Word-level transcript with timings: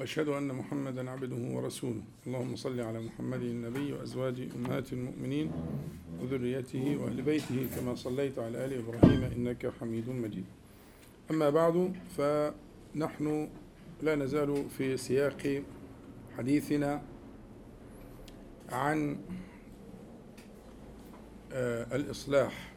وأشهد 0.00 0.28
أن 0.28 0.48
محمدا 0.54 1.10
عبده 1.10 1.36
ورسوله. 1.36 2.02
اللهم 2.26 2.56
صل 2.56 2.80
على 2.80 3.00
محمد 3.00 3.42
النبي 3.42 3.92
وأزواجه 3.92 4.48
أمهات 4.56 4.92
المؤمنين 4.92 5.50
وذريته 6.20 6.96
وأهل 6.96 7.22
بيته 7.22 7.66
كما 7.76 7.94
صليت 7.94 8.38
على 8.38 8.64
آل 8.64 8.72
إبراهيم 8.78 9.22
إنك 9.36 9.72
حميد 9.80 10.08
مجيد. 10.08 10.44
أما 11.30 11.50
بعد 11.50 11.92
فنحن 12.16 13.48
لا 14.02 14.14
نزال 14.14 14.64
في 14.78 14.96
سياق 14.96 15.62
حديثنا 16.38 17.02
عن 18.68 19.18
آه، 21.52 21.96
الإصلاح. 21.96 22.72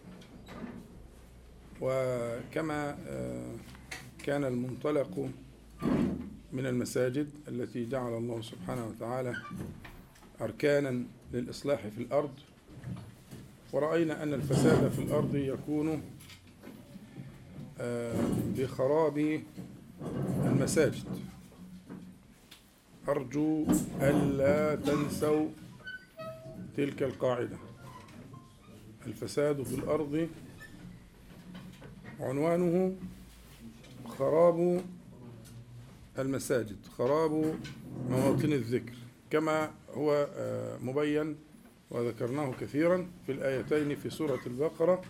وكما 1.81 2.97
آه، 3.07 3.55
كان 4.23 4.43
المنطلق 4.43 5.29
من 6.55 6.65
المساجد 6.65 7.29
التي 7.47 7.85
جعل 7.85 8.13
الله 8.17 8.41
سبحانه 8.41 8.87
وتعالى 8.87 9.35
أركانا 10.41 11.03
للإصلاح 11.33 11.87
في 11.87 11.97
الأرض. 12.01 12.31
ورأينا 13.73 14.23
أن 14.23 14.33
الفساد 14.33 14.91
في 14.91 14.99
الأرض 14.99 15.35
يكون 15.35 16.01
آه، 17.79 18.29
بخراب 18.57 19.41
المساجد. 20.45 21.03
أرجو 23.09 23.65
ألا 24.01 24.75
تنسوا 24.75 25.47
تلك 26.77 27.03
القاعدة. 27.03 27.57
الفساد 29.07 29.63
في 29.63 29.75
الأرض 29.75 30.27
عنوانه 32.19 32.95
خراب 34.07 34.81
المساجد 36.19 36.77
خراب 36.97 37.55
مواطن 38.09 38.53
الذكر. 38.53 38.93
كما 39.29 39.71
هو 39.93 40.27
آه، 40.35 40.77
مبين 40.77 41.35
وذكرناه 41.91 42.51
كثيرا 42.61 43.07
في 43.25 43.31
الآيتين 43.31 43.95
في 43.95 44.09
سورة 44.09 44.39
البقرة 44.47 45.01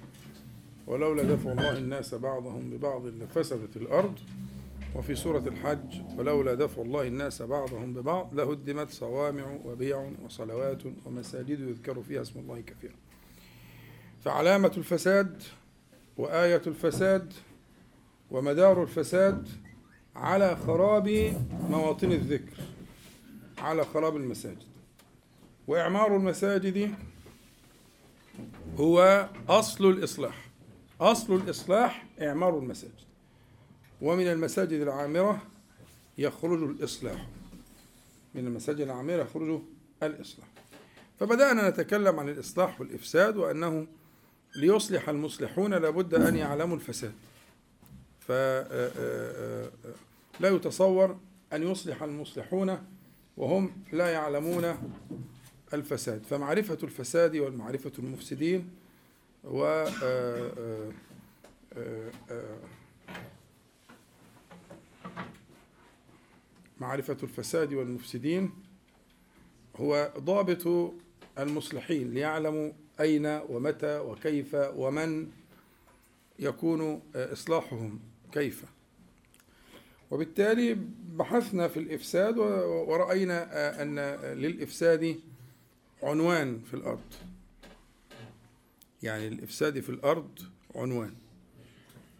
ولولا 0.88 1.24
دفع 1.24 1.52
الله 1.52 1.78
الناس 1.78 2.16
بعضهم 2.16 2.70
ببعض 2.70 3.06
لفسدت 3.06 3.78
الأرض 3.78 4.20
وفي 4.96 5.16
سورة 5.16 5.44
الحج 5.48 6.02
ولولا 6.18 6.54
دفع 6.54 6.82
الله 6.82 7.08
الناس 7.08 7.42
بعضهم 7.42 7.94
ببعض 7.94 8.34
لهدمت 8.34 8.90
صوامع 8.90 9.58
وبيع 9.66 10.12
وصلوات 10.26 10.82
ومساجد 11.06 11.60
يذكر 11.60 12.04
فيها 12.04 12.22
اسم 12.22 12.40
الله 12.40 12.62
كثيرا 12.62 12.96
فعلامة 14.24 14.72
الفساد 14.78 15.44
وآية 16.18 16.62
الفساد 16.68 17.34
ومدار 18.32 18.84
الفساد 18.84 19.48
على 20.16 20.58
خراب 20.68 21.34
مواطن 21.70 22.12
الذكر 22.12 22.64
على 23.58 23.86
خراب 23.86 24.16
المساجد. 24.16 24.64
وإعمار 25.68 26.16
المساجد 26.16 26.96
هو 28.78 29.30
أصل 29.50 29.86
الإصلاح. 29.90 30.50
أصل 31.02 31.36
الإصلاح 31.36 32.06
إعمار 32.22 32.60
المساجد. 32.60 32.94
ومن 34.02 34.28
المساجد 34.28 34.82
العامرة 34.82 35.42
يخرج 36.18 36.64
الإصلاح. 36.64 37.28
من 38.36 38.48
المساجد 38.48 38.82
العامرة 38.82 39.22
يخرج 39.22 39.62
الإصلاح. 40.04 40.48
فبدأنا 41.20 41.70
نتكلم 41.70 42.20
عن 42.20 42.30
الإصلاح 42.30 42.82
والإفساد 42.82 43.38
وأنه 43.38 43.88
ليصلح 44.56 45.10
المصلحون 45.10 45.74
لابد 45.74 46.14
أن 46.14 46.36
يعلموا 46.36 46.76
الفساد. 46.76 47.14
فلا 48.28 49.70
يتصور 50.42 51.20
أن 51.54 51.64
يصلح 51.72 52.04
المصلحون 52.04 52.78
وهم 53.38 53.84
لا 53.92 54.12
يعلمون 54.12 54.76
الفساد. 55.74 56.24
فمعرفة 56.24 56.78
الفساد 56.84 57.38
والمعرفة 57.38 57.92
المفسدين 58.00 58.70
و 59.44 59.86
معرفة 66.80 67.18
الفساد 67.24 67.74
والمفسدين 67.74 68.52
هو 69.76 70.12
ضابط 70.18 70.94
المصلحين 71.40 72.14
ليعلموا 72.14 72.72
أين 73.00 73.26
ومتى 73.26 74.00
وكيف 74.00 74.56
ومن 74.56 75.32
يكون 76.40 77.02
إصلاحهم. 77.16 78.00
كيف؟ 78.36 78.66
وبالتالي 80.12 80.78
بحثنا 81.18 81.68
في 81.68 81.80
الإفساد 81.80 82.38
ورأينا 82.38 83.82
أن 83.82 84.00
للإفساد 84.38 85.20
عنوان 86.04 86.60
في 86.60 86.74
الأرض. 86.74 87.14
يعني 89.04 89.28
الإفساد 89.28 89.80
في 89.80 89.90
الأرض 89.90 90.40
عنوان. 90.76 91.16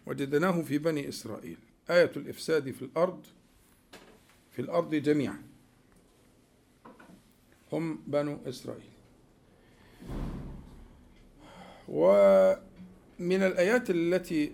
وجدناه 0.06 0.62
في 0.62 0.78
بني 0.78 1.08
إسرائيل. 1.08 1.58
آية 1.90 2.12
الإفساد 2.16 2.70
في 2.70 2.82
الأرض 2.82 3.26
في 4.52 4.62
الأرض 4.62 4.94
جميعا. 4.94 5.42
هم 7.72 7.98
بنو 8.06 8.38
إسرائيل. 8.46 8.90
ومن 13.20 13.42
الآيات 13.42 13.90
التي 13.90 14.44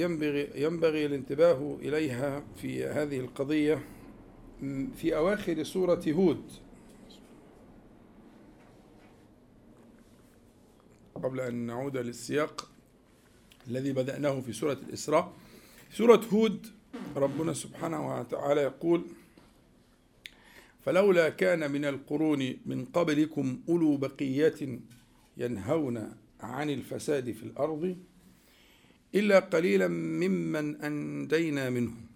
ينبغي 0.00 0.50
ينبغي 0.54 1.06
الانتباه 1.06 1.78
إليها 1.82 2.44
في 2.56 2.84
هذه 2.84 3.20
القضية 3.20 3.84
في 4.96 5.16
أواخر 5.16 5.62
سورة 5.62 6.02
هود. 6.08 6.50
قبل 11.14 11.40
أن 11.40 11.54
نعود 11.54 11.96
للسياق 11.96 12.70
الذي 13.68 13.92
بدأناه 13.92 14.40
في 14.40 14.52
سورة 14.52 14.78
الإسراء. 14.88 15.32
سورة 15.92 16.20
هود 16.32 16.66
ربنا 17.16 17.52
سبحانه 17.52 18.20
وتعالى 18.20 18.60
يقول 18.60 19.06
فلولا 20.84 21.28
كان 21.28 21.70
من 21.70 21.84
القرون 21.84 22.56
من 22.66 22.84
قبلكم 22.84 23.60
أولو 23.68 23.96
بقية 23.96 24.80
ينهون 25.36 26.16
عن 26.42 26.70
الفساد 26.70 27.32
في 27.32 27.42
الأرض 27.42 27.96
إلا 29.14 29.38
قليلا 29.38 29.88
ممن 29.88 30.76
أنجينا 30.76 31.70
منهم 31.70 32.06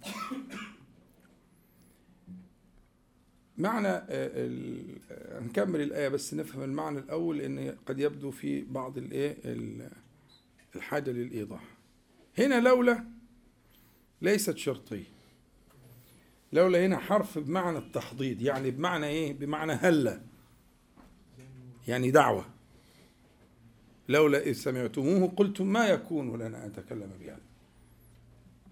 معنى 3.59 4.03
نكمل 5.47 5.81
الآية 5.81 6.09
بس 6.09 6.35
نفهم 6.35 6.63
المعنى 6.63 6.99
الأول 6.99 7.39
لأن 7.39 7.77
قد 7.87 8.01
يبدو 8.01 8.31
في 8.31 8.63
بعض 8.63 8.99
الإيه 8.99 9.37
الحاجة 10.77 11.11
للإيضاح. 11.11 11.65
هنا 12.39 12.61
لولا 12.61 13.05
ليست 14.23 14.57
شرطية 14.57 15.05
لولا 16.53 16.87
هنا 16.87 16.99
حرف 16.99 17.39
بمعنى 17.39 17.79
التحضيض 17.79 18.43
يعني 18.43 18.71
بمعنى 18.71 19.07
إيه؟ 19.07 19.33
بمعنى 19.33 19.73
هلا 19.73 20.21
يعني 21.89 22.11
دعوة. 22.11 22.54
لولا 24.09 24.39
إذ 24.39 24.53
سمعتموه 24.53 25.29
قلتم 25.37 25.67
ما 25.67 25.87
يكون 25.87 26.37
لنا 26.43 26.65
أن 26.65 26.69
نتكلم 26.69 27.11
بهذا. 27.21 27.41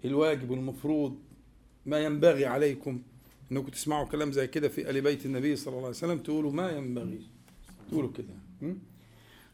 الواجب 0.05 0.53
المفروض 0.53 1.19
ما 1.85 1.99
ينبغي 1.99 2.45
عليكم 2.45 3.01
أنكم 3.51 3.67
تسمعوا 3.67 4.05
كلام 4.05 4.31
زي 4.31 4.47
كده 4.47 4.69
في 4.69 4.89
آل 4.89 5.01
بيت 5.01 5.25
النبي 5.25 5.55
صلى 5.55 5.71
الله 5.71 5.79
عليه 5.79 5.89
وسلم 5.89 6.19
تقولوا 6.19 6.51
ما 6.51 6.71
ينبغي. 6.71 7.21
تقولوا 7.89 8.11
كده. 8.11 8.73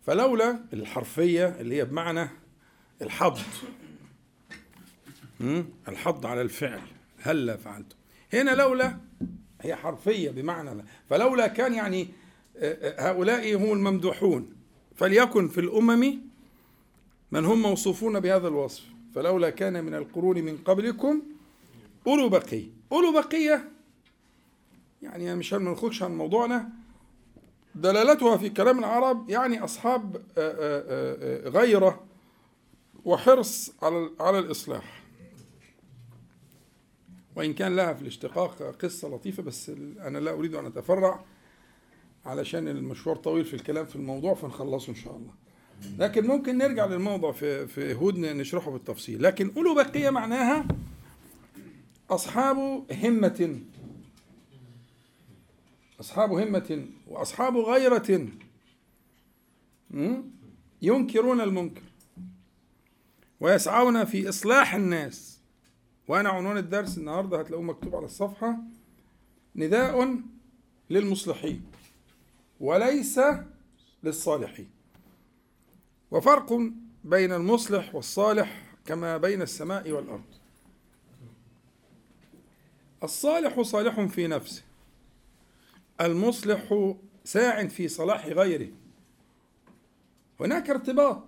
فلولا 0.06 0.60
الحرفية 0.74 1.48
اللي 1.48 1.76
هي 1.76 1.86
بمعنى 1.86 2.30
الحض 3.02 3.38
الحض 5.88 6.26
على 6.26 6.42
الفعل 6.42 6.82
هلا 7.22 7.58
فعلتم؟ 7.58 7.96
هنا 8.34 8.52
لولا 8.52 8.98
هي 9.62 9.76
حرفية 9.76 10.32
بمعنى 10.32 10.74
لا. 10.76 10.84
فلولا 11.10 11.48
كان 11.48 11.74
يعني 11.74 12.08
هؤلاء 12.98 13.56
هم 13.56 13.74
الممدوحون. 13.74 14.59
فليكن 15.00 15.48
في 15.48 15.60
الأمم 15.62 16.22
من 17.32 17.46
هم 17.46 17.62
موصوفون 17.62 18.20
بهذا 18.20 18.48
الوصف. 18.48 18.84
فلولا 19.16 19.50
كان 19.50 19.84
من 19.84 19.94
القرون 19.94 20.38
من 20.42 20.58
قبلكم 20.58 21.22
أولو 22.08 22.30
بقية. 22.30 22.68
أولو 22.92 23.12
بقية 23.12 23.72
يعني 25.02 25.36
مش 25.36 25.54
ما 25.54 25.72
نخرجش 25.72 26.04
عن 26.04 26.18
موضوعنا. 26.18 26.70
دلالتها 27.76 28.38
في 28.38 28.50
كلام 28.50 28.80
العرب 28.80 29.30
يعني 29.30 29.64
أصحاب 29.64 30.22
غيرة 31.46 32.04
وحرص 33.06 33.72
على 33.82 34.10
على 34.20 34.40
الإصلاح. 34.40 35.04
وإن 37.36 37.54
كان 37.54 37.76
لها 37.76 37.94
في 37.94 38.02
الاشتقاق 38.02 38.76
قصة 38.82 39.10
لطيفة 39.10 39.44
بس 39.44 39.70
أنا 40.00 40.18
لا 40.18 40.32
أريد 40.32 40.56
أن 40.56 40.66
أتفرع. 40.66 41.26
علشان 42.26 42.68
المشوار 42.68 43.16
طويل 43.16 43.46
في 43.46 43.54
الكلام 43.54 43.86
في 43.86 43.96
الموضوع 43.96 44.34
فنخلصه 44.34 44.90
إن 44.90 44.96
شاء 44.96 45.16
الله. 45.16 45.34
لكن 45.98 46.28
ممكن 46.28 46.58
نرجع 46.58 46.86
للموضوع 46.86 47.32
في 47.32 47.68
في 47.68 47.94
هود 47.94 48.18
نشرحه 48.18 48.72
بالتفصيل. 48.72 49.24
لكن 49.24 49.52
أولو 49.58 49.76
بقية 49.76 50.10
معناها 50.10 50.68
أصحاب 52.10 52.58
همة 53.04 53.60
أصحاب 56.00 56.32
همة 56.32 56.86
وأصحاب 57.08 57.58
غيرة 57.58 58.28
ينكرون 60.82 61.42
المنكر 61.42 61.82
ويسعون 63.40 64.06
في 64.06 64.30
إصلاح 64.30 64.76
الناس. 64.76 65.40
وأنا 66.08 66.30
عنوان 66.30 66.58
الدرس 66.58 66.98
النهاردة 66.98 67.40
هتلاقوه 67.40 67.66
مكتوب 67.66 67.96
على 67.96 68.06
الصفحة. 68.06 68.58
نداء 69.56 70.20
للمصلحين. 70.90 71.64
وليس 72.60 73.20
للصالحين. 74.04 74.70
وفرق 76.12 76.72
بين 77.04 77.32
المصلح 77.32 77.96
والصالح 77.96 78.76
كما 78.86 79.18
بين 79.18 79.42
السماء 79.42 79.92
والأرض. 79.92 80.24
الصالح 83.04 83.62
صالح 83.62 84.02
في 84.02 84.28
نفسه 84.28 84.64
المصلح 86.02 86.94
ساع 87.24 87.68
في 87.68 87.88
صلاح 87.88 88.26
غيره. 88.26 88.68
هناك 90.40 90.70
ارتباط 90.70 91.24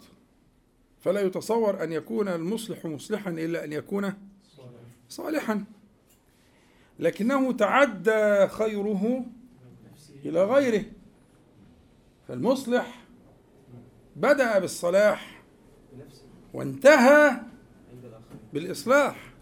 فلا 1.01 1.22
يتصور 1.22 1.84
أن 1.84 1.92
يكون 1.92 2.27
المصلح 2.27 2.86
مصلحا 2.86 3.31
إلا 3.31 3.63
أن 3.63 3.74
يكون 3.74 4.13
صالحا. 5.10 5.66
لكنه 7.00 7.51
تعدى 7.51 8.48
خيره 8.48 9.25
إلى 10.25 10.44
غيره. 10.44 10.86
فالمصلح 12.31 13.06
بدأ 14.16 14.60
بالصلاح 14.60 15.44
وانتهى 16.54 17.42
بالإصلاح. 18.54 19.33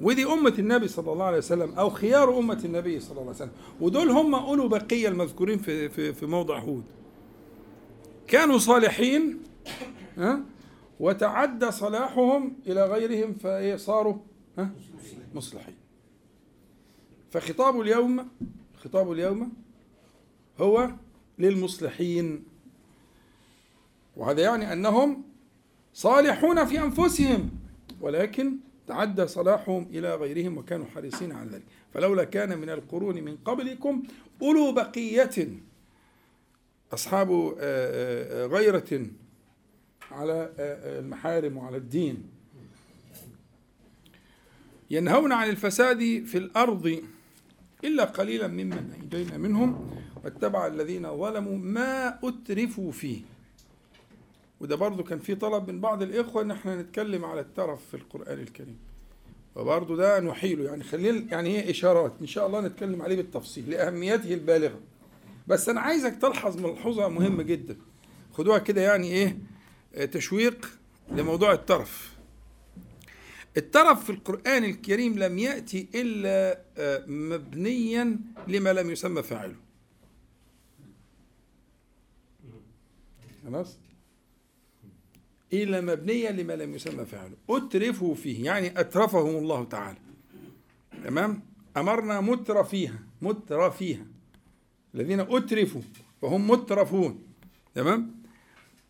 ودي 0.00 0.24
أمة 0.24 0.54
النبي 0.58 0.88
صلى 0.88 1.12
الله 1.12 1.24
عليه 1.24 1.38
وسلم 1.38 1.74
أو 1.74 1.90
خيار 1.90 2.38
أمة 2.38 2.60
النبي 2.64 3.00
صلى 3.00 3.10
الله 3.10 3.22
عليه 3.22 3.30
وسلم. 3.30 3.50
ودول 3.80 4.10
هم 4.10 4.34
أولو 4.34 4.68
بقية 4.68 5.08
المذكورين 5.08 5.58
في 5.58 5.88
في 5.88 6.12
في 6.12 6.26
موضع 6.26 6.58
هود. 6.58 6.84
كانوا 8.26 8.58
صالحين 8.58 9.38
ها؟ 10.16 10.40
وتعدى 11.00 11.70
صلاحهم 11.70 12.56
إلى 12.66 12.86
غيرهم 12.86 13.34
فصاروا 13.34 14.16
ها؟ 14.58 14.70
مصلحين. 15.34 15.76
فخطاب 17.30 17.80
اليوم 17.80 18.28
خطاب 18.84 19.12
اليوم 19.12 19.52
هو 20.60 20.90
للمصلحين. 21.38 22.44
وهذا 24.16 24.42
يعني 24.42 24.72
أنهم 24.72 25.22
صالحون 25.94 26.64
في 26.64 26.82
أنفسهم 26.82 27.50
ولكن 28.00 28.56
تعدى 28.86 29.26
صلاحهم 29.26 29.86
إلى 29.90 30.14
غيرهم 30.14 30.58
وكانوا 30.58 30.86
حريصين 30.86 31.32
على 31.32 31.50
ذلك. 31.50 31.62
فلولا 31.94 32.24
كان 32.24 32.58
من 32.58 32.70
القرون 32.70 33.24
من 33.24 33.36
قبلكم 33.36 34.02
أولو 34.42 34.72
بقية 34.72 35.48
أصحاب 36.94 37.30
آه، 37.32 37.54
آه، 37.60 38.46
غيرة 38.46 39.06
على 40.10 40.52
آه، 40.58 41.00
المحارم 41.00 41.56
وعلى 41.56 41.76
الدين. 41.76 42.22
ينهون 44.90 45.32
عن 45.32 45.50
الفساد 45.50 46.24
في 46.26 46.38
الأرض 46.38 47.02
إلا 47.84 48.04
قليلا 48.04 48.48
ممن 48.48 48.98
أنجينا 49.02 49.36
منهم. 49.38 50.01
واتبع 50.24 50.66
الذين 50.66 51.16
ظلموا 51.18 51.58
ما 51.58 52.18
أترفوا 52.24 52.92
فيه. 52.92 53.20
وده 54.60 54.76
برضه 54.76 55.02
كان 55.02 55.18
في 55.18 55.34
طلب 55.34 55.70
من 55.70 55.80
بعض 55.80 56.02
الإخوة 56.02 56.42
إن 56.42 56.50
إحنا 56.50 56.82
نتكلم 56.82 57.24
على 57.24 57.40
الترف 57.40 57.80
في 57.90 57.94
القرآن 57.94 58.38
الكريم. 58.38 58.78
وبرضه 59.56 59.96
ده 59.96 60.20
نحيله 60.20 60.64
يعني 60.64 60.84
خلينا 60.84 61.32
يعني 61.32 61.58
هي 61.58 61.70
إشارات 61.70 62.12
إن 62.20 62.26
شاء 62.26 62.46
الله 62.46 62.60
نتكلم 62.60 63.02
عليه 63.02 63.16
بالتفصيل 63.16 63.70
لأهميته 63.70 64.34
البالغة. 64.34 64.80
بس 65.46 65.68
أنا 65.68 65.80
عايزك 65.80 66.16
تلحظ 66.22 66.60
ملحوظة 66.60 67.08
مهمة 67.08 67.42
جدا. 67.42 67.76
خدوها 68.32 68.58
كده 68.58 68.80
يعني 68.80 69.06
إيه 69.12 69.36
تشويق 70.06 70.70
لموضوع 71.10 71.52
الترف. 71.52 72.12
الترف 73.56 74.04
في 74.04 74.10
القرآن 74.10 74.64
الكريم 74.64 75.18
لم 75.18 75.38
يأتي 75.38 75.88
إلا 75.94 76.60
آه، 76.78 77.04
مبنيا 77.06 78.16
لما 78.48 78.72
لم 78.72 78.90
يسمى 78.90 79.22
فاعله. 79.22 79.54
خلاص؟ 83.44 83.78
إلا 85.52 85.80
مبنية 85.80 86.30
لما 86.30 86.52
لم 86.52 86.74
يسمى 86.74 87.04
فعله. 87.04 87.36
أترفوا 87.50 88.14
فيه 88.14 88.44
يعني 88.44 88.80
أترفهم 88.80 89.36
الله 89.36 89.64
تعالى. 89.64 89.98
تمام؟ 91.04 91.42
أمرنا 91.76 92.20
مترفيها 92.20 92.98
مترفيها. 93.22 94.06
الذين 94.94 95.20
أترفوا 95.20 95.82
فهم 96.22 96.50
مترفون. 96.50 97.22
تمام؟ 97.74 98.22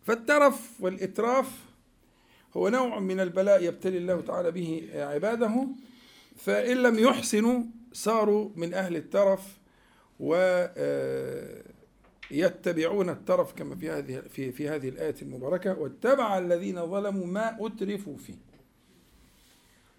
فالترف 0.03 0.81
والإتراف 0.81 1.59
هو 2.57 2.69
نوع 2.69 2.99
من 2.99 3.21
البلاء 3.21 3.65
يبتلي 3.65 3.99
الله 3.99 4.21
تعالى 4.21 4.51
به 4.51 4.89
عباده 4.95 5.67
فإن 6.37 6.77
لم 6.77 6.99
يحسنوا 6.99 7.63
صاروا 7.93 8.51
من 8.57 8.75
أهل 8.75 8.97
الترف 8.97 9.59
و 10.21 10.35
آه، 10.77 11.63
يتبعون 12.33 13.11
الترف 13.11 13.53
كما 13.53 13.77
في 13.77 13.91
هذه 13.91 14.23
في 14.31 14.53
في 14.53 14.69
هذه 14.69 14.89
الآية 14.89 15.15
المباركة 15.23 15.79
واتبع 15.81 16.39
الذين 16.39 16.87
ظلموا 16.87 17.27
ما 17.27 17.57
أترفوا 17.61 18.17
فيه. 18.17 18.35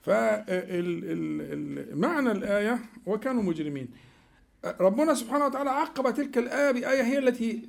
فمعنى 0.01 0.71
الآية 2.31 2.79
وكانوا 3.05 3.43
مجرمين. 3.43 3.87
ربنا 4.79 5.13
سبحانه 5.13 5.45
وتعالى 5.45 5.69
عقب 5.69 6.13
تلك 6.13 6.37
الآية 6.37 6.71
بآية 6.71 7.03
هي 7.03 7.17
التي 7.17 7.61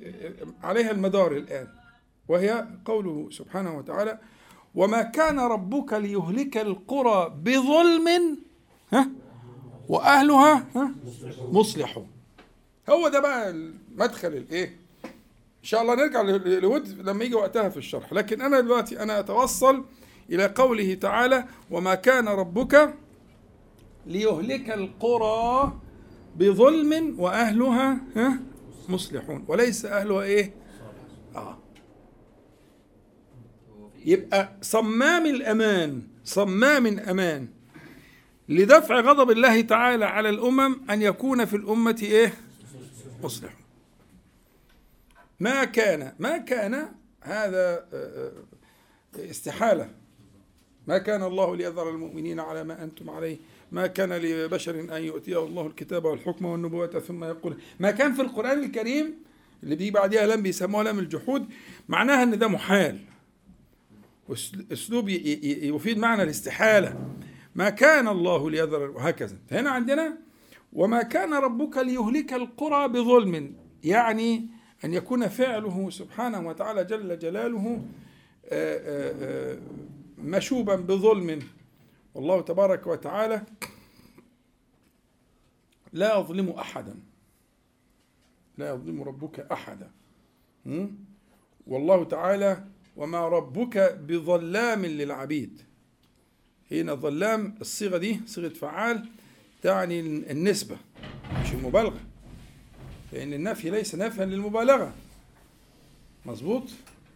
عليها 0.63 0.91
المدار 0.91 1.31
الآن 1.31 1.67
وهي 2.27 2.67
قوله 2.85 3.29
سبحانه 3.31 3.77
وتعالى 3.77 4.19
وما 4.75 5.01
كان 5.01 5.39
ربك 5.39 5.93
ليهلك 5.93 6.57
القرى 6.57 7.35
بظلم 7.43 8.37
ها 8.93 9.09
وأهلها 9.89 10.65
ها 10.75 10.91
مصلحون 11.51 12.07
هو 12.89 13.07
ده 13.07 13.19
بقى 13.19 13.49
المدخل 13.49 14.27
الايه؟ 14.27 14.79
إن 15.59 15.63
شاء 15.69 15.81
الله 15.81 15.95
نرجع 15.95 16.21
لود 16.59 17.01
لما 17.09 17.23
يجي 17.23 17.35
وقتها 17.35 17.69
في 17.69 17.77
الشرح. 17.77 18.13
لكن 18.13 18.41
أنا 18.41 18.59
دلوقتي 18.59 18.99
أنا 19.03 19.19
أتوصل 19.19 19.85
إلى 20.29 20.45
قوله 20.45 20.93
تعالى 20.93 21.45
وما 21.71 21.95
كان 21.95 22.27
ربك 22.27 22.93
ليهلك 24.05 24.69
القرى 24.69 25.73
بظلم 26.35 27.15
وأهلها 27.19 27.97
ها 28.15 28.39
مصلحون. 28.89 29.45
وليس 29.47 29.85
أهلها 29.85 30.21
إيه؟ 30.21 30.53
آه. 31.35 31.57
يبقى 34.05 34.51
صمام 34.61 35.25
الأمان 35.25 36.01
صمام 36.23 36.87
الأمان 36.87 37.47
لدفع 38.49 38.99
غضب 38.99 39.31
الله 39.31 39.61
تعالى 39.61 40.05
على 40.05 40.29
الأمم 40.29 40.77
أن 40.89 41.01
يكون 41.01 41.45
في 41.45 41.55
الأمة 41.55 41.97
إيه؟ 42.03 42.33
مصلح 43.25 43.53
ما 45.39 45.63
كان 45.63 46.13
ما 46.19 46.37
كان 46.37 46.73
هذا 47.21 47.87
آه، 47.93 48.31
آه، 49.19 49.29
استحالة. 49.29 49.89
ما 50.87 50.97
كان 50.97 51.23
الله 51.23 51.55
ليذر 51.55 51.89
المؤمنين 51.89 52.39
على 52.39 52.63
ما 52.63 52.83
أنتم 52.83 53.09
عليه. 53.09 53.37
ما 53.71 53.87
كان 53.87 54.13
لبشر 54.13 54.97
أن 54.97 55.03
يؤتيه 55.03 55.45
الله 55.45 55.67
الكتاب 55.67 56.05
والحكم 56.05 56.45
والنبوة 56.45 56.87
ثم 56.87 57.23
يقول. 57.23 57.57
ما 57.79 57.91
كان 57.91 58.13
في 58.13 58.21
القرآن 58.21 58.63
الكريم 58.63 59.13
اللي 59.63 59.75
دي 59.75 59.91
بعدها 59.91 60.27
لم 60.35 60.41
بيسموها 60.41 60.83
لم 60.83 60.99
الجحود 60.99 61.45
معناها 61.87 62.23
إن 62.23 62.39
ده 62.39 62.47
محال. 62.47 62.99
أسلوب 64.71 65.09
يفيد 65.09 65.97
معنى 65.97 66.23
الاستحالة. 66.23 67.09
ما 67.55 67.69
كان 67.69 68.07
الله 68.07 68.49
ليذر 68.49 68.89
وهكذا. 68.91 69.37
فهنا 69.49 69.69
عندنا 69.69 70.24
وما 70.75 71.01
كان 71.01 71.33
ربك 71.33 71.77
ليهلك 71.77 72.33
القرى 72.33 72.87
بظلم. 72.87 73.55
يعني 73.83 74.47
أن 74.85 74.93
يكون 74.93 75.27
فعله 75.27 75.89
سبحانه 75.89 76.47
وتعالى 76.47 76.83
جل 76.83 77.19
جلاله 77.19 77.81
آه، 78.45 78.77
آه، 78.77 79.53
آه، 79.53 79.59
مشوبا 80.17 80.75
بظلم. 80.75 81.39
والله 82.15 82.41
تبارك 82.41 82.87
وتعالى 82.87 83.41
لا 85.93 86.19
يظلم 86.19 86.49
أحدا. 86.49 86.95
لا 88.57 88.69
يظلم 88.69 89.03
ربك 89.03 89.39
أحدا. 89.39 89.91
والله 91.67 92.03
تعالى 92.03 92.63
وما 92.97 93.27
ربك 93.27 93.99
بظلام 94.07 94.85
للعبيد. 94.85 95.61
هنا 96.71 96.93
ظلام 96.93 97.55
الصيغة 97.61 97.97
دي 97.97 98.21
صيغة 98.25 98.49
فعال. 98.49 99.09
تعني 99.65 99.99
النسبة 99.99 100.77
مش 101.41 101.53
المبالغة. 101.53 101.99
لأن 103.13 103.33
النفي 103.33 103.69
ليس 103.69 103.95
نفيا 103.95 104.25
للمبالغة. 104.25 104.93
مظبوط؟ 106.25 106.63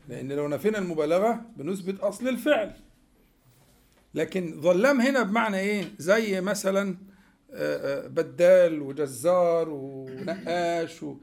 لأن 0.10 0.32
لو 0.32 0.48
نفينا 0.48 0.78
المبالغة 0.78 1.42
بنثبت 1.58 2.00
أصل 2.00 2.28
الفعل. 2.28 2.72
لكن 4.14 4.62
ظلام 4.62 5.02
هنا 5.02 5.24
بمعنى 5.24 5.60
إيه؟ 5.60 5.86
زي 5.98 6.42
مثلا 6.42 6.98
آه، 7.54 8.06
آه، 8.06 8.08
بدال 8.08 8.82
وجزار 8.82 9.70
ونقاش 9.70 11.04
و 11.04 11.16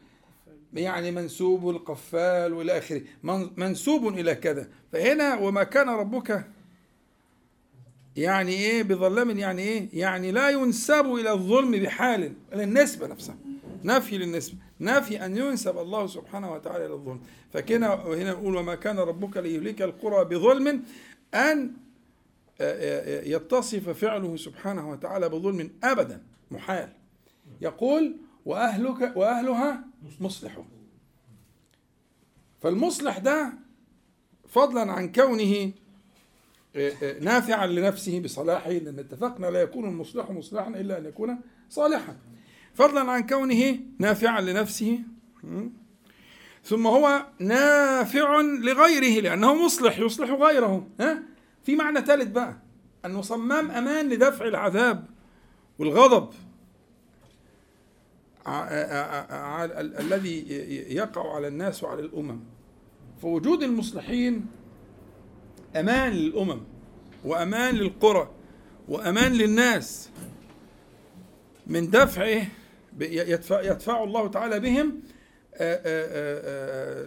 يعني 0.75 1.11
منسوب 1.11 1.71
القفال 1.71 2.53
والى 2.53 2.79
آخره. 2.79 3.03
منسوب 3.57 4.09
إلى 4.09 4.35
كذا. 4.35 4.69
فهنا 4.93 5.35
وما 5.35 5.65
كان 5.65 5.89
ربك 5.89 6.47
يعني 8.17 8.53
إيه؟ 8.53 8.83
بظلام 8.83 9.31
يعني 9.39 9.63
إيه؟ 9.63 9.89
يعني 9.93 10.33
لا 10.33 10.51
ينسب 10.51 11.07
إلى 11.15 11.33
الظلم 11.33 11.71
بحال 11.71 12.33
النسبة 12.53 13.07
نفسها. 13.07 13.37
نفي 13.85 14.19
للنسبة 14.19 14.57
نفي 14.81 15.25
أن 15.25 15.37
ينسب 15.37 15.79
الله 15.79 16.07
سبحانه 16.07 16.53
وتعالى 16.53 16.87
إلى 16.87 16.95
الظلم. 16.95 17.21
فكنا 17.53 17.95
هنا 17.95 18.31
نقول 18.31 18.57
وما 18.57 18.75
كان 18.75 18.99
ربك 18.99 19.37
ليهلك 19.37 19.83
القرى 19.83 20.25
بظلم 20.25 20.83
أن 21.35 21.73
يتصف 23.27 23.89
فعله 23.89 24.37
سبحانه 24.37 24.91
وتعالى 24.91 25.29
بظلم 25.29 25.71
ابدا 25.85 26.23
محال. 26.51 26.93
يقول 27.61 28.17
وأهلك 28.45 29.17
وأهلها 29.17 29.85
مصلحون. 30.21 30.69
فالمصلح 32.61 33.19
ده 33.19 33.53
فضلا 34.49 34.93
عن 34.93 35.13
كونه 35.13 35.53
آه، 35.55 35.67
آه، 35.67 35.86
نافعا 37.21 37.67
لنفسه 37.67 38.21
بصلاحه 38.21 38.71
لأن 38.71 38.99
اتفقنا 38.99 39.47
لا 39.47 39.63
يكون 39.63 39.85
المصلح 39.85 40.31
مصلحا 40.31 40.69
إلا 40.69 40.99
أن 40.99 41.05
يكون 41.05 41.39
صالحا. 41.71 42.17
فضلا 42.75 43.01
عن 43.11 43.27
كونه 43.27 43.79
نافعا 43.99 44.41
لنفسه 44.41 44.99
ثم 46.65 46.87
هو 46.87 47.27
نافع 47.39 48.41
لغيره 48.41 49.21
لأنه 49.21 49.65
مصلح 49.65 49.99
يصلح 49.99 50.31
غيره 50.31 50.89
ها؟ 51.01 51.23
في 51.65 51.77
معنى 51.77 52.01
ثالث 52.01 52.31
بقى 52.31 52.57
انه 53.05 53.23
صمام 53.23 53.71
أمان 53.71 54.09
لدفع 54.09 54.45
العذاب 54.45 55.07
والغضب. 55.79 56.29
الذي 60.01 60.45
يقع 60.97 61.35
على 61.35 61.49
الناس 61.49 61.83
وعلى 61.85 62.01
الأمم. 62.01 62.41
فوجود 63.23 63.63
المصلحين 63.63 64.47
أمان 65.81 66.13
للأمم 66.13 66.61
وأمان 67.25 67.75
للقرى 67.75 68.31
وأمان 68.89 69.33
للناس. 69.33 70.11
من 71.67 71.91
دفعه 71.91 72.47
يدفع, 73.01 73.63
يدفع 73.63 74.05
الله 74.05 74.29
تعالى 74.29 74.61
بهم 74.61 75.01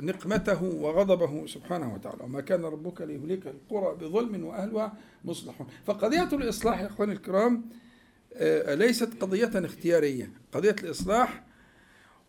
نقمته 0.06 0.64
وغضبه 0.64 1.46
سبحانه 1.48 1.94
وتعالى. 1.94 2.24
وما 2.24 2.42
كان 2.42 2.66
ربك 2.66 3.02
ليهلك 3.02 3.48
القرى 3.48 3.96
بظلم 3.96 4.46
وأهلها 4.46 4.94
مصلحون. 5.26 5.68
فقضية 5.86 6.30
الإصلاح 6.34 6.82
يا 6.82 6.88
إخواني 6.88 7.14
الكرام 7.14 7.66
ليست 8.68 9.10
قضية 9.22 9.52
اختيارية. 9.56 10.32
قضية 10.52 10.76
الإصلاح 10.84 11.44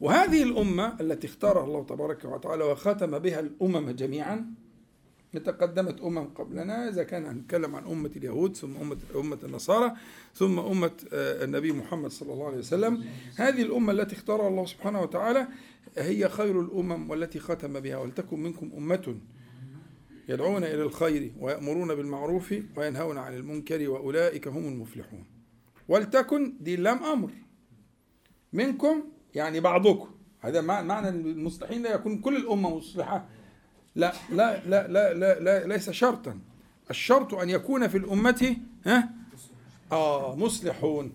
وهذه 0.00 0.42
الأمة 0.42 0.96
التي 1.00 1.26
اختارها 1.26 1.64
الله 1.64 1.84
تبارك 1.84 2.24
وتعالى 2.24 2.64
وختم 2.64 3.18
بها 3.18 3.40
الأمم 3.40 3.90
جميعا 3.90 4.54
تقدمت 5.38 6.00
أمم 6.00 6.24
قبلنا 6.24 6.88
إذا 6.88 7.02
كان 7.02 7.26
هنتكلم 7.26 7.76
عن 7.76 7.84
أمة 7.84 8.10
اليهود 8.16 8.56
ثم 8.56 8.76
أمة 8.76 8.96
أمة 9.16 9.38
النصارى 9.44 9.92
ثم 10.34 10.58
أمة 10.58 10.90
آه، 11.12 11.44
النبي 11.44 11.72
محمد 11.72 12.10
صلى 12.10 12.32
الله 12.32 12.46
عليه 12.46 12.58
وسلم 12.58 13.04
هذه 13.36 13.62
الأمة 13.62 13.92
التي 13.92 14.16
اختارها 14.16 14.48
الله 14.48 14.66
سبحانه 14.66 15.02
وتعالى 15.02 15.48
هي 15.98 16.28
خير 16.28 16.60
الأمم 16.60 17.10
والتي 17.10 17.38
ختم 17.38 17.80
بها 17.80 17.96
ولتكن 17.96 18.40
منكم 18.40 18.70
أمة 18.76 19.16
يدعون 20.28 20.64
إلى 20.64 20.82
الخير 20.82 21.32
ويأمرون 21.38 21.94
بالمعروف 21.94 22.54
وينهون 22.76 23.18
عن 23.18 23.34
المنكر 23.34 23.88
وأولئك 23.90 24.48
هم 24.48 24.68
المفلحون. 24.68 25.24
ولتكن 25.88 26.56
دي 26.60 26.76
لام 26.76 27.04
أمر. 27.04 27.30
منكم 28.52 29.04
يعني 29.34 29.60
بعضكم. 29.60 30.10
هذا 30.40 30.60
معنى 30.60 31.08
المصلحين 31.08 31.82
لا 31.82 31.94
يكون 31.94 32.18
كل 32.18 32.36
الأمة 32.36 32.76
مصلحة. 32.76 33.28
لا 33.94 34.12
لا 34.30 34.62
لا 34.66 34.88
لا 34.88 35.14
لا, 35.14 35.40
لا 35.40 35.66
ليس 35.66 35.90
شرطا. 35.90 36.38
الشرط 36.90 37.34
أن 37.34 37.50
يكون 37.50 37.88
في 37.88 37.98
الأمة 37.98 38.56
ها؟ 38.86 39.10
آه 39.92 40.36
مصلحون. 40.36 41.12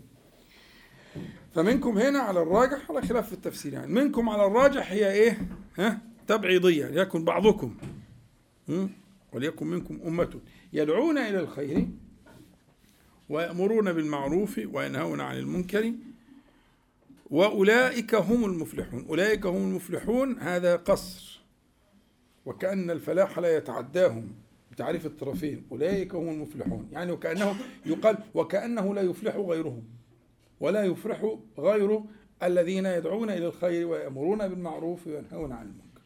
فمنكم 1.55 1.97
هنا 1.97 2.19
على 2.19 2.41
الراجح 2.41 2.91
على 2.91 3.01
خلاف 3.01 3.27
في 3.27 3.33
التفسير 3.33 3.73
يعني. 3.73 3.93
منكم 3.93 4.29
على 4.29 4.45
الراجح 4.45 4.91
هي 4.91 5.11
إيه؟ 5.11 5.47
ها؟ 5.77 6.01
تبعيضية 6.27 6.85
يكن 6.85 7.25
بعضكم. 7.25 7.77
وليكن 9.33 9.67
منكم 9.67 9.99
أمة. 10.07 10.39
يدعون 10.73 11.17
إلى 11.17 11.39
الخير 11.39 11.87
ويأمرون 13.29 13.93
بالمعروف 13.93 14.61
وينهون 14.73 15.21
عن 15.21 15.37
المنكر. 15.37 15.93
وأولئك 17.31 18.15
هم 18.15 18.45
المفلحون. 18.45 19.05
أولئك 19.09 19.45
هم 19.45 19.55
المفلحون. 19.55 20.39
هذا 20.39 20.75
قصر. 20.75 21.34
وكأن 22.45 22.91
الفلاح 22.91 23.39
لا 23.39 23.57
يتعداهم 23.57 24.31
بتعريف 24.71 25.05
الطرفين 25.05 25.67
أولئك 25.71 26.15
هم 26.15 26.29
المفلحون. 26.29 26.89
يعني 26.91 27.11
وكأنه 27.11 27.55
يقال 27.85 28.17
وكأنه 28.33 28.93
لا 28.93 29.01
يفلح 29.01 29.35
غيرهم 29.35 29.83
ولا 30.59 30.83
يفرح 30.83 31.37
غير 31.57 32.01
الذين 32.43 32.85
يدعون 32.85 33.29
إلى 33.29 33.47
الخير 33.47 33.87
ويأمرون 33.87 34.47
بالمعروف 34.47 35.07
وينهون 35.07 35.51
عن 35.51 35.65
المنكر. 35.65 36.01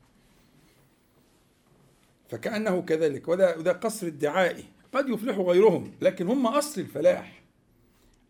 فكأنه 2.30 2.82
كذلك. 2.82 3.28
وده, 3.28 3.72
قصر 3.72 4.08
الدعائي 4.08 4.64
قد 4.94 5.10
يفلح 5.10 5.38
غيرهم 5.38 5.92
لكن 6.02 6.28
هم 6.28 6.48
أصل 6.48 6.82
الفلاح 6.82 7.44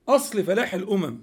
أصل 0.07 0.43
فلاح 0.43 0.73
الأمم 0.73 1.17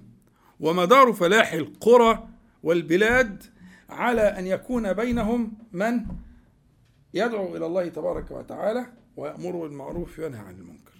ومدار 0.59 1.13
فلاح 1.13 1.53
القرى 1.53 2.27
والبلاد 2.63 3.43
على 3.89 4.21
أن 4.21 4.47
يكون 4.47 4.93
بينهم 4.93 5.53
من؟ 5.73 5.99
يدعو 7.17 7.55
إلى 7.55 7.65
الله 7.65 7.87
تبارك 7.87 8.31
وتعالى 8.31 8.85
ويأمر 9.17 9.51
بالمعروف 9.51 10.19
وينهى 10.19 10.39
عن 10.39 10.55
المنكر. 10.55 10.97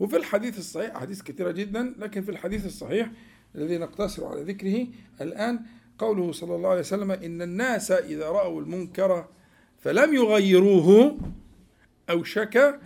وفي 0.00 0.16
الحديث 0.16 0.58
الصحيح 0.58 0.96
أحاديث 0.96 1.22
كثيرة 1.22 1.50
جدا 1.50 1.94
لكن 1.98 2.22
في 2.22 2.30
الحديث 2.30 2.66
الصحيح 2.66 3.10
الذي 3.54 3.78
نقتصر 3.78 4.26
على 4.26 4.42
ذكره 4.42 4.86
الآن 5.20 5.60
قوله 5.98 6.32
صلى 6.32 6.56
الله 6.56 6.68
عليه 6.68 6.80
وسلم 6.80 7.10
إن 7.10 7.42
الناس 7.42 7.90
إذا 7.90 8.28
رأوا 8.28 8.60
المنكر 8.60 9.28
فلم 9.78 10.14
يغيروه 10.14 11.18
أوشك 12.10 12.80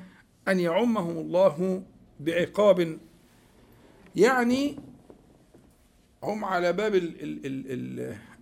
أن 0.49 0.61
يعمهم 0.61 1.19
الله 1.19 1.83
بعقاب. 2.21 2.99
يعني 4.17 4.77
هم 6.23 6.45
على 6.45 6.73
باب 6.73 6.95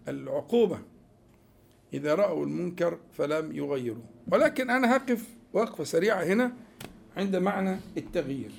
العقوبة. 0.09 0.79
إذا 1.95 2.15
رأوا 2.15 2.45
المنكر 2.45 2.99
فلم 3.13 3.57
يغيروا. 3.57 4.03
ولكن 4.33 4.71
أنا 4.71 4.97
هقف 4.97 5.29
وقفة 5.53 5.85
سريعة 5.85 6.25
هنا 6.25 6.53
عند 7.17 7.37
معنى 7.37 7.77
التغيير. 7.97 8.53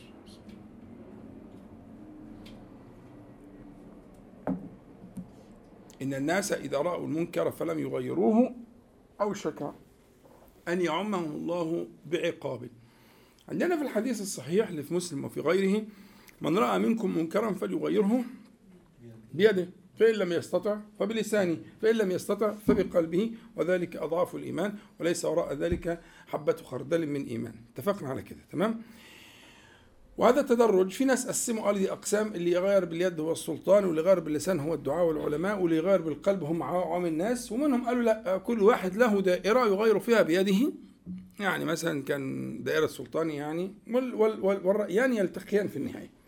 إن 6.01 6.13
الناس 6.13 6.51
إذا 6.51 6.77
رأوا 6.77 7.05
المنكر 7.05 7.51
فلم 7.51 7.79
يغيروه 7.79 8.55
أوشك 9.21 9.73
أن 10.67 10.81
يعمهم 10.81 11.31
الله 11.31 11.87
بعقاب. 12.05 12.69
عندنا 13.49 13.77
في 13.77 13.81
الحديث 13.81 14.21
الصحيح 14.21 14.69
اللي 14.69 14.83
في 14.83 14.93
مسلم 14.93 15.25
وفي 15.25 15.39
غيره 15.39 15.83
من 16.41 16.57
رأى 16.57 16.79
منكم 16.79 17.17
منكرا 17.17 17.53
فليغيره 17.53 18.23
بيده. 19.33 19.69
فإن 19.99 20.15
لم 20.15 20.31
يستطع 20.33 20.77
فبلسانه 20.99 21.57
فإن 21.81 21.95
لم 21.95 22.11
يستطع 22.11 22.51
فبقلبه 22.67 23.31
وذلك 23.55 23.97
أضعاف 23.97 24.35
الإيمان 24.35 24.73
وليس 24.99 25.25
وراء 25.25 25.53
ذلك 25.53 25.99
حبة 26.27 26.55
خردل 26.63 27.07
من 27.07 27.25
إيمان. 27.25 27.53
اتفقنا 27.73 28.09
على 28.09 28.21
كده 28.21 28.39
تمام؟ 28.51 28.81
وهذا 30.17 30.41
تدرج 30.41 30.91
في 30.91 31.05
ناس 31.05 31.27
قسموا 31.27 31.63
قال 31.63 31.77
دي 31.77 31.91
أقسام 31.91 32.35
اللي 32.35 32.51
يغير 32.51 32.85
باليد 32.85 33.19
هو 33.19 33.31
السلطان 33.31 33.85
واللي 33.85 34.01
يغير 34.01 34.19
باللسان 34.19 34.59
هو 34.59 34.73
الدعاء 34.73 35.05
والعلماء 35.05 35.61
واللي 35.61 35.77
يغير 35.77 36.01
بالقلب 36.01 36.43
هم 36.43 36.63
عوام 36.63 37.05
الناس. 37.05 37.51
ومنهم 37.51 37.85
قالوا 37.85 38.03
لا 38.03 38.37
كل 38.37 38.63
واحد 38.63 38.95
له 38.95 39.21
دائرة 39.21 39.59
يغير 39.67 39.99
فيها 39.99 40.21
بيده. 40.21 40.73
يعني 41.39 41.65
مثلا 41.65 42.03
كان 42.03 42.63
دائرة 42.63 42.85
السلطان 42.85 43.29
يعني 43.29 43.73
والرأيان 44.43 45.13
يلتقيان 45.13 45.67
في 45.67 45.77
النهاية. 45.77 46.18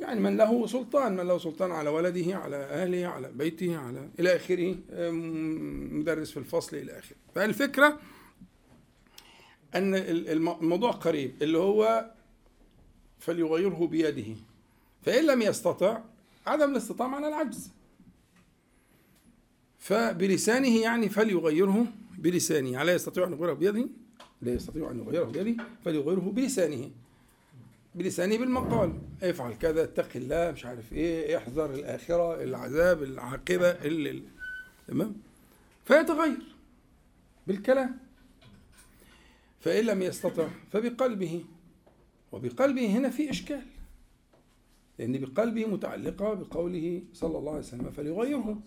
يعني 0.00 0.20
من 0.20 0.36
له 0.36 0.66
سلطان 0.66 1.16
من 1.16 1.26
له 1.26 1.38
سلطان 1.38 1.70
على 1.70 1.90
ولده 1.90 2.36
على 2.36 2.56
أهله 2.56 3.06
على 3.06 3.32
بيته 3.32 3.76
على 3.76 4.08
إلى 4.20 4.36
آخره 4.36 4.76
مدرس 5.92 6.30
في 6.30 6.36
الفصل 6.36 6.76
إلى 6.76 6.98
آخره. 6.98 7.16
فالفكرة 7.34 7.98
أن 9.74 9.94
الموضوع 9.94 10.90
قريب 10.90 11.42
اللي 11.42 11.58
هو 11.58 12.10
فليغيره 13.18 13.86
بيده. 13.86 14.36
فإن 15.02 15.26
لم 15.26 15.42
يستطع 15.42 16.00
عدم 16.46 16.70
الاستطاعة 16.70 17.08
معنى 17.08 17.28
العجز. 17.28 17.70
فبلسانه 19.78 20.80
يعني 20.80 21.08
فليغيره 21.08 21.86
بلسانه. 22.18 22.82
ألا 22.82 22.94
يستطيع 22.94 23.26
أن 23.26 23.32
يغيره 23.32 23.52
بيده 23.52 23.88
لا 24.42 24.52
يستطيع 24.52 24.90
أن 24.90 24.98
يغيره 24.98 25.24
بيده 25.24 25.64
فليغيره 25.84 26.20
بلسانه. 26.20 26.90
بلسانه 27.98 28.38
بالمقال. 28.38 28.98
افعل 29.22 29.54
كذا 29.54 29.84
اتق 29.84 30.08
الله 30.16 30.50
مش 30.50 30.66
عارف 30.66 30.92
إيه 30.92 31.36
احذر 31.36 31.74
الآخرة 31.74 32.42
العذاب 32.42 33.02
العاقبة 33.02 33.70
اللي 33.70 34.22
تمام؟ 34.88 35.16
فيتغير 35.84 36.56
بالكلام. 37.46 37.98
فإن 39.60 39.84
لم 39.84 40.02
يستطع 40.02 40.48
فبقلبه. 40.72 41.44
وبقلبه 42.32 42.86
هنا 42.86 43.10
في 43.10 43.30
إشكال. 43.30 43.62
لأن 44.98 45.18
بقلبه 45.18 45.66
متعلقة 45.66 46.34
بقوله 46.34 47.02
صلى 47.12 47.38
الله 47.38 47.50
عليه 47.50 47.60
وسلم 47.60 47.90
فليغيره. 47.90 48.60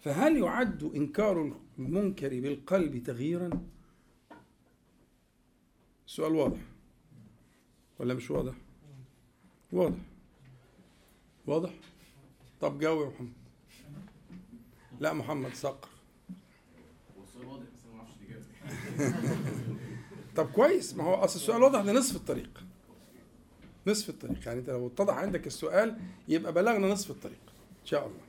فهل 0.00 0.36
يعد 0.36 0.90
إنكار 0.94 1.56
المنكر 1.78 2.28
بالقلب 2.28 3.02
تغييرا؟ 3.02 3.50
السؤال 6.06 6.34
واضح. 6.34 6.60
ولا 7.98 8.14
مش 8.14 8.30
واضح؟ 8.30 8.54
واضح. 9.72 9.98
واضح؟ 11.46 11.70
طب 12.60 12.78
جاوب 12.78 13.02
يا 13.02 13.08
محمد. 13.08 13.32
لا 15.00 15.12
محمد 15.12 15.54
صقر 15.54 15.88
طب 20.36 20.46
كويس. 20.50 20.94
ما 20.94 21.04
هو 21.04 21.14
أصل 21.14 21.36
السؤال 21.38 21.62
واضح 21.62 21.80
ده 21.80 21.92
نصف 21.92 22.16
الطريق. 22.16 22.64
نصف 23.86 24.08
الطريق. 24.08 24.46
يعني 24.46 24.60
أنت 24.60 24.70
لو 24.70 24.86
اتضح 24.86 25.14
عندك 25.14 25.46
السؤال 25.46 25.98
يبقى 26.28 26.52
بلغنا 26.52 26.88
نصف 26.88 27.10
الطريق 27.10 27.38
إن 27.80 27.86
شاء 27.86 28.06
الله. 28.06 28.20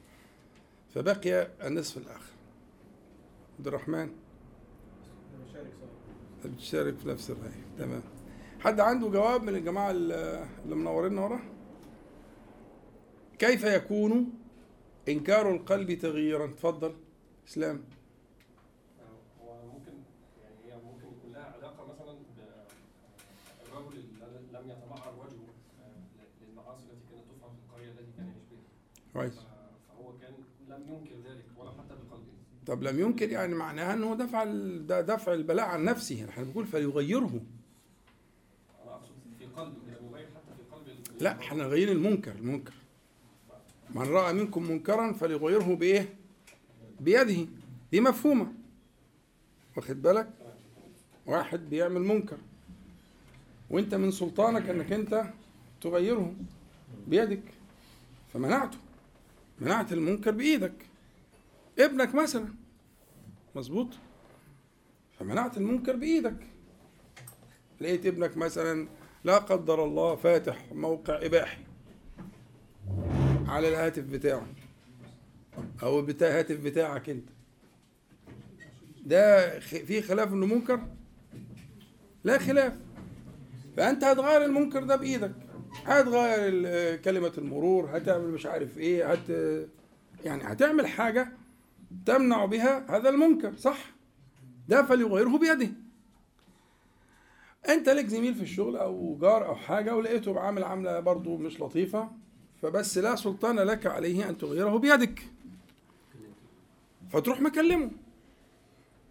فبقي 0.96 1.52
النصف 1.68 1.98
الآخر. 1.98 2.34
عبد 3.60 3.68
الرحمن؟ 3.68 4.10
بتشارك 6.46 6.98
في 6.98 7.08
نفس 7.08 7.30
الرأي. 7.30 7.52
تمام. 7.78 8.02
حد 8.60 8.80
عنده 8.80 9.08
جواب 9.08 9.44
من 9.44 9.56
الجماعة 9.56 9.92
اللي 9.92 10.48
منورين 10.66 11.18
ورا؟ 11.18 11.39
كيف 13.39 13.63
يكون 13.63 14.34
إنكار 15.10 15.51
القلب 15.56 15.94
تغييرا؟ 15.94 16.48
تفضل. 16.48 16.96
إسلام. 17.48 17.84
هو 19.42 19.66
ممكن 19.74 19.92
يعني 20.44 20.56
هي 20.66 20.78
ممكن 20.78 21.08
يكون 21.18 21.34
لها 21.34 21.54
علاقة 21.58 21.94
مثلا 21.94 22.18
بالرجل 23.66 24.04
لم 24.54 24.70
يتمعر 24.70 25.13
وجهه 25.20 25.48
آه، 25.82 26.46
للمعاصي 26.50 26.84
التي 26.84 27.06
كانت 27.12 27.24
تفعل 27.32 27.51
في 27.51 27.58
القرية 27.70 27.92
التي 27.92 28.12
كان 28.18 28.25
يعيش 28.28 28.44
بها. 28.51 29.13
كويس. 29.13 29.39
لم 30.70 30.84
ينكر 30.88 31.30
ذلك 31.30 31.46
ولا 31.58 31.72
حتى 31.72 31.96
بقلبه. 31.96 32.34
طب 32.68 32.84
لم 32.84 33.00
ينكر 33.00 33.30
يعني 33.30 33.56
معناها 33.56 33.94
إنه 33.94 34.16
دفع 34.16 34.44
دفع 35.01 35.34
البلاء 35.34 35.66
عن 35.66 35.84
نفسه. 35.84 36.30
إحنا 36.30 36.44
بنقول 36.44 36.66
فليغيره 36.66 37.42
أنا 38.84 38.96
اقصد 38.96 39.13
في 39.39 39.46
قلبه 39.46 39.78
لم 39.88 40.06
يغير 40.12 40.28
حتى 40.28 40.56
في 40.58 40.75
قلب 40.75 40.88
لا 41.20 41.40
إحنا 41.40 41.64
غير 41.64 41.92
المنكر 41.92 42.32
المنكر. 42.32 42.74
من 43.96 44.02
رأى 44.02 44.34
منكم 44.34 44.64
منكرا 44.64 45.12
فليغيره 45.14 45.76
بإيه؟ 45.76 46.14
بيده. 47.00 47.48
دي 47.92 48.02
مفهومة. 48.02 48.54
واخد 49.78 50.02
بالك؟ 50.02 50.30
واحد 51.26 51.70
بيعمل 51.70 52.02
منكر 52.02 52.38
وانت 53.70 53.96
من 53.96 54.12
سلطانك 54.12 54.70
انك 54.70 54.92
انت 54.92 55.34
تغيره 55.82 56.34
بيدك. 57.08 57.44
فمنعته. 58.34 58.77
منعت 59.60 59.94
المنكر 59.94 60.32
بإيدك. 60.32 60.86
ابنك 61.79 62.16
مثلا. 62.16 62.53
مظبوط؟ 63.55 63.88
فمنعت 65.20 65.58
المنكر 65.58 65.96
بإيدك. 65.96 66.48
لقيت 67.82 68.05
ابنك 68.05 68.38
مثلا 68.38 68.88
لا 69.24 69.38
قدر 69.38 69.84
الله 69.84 70.16
فاتح 70.16 70.66
موقع 70.72 71.25
إباحي 71.25 71.58
على 73.48 73.70
الهاتف 73.70 74.03
بتاعه 74.03 74.48
أو 75.84 76.01
بتاع 76.01 76.27
الهاتف 76.27 76.60
بتاعك 76.60 77.10
أنت. 77.10 77.29
ده 79.05 79.60
في 79.60 80.01
خلاف 80.01 80.34
إنه 80.34 80.46
منكر؟ 80.46 80.79
لا 82.24 82.38
خلاف. 82.38 82.74
فأنت 83.77 84.03
هتغير 84.03 84.46
المنكر 84.46 84.84
ده 84.84 84.96
بإيدك. 84.96 85.32
هتغير 85.86 86.96
كلمة 86.96 87.32
المرور 87.38 87.98
هتعمل 87.98 88.27
مش 88.27 88.46
عارف 88.46 88.77
إيه 88.77 89.12
هت 89.12 89.29
يعني 90.25 90.44
هتعمل 90.44 90.88
حاجة 90.88 91.32
تمنع 92.05 92.46
بها 92.46 92.98
هذا 92.98 93.10
المنكر 93.10 93.55
صح؟ 93.55 93.86
ده 94.68 94.84
فليغيره 94.86 95.38
بيده. 95.38 95.70
انت 97.69 97.89
لك 97.89 98.07
زميل 98.07 98.35
في 98.35 98.41
الشغل 98.41 98.77
أو 98.77 99.17
جار 99.22 99.45
أو 99.45 99.55
حاجة 99.55 99.95
ولقيته 99.95 100.33
بعمل 100.33 100.63
عملة 100.63 101.00
برضو 101.00 101.37
مش 101.37 101.61
لطيفة 101.61 102.09
فبس 102.61 102.98
لا 102.98 103.15
سلطان 103.15 103.55
لك 103.59 103.85
عليه 103.85 104.29
أن 104.29 104.37
تغيره 104.37 104.77
بيدك. 104.77 105.22
فتروح 107.09 107.41
مكلمه. 107.41 107.91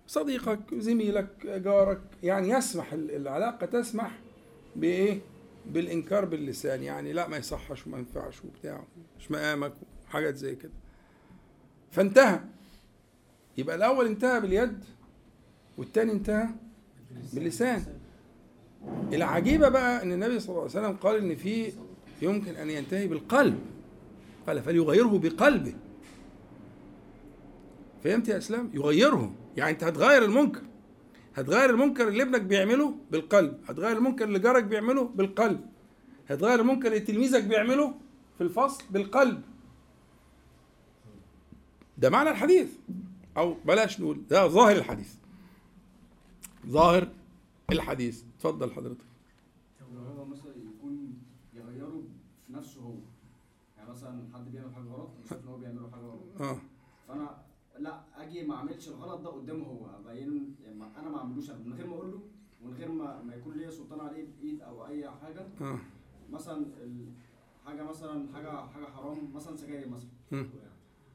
صديقك 0.06 0.74
زميلك 0.74 1.46
جارك 1.46 2.00
يعني 2.22 2.48
يسمح 2.48 2.92
العلاقة 2.92 3.66
تسمح 3.66 4.18
بإيه؟ 4.76 5.20
بالإنكار 5.66 6.24
باللسان. 6.24 6.82
يعني 6.82 7.12
لا 7.12 7.28
ما 7.28 7.36
يصحش 7.36 7.86
وما 7.86 7.98
ينفعش 7.98 8.44
وبتاع 8.44 8.84
مش 9.18 9.30
مقامك 9.30 9.72
وحاجات 10.08 10.34
زي 10.36 10.56
كده. 10.56 10.72
فانتهى. 11.90 12.40
يبقى 13.58 13.76
الأول 13.76 14.06
انتهى 14.06 14.40
باليد 14.40 14.84
والتاني 15.78 16.12
انتهى 16.12 16.48
باللسان. 17.32 17.97
العجيبة 19.12 19.68
بقى 19.68 20.02
إن 20.02 20.12
النبي 20.12 20.40
صلى 20.40 20.48
الله 20.48 20.60
عليه 20.60 20.70
وسلم 20.70 20.96
قال 20.96 21.16
إن 21.16 21.36
في 21.36 21.72
يمكن 22.22 22.54
أن 22.54 22.70
ينتهي 22.70 23.06
بالقلب. 23.06 23.58
قال 24.46 24.62
فليغيره 24.62 25.18
بقلبه. 25.18 25.74
فهمت 28.04 28.28
يا 28.28 28.38
إسلام؟ 28.38 28.70
يغيره 28.74 29.32
يعني 29.56 29.70
أنت 29.70 29.84
هتغير 29.84 30.24
المنكر. 30.24 30.62
هتغير 31.34 31.70
المنكر 31.70 32.08
اللي 32.08 32.22
ابنك 32.22 32.40
بيعمله 32.40 32.94
بالقلب. 33.10 33.58
هتغير 33.68 33.96
المنكر 33.96 34.24
اللي 34.24 34.38
جارك 34.38 34.64
بيعمله 34.64 35.04
بالقلب. 35.04 35.60
هتغير 36.28 36.60
المنكر 36.60 36.86
اللي 36.88 37.00
تلميذك 37.00 37.44
بيعمله 37.44 37.94
في 38.38 38.44
الفصل 38.44 38.84
بالقلب. 38.90 39.42
ده 41.98 42.10
معنى 42.10 42.30
الحديث. 42.30 42.68
أو 43.36 43.54
بلاش 43.64 44.00
نقول 44.00 44.22
ده 44.30 44.46
ظاهر 44.46 44.76
الحديث. 44.76 45.14
ظاهر 46.66 47.08
الحديث. 47.72 48.24
اتفضل 48.36 48.72
حضرتك. 48.72 49.04
هو 50.18 50.24
مثلا 50.24 50.52
يكون 50.56 51.18
يغيره 51.54 52.02
في 52.46 52.52
نفسه 52.52 52.80
هو 52.80 52.94
يعني 53.76 53.90
مثلا 53.90 54.28
حد 54.34 54.52
بيعمل 54.52 54.74
حاجة 54.74 54.84
غلط 54.84 55.10
وشايف 55.24 55.42
إن 55.42 55.48
هو 55.48 55.56
بيعمل 55.56 55.90
حاجة 55.92 56.02
غلط. 56.02 56.40
آه. 56.40 56.58
فأنا 57.08 57.44
لأ 57.78 58.00
أجي 58.16 58.42
ما 58.46 58.54
أعملش 58.54 58.88
الغلط 58.88 59.20
ده 59.20 59.28
قدامه 59.30 59.66
هو 59.66 59.86
ابين 59.86 60.56
يعني 60.64 60.84
أنا 60.98 61.08
ما 61.08 61.18
أعملوش 61.18 61.50
من 61.50 61.72
غير 61.72 61.86
ما 61.86 61.94
أقول 61.94 62.10
له 62.12 62.20
ومن 62.62 62.74
غير 62.74 62.92
ما 62.92 63.22
ما 63.22 63.34
يكون 63.34 63.54
ليا 63.54 63.70
سلطان 63.70 64.00
عليه 64.00 64.26
بإيد 64.40 64.60
أو 64.60 64.86
أي 64.86 65.10
حاجة. 65.10 65.46
آه. 65.60 65.78
مثلا 66.30 66.66
حاجة 67.66 67.82
مثلا 67.82 68.32
حاجة 68.34 68.66
حاجة 68.66 68.84
حرام 68.84 69.32
مثلا 69.34 69.56
سجاير 69.56 69.88
مثلا. 69.88 70.46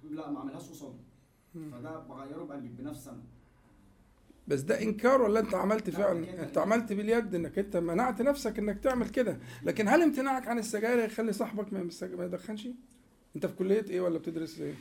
لأ 0.03 0.29
ما 0.31 0.39
أعملهاش 0.39 0.69
قصاده. 0.69 0.99
فده 1.71 1.99
بغيره 1.99 2.43
بقلبي 2.43 2.67
بنفسي 2.67 3.09
أنا. 3.09 3.23
بس 4.47 4.62
ده 4.62 4.82
إنكار 4.82 5.21
ولا 5.21 5.39
أنت 5.39 5.53
عملت 5.56 5.89
فعلا؟ 5.89 6.43
أنت 6.43 6.58
عملت 6.58 6.93
باليد 6.93 7.36
إنك 7.36 7.60
أنت 7.60 7.77
منعت 7.77 8.21
نفسك 8.21 8.60
إنك 8.60 8.79
تعمل 8.79 9.10
كده. 9.10 9.39
لكن 9.63 9.88
هل 9.88 10.01
امتناعك 10.01 10.47
عن 10.47 10.60
السجاير 10.60 10.99
يخلي 10.99 11.34
صاحبك 11.34 11.73
ما 11.73 12.25
يدخنش؟ 12.25 12.67
أنت 13.36 13.45
في 13.45 13.53
كلية 13.56 13.86
إيه 13.89 14.01
ولا 14.01 14.17
بتدرس 14.17 14.60
إيه؟ 14.62 14.73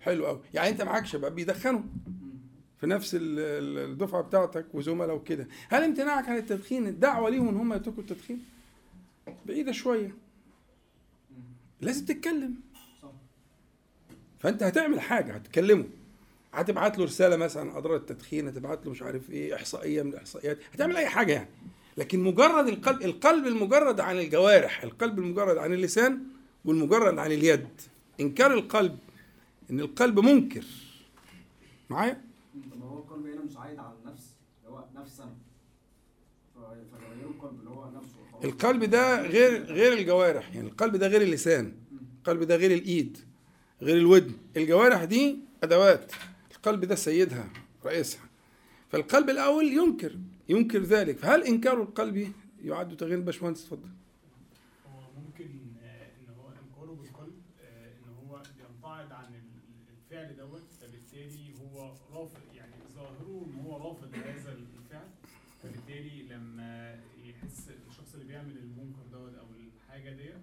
حلو 0.00 0.26
قوي 0.26 0.40
يعني 0.54 0.68
أنت 0.68 0.82
معاك 0.82 1.06
شباب 1.06 1.34
بيدخنوا 1.34 1.80
في 2.80 2.86
نفس 2.86 3.16
الدفعة 3.20 4.22
بتاعتك 4.22 4.66
وزملاء 4.74 5.16
وكده. 5.16 5.48
هل 5.68 5.82
امتناعك 5.82 6.28
عن 6.28 6.36
التدخين 6.36 6.86
الدعوة 6.86 7.30
ليهم 7.30 7.48
إن 7.48 7.56
هم 7.56 7.72
يتركوا 7.72 8.02
التدخين؟ 8.02 8.44
بعيدة 9.46 9.72
شوية. 9.72 10.14
لازم 11.80 12.04
تتكلم. 12.04 12.54
فأنت 14.38 14.62
هتعمل 14.62 15.00
حاجة 15.00 15.32
هتكلمه. 15.32 15.84
هتبعت 16.52 16.98
له 16.98 17.04
رسالة 17.04 17.36
مثلا 17.36 17.78
أضرار 17.78 17.96
التدخين 17.96 18.48
هتبعت 18.48 18.84
له 18.86 18.90
مش 18.90 19.02
عارف 19.02 19.30
إيه 19.30 19.54
إحصائية 19.54 20.02
من 20.02 20.10
الإحصائيات 20.10 20.58
هتعمل 20.74 20.96
أي 20.96 21.06
حاجة 21.08 21.32
يعني. 21.32 21.48
لكن 21.96 22.20
مجرد 22.20 22.68
القلب 22.68 23.02
القلب 23.02 23.46
المجرد 23.46 24.00
عن 24.00 24.18
الجوارح 24.18 24.82
القلب 24.82 25.18
المجرد 25.18 25.56
عن 25.56 25.72
اللسان 25.72 26.22
والمجرد 26.64 27.18
عن 27.18 27.32
اليد. 27.32 27.68
إنكار 28.20 28.54
القلب 28.54 28.98
إن 29.70 29.80
القلب 29.80 30.18
منكر. 30.20 30.64
معايا؟ 31.90 32.20
طب 32.72 32.82
هو 32.82 32.98
القلب 32.98 33.26
هنا 33.26 33.42
مش 33.44 33.56
عايد 33.56 33.78
على 33.78 33.92
النفس 34.04 34.22
نفس 34.96 35.16
سنه 35.16 35.32
ف- 36.54 36.58
فيغيروا 36.58 37.32
القلب 37.32 37.58
اللي 37.60 37.70
هو 37.70 37.90
نفسه. 37.90 38.44
القلب 38.48 38.84
ده 38.84 39.22
غير 39.22 39.62
غير 39.64 39.92
الجوارح 39.92 40.54
يعني. 40.54 40.68
القلب 40.68 40.96
ده 40.96 41.06
غير 41.06 41.22
اللسان. 41.22 41.72
القلب 42.18 42.42
ده 42.42 42.56
غير 42.56 42.70
الإيد 42.72 43.18
غير 43.82 43.96
الودن. 43.96 44.32
الجوارح 44.56 45.04
دي 45.04 45.38
أدوات. 45.62 46.12
القلب 46.60 46.84
ده 46.84 46.94
سيدها 46.94 47.48
رئيسها. 47.84 48.24
فالقلب 48.90 49.30
الأول 49.30 49.64
ينكر 49.72 50.16
ينكر 50.48 50.78
ذلك. 50.78 51.16
فهل 51.18 51.42
إنكار 51.42 51.82
القلب 51.82 52.32
يعد 52.64 52.96
تغيير 52.96 53.20
باشمهندس 53.20 53.62
اتفضل 53.64 53.88
هو 54.94 55.00
ممكن 55.24 55.48
آه، 55.82 56.06
ان 56.20 56.34
هو 56.38 56.48
انكاره 56.48 56.94
بالقلب 56.94 57.34
آه، 57.62 57.86
ان 57.88 58.14
هو 58.28 58.42
بيمتعض 58.58 59.12
عن 59.12 59.34
ال- 59.34 59.94
الفعل 59.96 60.36
دوت 60.36 60.62
فبالتالي 60.80 61.52
هو 61.62 61.92
رافض 62.12 62.40
يعني 62.54 62.72
ظاهره 62.94 63.46
ان 63.46 63.60
هو 63.66 63.76
رافض 63.88 64.14
لهذا 64.14 64.52
الفعل 64.52 65.08
فبالتالي 65.62 66.22
لما 66.22 67.00
يحس 67.24 67.70
الشخص 67.90 68.14
اللي 68.14 68.26
بيعمل 68.26 68.56
المنكر 68.58 69.02
دوت 69.12 69.34
أو 69.34 69.46
الحاجة 69.86 70.10
ديت 70.10 70.34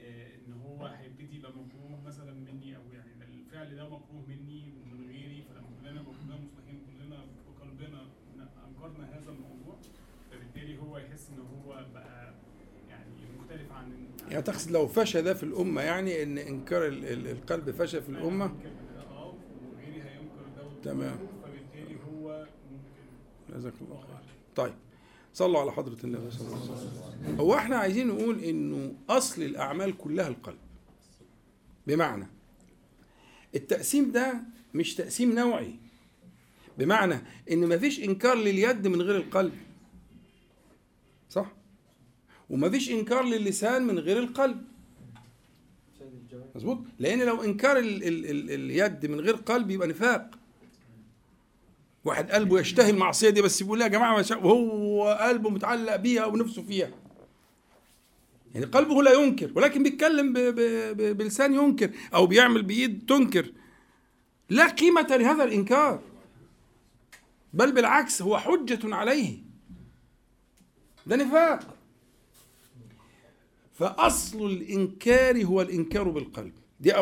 آه، 0.00 0.28
ان 0.46 0.52
هو 0.52 0.86
هيبتدي 0.86 1.36
يبقى 1.36 1.50
مكروه 1.52 2.00
مثلا 2.06 2.32
مني 2.32 2.76
أو 2.76 2.82
يعني 2.92 3.10
ده 3.20 3.26
الفعل 3.26 3.76
ده 3.76 3.84
مكروه 3.84 4.22
مني 4.28 4.72
ومن 4.82 5.06
غيري 5.08 5.42
فلما 5.42 5.66
كلنا 5.82 6.02
كلنا 6.02 6.36
مصلحين 6.36 6.80
كلنا 6.98 7.24
بقلبنا 7.58 8.06
انكرنا 8.68 9.18
هذا 9.18 9.30
الموضوع 9.30 9.76
فبالتالي 10.30 10.78
هو 10.78 10.98
يحس 10.98 11.28
ان 11.30 11.38
هو 11.38 11.86
بقى 11.94 12.34
يعني 12.88 13.10
مختلف 13.38 13.72
عن 13.72 14.08
تقصد 14.44 14.70
لو 14.70 14.86
فشى 14.88 15.22
ده 15.22 15.34
في 15.34 15.42
الأمة 15.42 15.82
يعني 15.82 16.22
ال- 16.22 16.38
ال- 17.04 17.28
القلب 17.28 17.70
فشى 17.70 18.00
في 18.00 18.12
دوت 18.12 18.22
تمام. 20.84 21.18
جزاك 23.54 23.72
الله 23.80 23.96
خير. 24.00 24.16
طيب 24.56 24.74
صلوا 25.34 25.60
على 25.60 25.72
حضرة 25.72 25.96
النبي 26.04 26.30
صلى 26.30 26.46
الله 26.48 26.60
عليه 26.62 26.72
وسلم. 26.72 27.40
هو 27.40 27.54
إحنا 27.54 27.76
عايزين 27.76 28.06
نقول 28.06 28.38
إنه 28.44 28.94
أصل 29.08 29.42
الأعمال 29.42 29.96
كلها 29.98 30.28
القلب. 30.28 30.58
بمعنى 31.86 32.26
التقسيم 33.54 34.12
ده 34.12 34.34
مش 34.74 34.94
تقسيم 34.94 35.34
نوعي. 35.34 35.74
بمعنى 36.78 37.14
إن 37.50 37.68
مفيش 37.68 38.00
إنكار 38.04 38.36
لليد 38.36 38.86
من 38.86 39.02
غير 39.02 39.16
القلب. 39.16 39.52
ومفيش 42.52 42.90
إنكار 42.90 43.24
للسان 43.24 43.82
من 43.86 43.98
غير 43.98 44.18
القلب. 44.18 44.64
مظبوط؟ 46.54 46.78
لأن 46.98 47.22
لو 47.22 47.42
إنكار 47.44 47.78
ال 47.78 48.02
ال 48.02 48.26
ال 48.30 48.50
اليد 48.50 49.06
من 49.06 49.20
غير 49.20 49.34
قلب 49.36 49.70
يبقى 49.70 49.88
نفاق. 49.88 50.30
واحد 52.04 52.30
قلبه 52.30 52.60
يشتهي 52.60 52.90
المعصية 52.90 53.30
دي 53.30 53.42
بس 53.42 53.60
يقول 53.62 53.78
لها 53.78 53.86
يا 53.86 53.92
جماعة 53.92 54.24
وهو 54.32 55.08
قلبه 55.08 55.50
متعلق 55.50 55.96
بيها 55.96 56.26
ونفسه 56.26 56.62
فيها. 56.62 56.90
يعني 58.54 58.66
قلبه 58.66 59.02
لا 59.02 59.12
ينكر 59.12 59.50
ولكن 59.54 59.82
بيتكلم 59.82 60.32
ب- 60.32 60.38
ب- 60.38 60.96
ب- 60.96 61.16
بلسان 61.16 61.54
ينكر 61.54 61.90
أو 62.14 62.26
بيعمل 62.26 62.62
بإيد 62.62 63.06
تنكر. 63.08 63.52
لا 64.50 64.66
قيمة 64.68 65.06
لهذا 65.10 65.44
الإنكار 65.44 66.02
بل 67.54 67.72
بالعكس 67.72 68.22
هو 68.22 68.38
حجة 68.38 68.94
عليه. 68.94 69.38
ده 71.06 71.16
نفاق. 71.16 71.76
فأصل 73.82 74.46
الإنكار 74.46 75.44
هو 75.44 75.62
الإنكار 75.62 76.08
بالقلب. 76.08 76.52
دي 76.80 76.94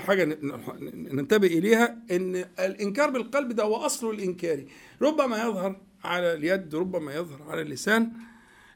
حاجة 0.00 0.24
ن- 0.24 0.28
ن- 0.30 1.16
ننتبه 1.16 1.46
إليها 1.46 1.98
إن 2.10 2.36
الإنكار 2.58 3.10
بالقلب 3.10 3.52
ده 3.52 3.64
هو 3.64 3.76
أصل 3.76 4.10
الإنكار. 4.10 4.64
ربما 5.02 5.36
يظهر 5.42 5.80
على 6.04 6.34
اليد 6.34 6.74
ربما 6.74 7.14
يظهر 7.14 7.42
على 7.42 7.62
اللسان 7.62 8.12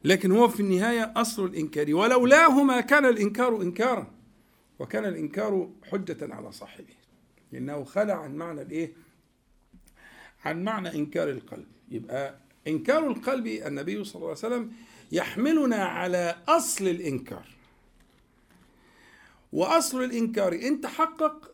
لكن 0.05 0.33
هو 0.33 0.49
في 0.49 0.61
النهاية 0.61 1.13
أصل 1.17 1.45
الإنكار. 1.45 1.95
ولولاه 1.95 2.63
ما 2.63 2.81
كان 2.81 3.05
الإنكار 3.07 3.63
إنكارا 3.63 4.11
وكان 4.79 5.05
الإنكار 5.05 5.71
حجة 5.93 6.35
على 6.35 6.53
صاحبه 6.53 6.95
لأنه 7.53 7.85
خلع 7.85 8.15
عن 8.15 8.37
معنى 8.37 8.63
الإيه؟ 8.63 8.93
عن 10.45 10.65
معنى 10.65 10.95
إنكار 10.95 11.31
القلب. 11.31 11.67
يبقى 11.91 12.35
إنكار 12.69 13.07
القلب 13.07 13.47
النبي 13.47 14.05
صلى 14.05 14.15
الله 14.15 14.27
عليه 14.29 14.39
وسلم 14.39 14.73
يحملنا 15.13 15.77
على 15.77 16.37
أصل 16.49 16.89
الإنكار. 16.89 17.47
وأصل 19.53 20.05
الإنكار 20.05 20.53
إن 20.53 20.81
تحقق 20.81 21.51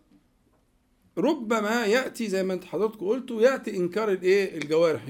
ربما 1.18 1.86
يأتي 1.86 2.28
زي 2.28 2.42
ما 2.42 2.54
انت 2.54 2.64
حضرتك 2.64 3.00
قلتوا 3.00 3.42
يأتي 3.42 3.76
إنكار 3.76 4.10
الإيه؟ 4.10 4.58
الجوارح. 4.58 5.02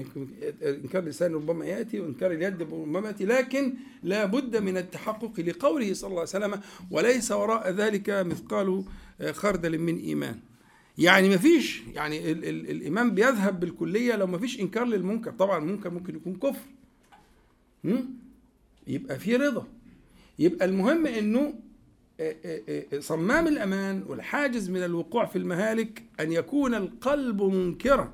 إنكار 0.63 1.03
اللسان 1.03 1.33
ربما 1.33 1.65
يأتي 1.65 1.99
وإنكار 1.99 2.31
اليد 2.31 2.61
ربما 2.61 3.07
يأتي 3.07 3.25
لكن 3.25 3.73
لا 4.03 4.25
بد 4.25 4.57
من 4.57 4.77
التحقق 4.77 5.39
لقوله 5.39 5.93
صلى 5.93 6.07
الله 6.07 6.19
عليه 6.19 6.29
وسلم 6.29 6.61
وليس 6.91 7.31
وراء 7.31 7.69
ذلك 7.71 8.09
مثقال 8.09 8.83
خردل 9.31 9.77
من 9.77 9.97
إيمان. 9.99 10.39
يعني 10.97 11.29
ما 11.29 11.37
فيش 11.37 11.81
يعني 11.93 12.31
ال 12.31 12.45
ال 12.45 12.69
الايمان 12.69 13.15
بيذهب 13.15 13.59
بالكلية 13.59 14.15
لو 14.15 14.27
ما 14.27 14.37
فيش 14.37 14.59
إنكار 14.59 14.85
للمنكر. 14.85 15.31
طبعا 15.31 15.57
المنكر 15.57 15.89
ممكن 15.89 16.15
يكون 16.15 16.35
كفر? 16.35 16.67
يبقى 18.87 19.19
في 19.19 19.35
رضا. 19.35 19.67
يبقى 20.39 20.65
المهم 20.65 21.07
إنه 21.07 21.53
آه، 22.19 22.35
آه، 22.45 22.83
آه، 22.93 22.99
صمام 22.99 23.47
الأمان 23.47 24.03
والحاجز 24.07 24.69
من 24.69 24.83
الوقوع 24.83 25.25
في 25.25 25.37
المهالك 25.37 26.03
أن 26.19 26.31
يكون 26.31 26.75
القلب 26.75 27.41
منكرا. 27.41 28.13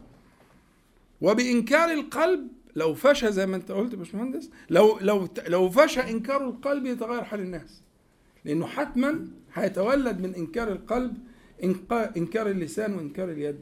وبإنكار 1.21 1.91
القلب 1.91 2.47
لو 2.75 2.93
فشى 2.93 3.31
زي 3.31 3.45
ما 3.45 3.55
أنت 3.55 3.71
قلت 3.71 3.93
يا 3.93 3.97
باشمهندس 3.97 4.49
لو 4.69 4.99
لو 5.01 5.27
لو 5.47 5.69
فشى 5.69 5.99
إنكار 5.99 6.47
القلب 6.47 6.85
يتغير 6.85 7.23
حال 7.23 7.39
الناس. 7.39 7.81
لأنه 8.45 8.67
حتما 8.67 9.27
هيتولد 9.53 10.19
من 10.19 10.35
إنكار 10.35 10.71
القلب 10.71 11.17
إنكار 12.17 12.47
اللسان 12.49 12.93
وإنكار 12.95 13.31
اليد. 13.31 13.59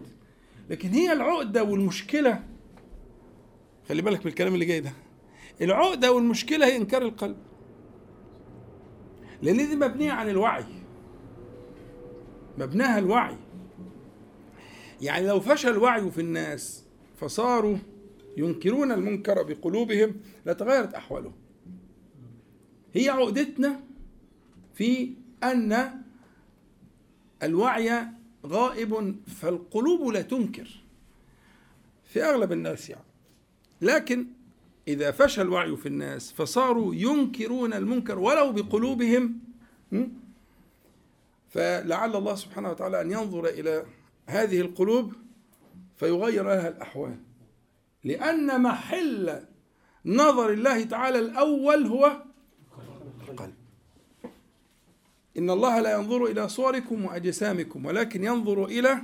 لكن 0.70 0.90
هي 0.90 1.14
العقدة 1.14 1.64
والمشكلة. 1.64 2.44
خلي 3.90 4.02
بالك 4.02 4.20
من 4.20 4.28
الكلام 4.28 4.54
اللي 4.54 4.66
جاي 4.66 4.80
ده. 4.80 4.94
العقدة 5.62 6.12
والمشكلة 6.12 6.66
هي 6.66 6.78
إنكار 6.78 7.02
القلب. 7.02 7.38
لأن 9.42 9.58
دي 9.58 9.76
مبنية 9.76 10.12
عن 10.12 10.30
الوعي. 10.30 10.66
مبناها 12.58 13.00
الوعي. 13.00 13.38
يعني 15.02 15.28
لو 15.28 15.40
فشل 15.40 15.70
الوعي 15.70 16.12
في 16.12 16.22
الناس 16.22 16.84
فصاروا 17.18 17.78
ينكرون 18.38 18.92
المنكر 18.92 19.44
بقلوبهم 19.44 20.16
لتغيرت 20.46 20.94
احوالهم 20.94 21.34
هي 22.94 23.10
عقدتنا 23.10 23.80
في 24.74 25.14
أن 25.44 26.02
الوعي 27.44 28.08
غائب 28.46 29.16
فالقلوب 29.28 30.08
لا 30.08 30.22
تنكر. 30.22 30.82
في 32.06 32.24
أغلب 32.24 32.52
الناس 32.52 32.90
يعني. 32.90 33.04
لكن 33.82 34.28
إذا 34.88 35.12
فشل 35.12 35.42
الوعي 35.42 35.76
في 35.78 35.86
الناس 35.86 36.32
فصاروا 36.32 36.96
ينكرون 36.96 37.74
المنكر 37.74 38.20
ولو 38.20 38.52
بقلوبهم? 38.52 39.40
فلعل 41.50 42.16
الله 42.16 42.36
سبحانه 42.36 42.70
وتعالى 42.70 43.02
أن 43.02 43.12
ينظر 43.12 43.46
إلى 43.46 43.86
هذه 44.28 44.62
القلوب 44.62 45.14
فيغير 45.98 46.44
لها 46.44 46.68
الأحوال. 46.68 47.18
لأن 48.04 48.62
محل 48.62 49.40
نظر 50.06 50.50
الله 50.54 50.84
تعالى 50.84 51.20
الأول 51.20 51.86
هو 51.86 52.24
القلب. 53.30 53.54
إن 55.38 55.50
الله 55.50 55.80
لا 55.80 55.98
ينظر 55.98 56.26
إلى 56.26 56.50
صوركم 56.50 57.06
وأجسامكم 57.06 57.86
ولكن 57.86 58.24
ينظر 58.24 58.66
إلى 58.66 59.02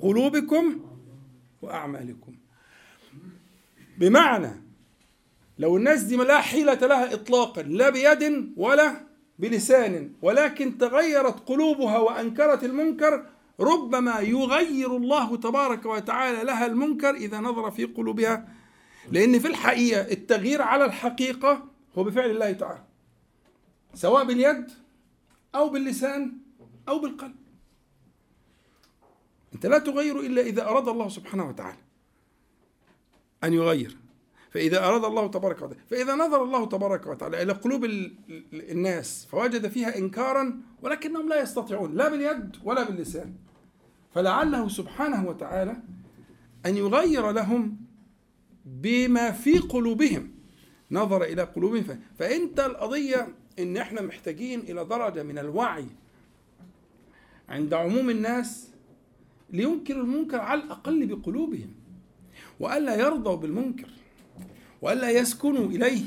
قلوبكم 0.00 0.80
وأعمالكم. 1.62 2.34
بمعنى 3.98 4.67
لو 5.58 5.76
الناس 5.76 6.02
دي 6.02 6.16
لا 6.16 6.40
حيلة 6.40 6.74
لها 6.74 7.14
إطلاقا 7.14 7.62
لا 7.62 7.90
بيد 7.90 8.52
ولا 8.56 9.06
بلسان 9.38 10.12
ولكن 10.22 10.78
تغيرت 10.78 11.48
قلوبها 11.48 11.98
وأنكرت 11.98 12.64
المنكر 12.64 13.26
ربما 13.60 14.20
يغير 14.20 14.96
الله 14.96 15.36
تبارك 15.36 15.86
وتعالى 15.86 16.44
لها 16.44 16.66
المنكر 16.66 17.14
إذا 17.14 17.40
نظر 17.40 17.70
في 17.70 17.84
قلوبها. 17.84 18.48
لأن 19.12 19.38
في 19.38 19.48
الحقيقة 19.48 20.00
التغيير 20.12 20.62
على 20.62 20.84
الحقيقة 20.84 21.64
هو 21.98 22.04
بفعل 22.04 22.30
الله 22.30 22.52
تعالى 22.52 22.82
سواء 23.94 24.24
باليد 24.24 24.70
أو 25.54 25.68
باللسان 25.68 26.32
أو 26.88 26.98
بالقلب. 26.98 27.36
أنت 29.54 29.66
لا 29.66 29.78
تغير 29.78 30.20
إلا 30.20 30.42
إذا 30.42 30.62
أراد 30.68 30.88
الله 30.88 31.08
سبحانه 31.08 31.48
وتعالى 31.48 31.78
أن 33.44 33.52
يغير. 33.52 33.96
فإذا 34.50 34.84
أراد 34.84 35.04
الله 35.04 35.26
تبارك 35.26 35.56
وتعالى 35.62 35.76
فإذا 35.90 36.14
نظر 36.14 36.42
الله 36.42 36.66
تبارك 36.66 37.06
وتعالى 37.06 37.42
إلى 37.42 37.52
قلوب 37.52 37.84
ال- 37.84 38.12
ال- 38.30 38.70
الناس 38.70 39.26
فوجد 39.30 39.68
فيها 39.68 39.98
إنكارا 39.98 40.60
ولكنهم 40.82 41.28
لا 41.28 41.42
يستطيعون 41.42 41.94
لا 41.94 42.08
باليد 42.08 42.56
ولا 42.64 42.82
باللسان. 42.84 43.34
فلعله 44.14 44.68
سبحانه 44.68 45.28
وتعالى 45.28 45.76
أن 46.66 46.76
يغير 46.76 47.30
لهم 47.30 47.76
بما 48.64 49.30
في 49.30 49.58
قلوبهم. 49.58 50.30
نظر 50.90 51.22
إلى 51.22 51.42
قلوبهم 51.42 51.82
ف- 51.82 51.98
فانت 52.18 52.60
القضية 52.60 53.28
إن 53.58 53.76
إحنا 53.76 54.00
محتاجين 54.02 54.60
إلى 54.60 54.84
درجة 54.84 55.22
من 55.22 55.38
الوعي 55.38 55.86
عند 57.48 57.74
عموم 57.74 58.10
الناس 58.10 58.70
لينكروا 59.50 60.02
المنكر 60.02 60.40
على 60.40 60.62
الأقل 60.62 61.06
بقلوبهم 61.06 61.70
وألا 62.60 62.94
يرضوا 62.96 63.34
بالمنكر. 63.36 63.88
وألا 64.82 65.10
يسكنوا 65.10 65.66
إليه 65.66 66.04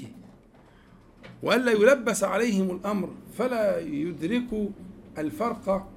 وألا 1.43 1.71
يلبس 1.71 2.23
عليهم 2.23 2.75
الأمر 2.75 3.09
فلا 3.37 3.79
يدركوا 3.79 4.69
الفرق 5.17 5.89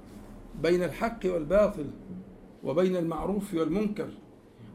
بين 0.62 0.82
الحق 0.82 1.18
والباطل 1.24 1.87
وبين 2.64 2.96
المعروف 2.96 3.54
والمنكر. 3.54 4.08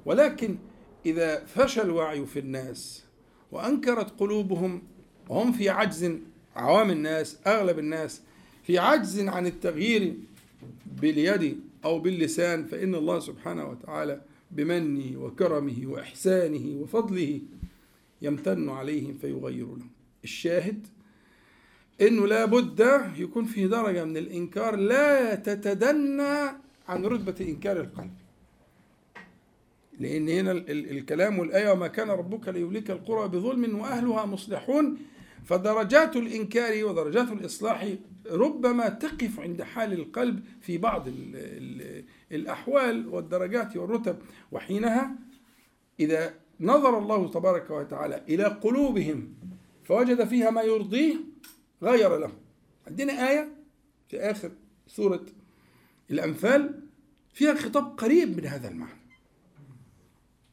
ولكن 0.06 0.58
إذا 1.06 1.46
فشى 1.46 1.82
الوعي 1.82 2.26
في 2.26 2.40
الناس 2.40 3.04
وأنكرت 3.52 4.20
قلوبهم 4.20 4.82
وهم 5.30 5.52
في 5.52 5.70
عجز 5.70 6.12
عوام 6.56 6.92
الناس 6.92 7.38
أغلب 7.48 7.80
الناس 7.80 8.22
في 8.64 8.78
عجز 8.78 9.20
عن 9.20 9.48
التغيير 9.48 10.16
باليد 11.02 11.60
أو 11.86 12.00
باللسان 12.00 12.66
فإن 12.66 12.96
الله 12.96 13.20
سبحانه 13.20 13.66
وتعالى 13.70 14.22
بمنه 14.52 15.20
وكرمه 15.24 15.82
وإحسانه 15.86 16.82
وفضله 16.82 17.42
يمتن 18.22 18.70
عليهم 18.70 19.18
فيغير 19.22 19.66
لهم. 19.66 19.90
الشاهد 20.24 20.88
إنه 22.02 22.28
لا 22.28 22.46
بد 22.46 23.02
يكون 23.18 23.46
في 23.46 23.68
درجة 23.68 24.06
من 24.06 24.18
الإنكار 24.18 24.76
لا 24.76 25.36
تتدنى 25.36 26.38
عن 26.88 27.06
رتبة 27.06 27.36
إنكار 27.48 27.80
القلب. 27.80 28.12
لأن 30.00 30.30
هنا 30.30 30.52
ال- 30.52 30.70
ال- 30.72 30.90
الكلام 30.98 31.40
والآية 31.40 31.72
وما 31.72 31.88
كان 31.88 32.10
ربك 32.10 32.48
ليهلك 32.50 32.92
القرى 32.92 33.28
بظلم 33.28 33.80
وأهلها 33.80 34.26
مصلحون 34.26 34.98
فدرجات 35.46 36.16
الإنكار 36.16 36.86
ودرجات 36.86 37.32
الإصلاح 37.32 37.94
ربما 38.32 38.90
تقف 38.90 39.40
عند 39.40 39.64
حال 39.64 39.94
القلب 39.94 40.44
في 40.62 40.78
بعض 40.78 41.08
ال 41.08 41.14
ال 41.36 42.04
الأحوال 42.32 43.08
والدرجات 43.08 43.78
والرتب. 43.78 44.18
وحينها 44.52 45.16
إذا 46.00 46.34
نظر 46.60 46.98
الله 46.98 47.32
تبارك 47.32 47.70
وتعالى 47.70 48.24
إلى 48.30 48.44
قلوبهم 48.44 49.34
فوجد 49.84 50.28
فيها 50.28 50.50
ما 50.50 50.62
يرضيه 50.62 51.16
غير 51.84 52.18
لهم 52.18 52.34
عندنا 52.88 53.30
آية 53.30 53.56
في 54.10 54.20
آخر 54.20 54.52
سورة 54.88 55.26
الأنفال 56.12 56.82
فيها 57.34 57.54
خطاب 57.54 57.84
قريب 57.98 58.38
من 58.38 58.46
هذا 58.46 58.68
المعنى. 58.68 59.00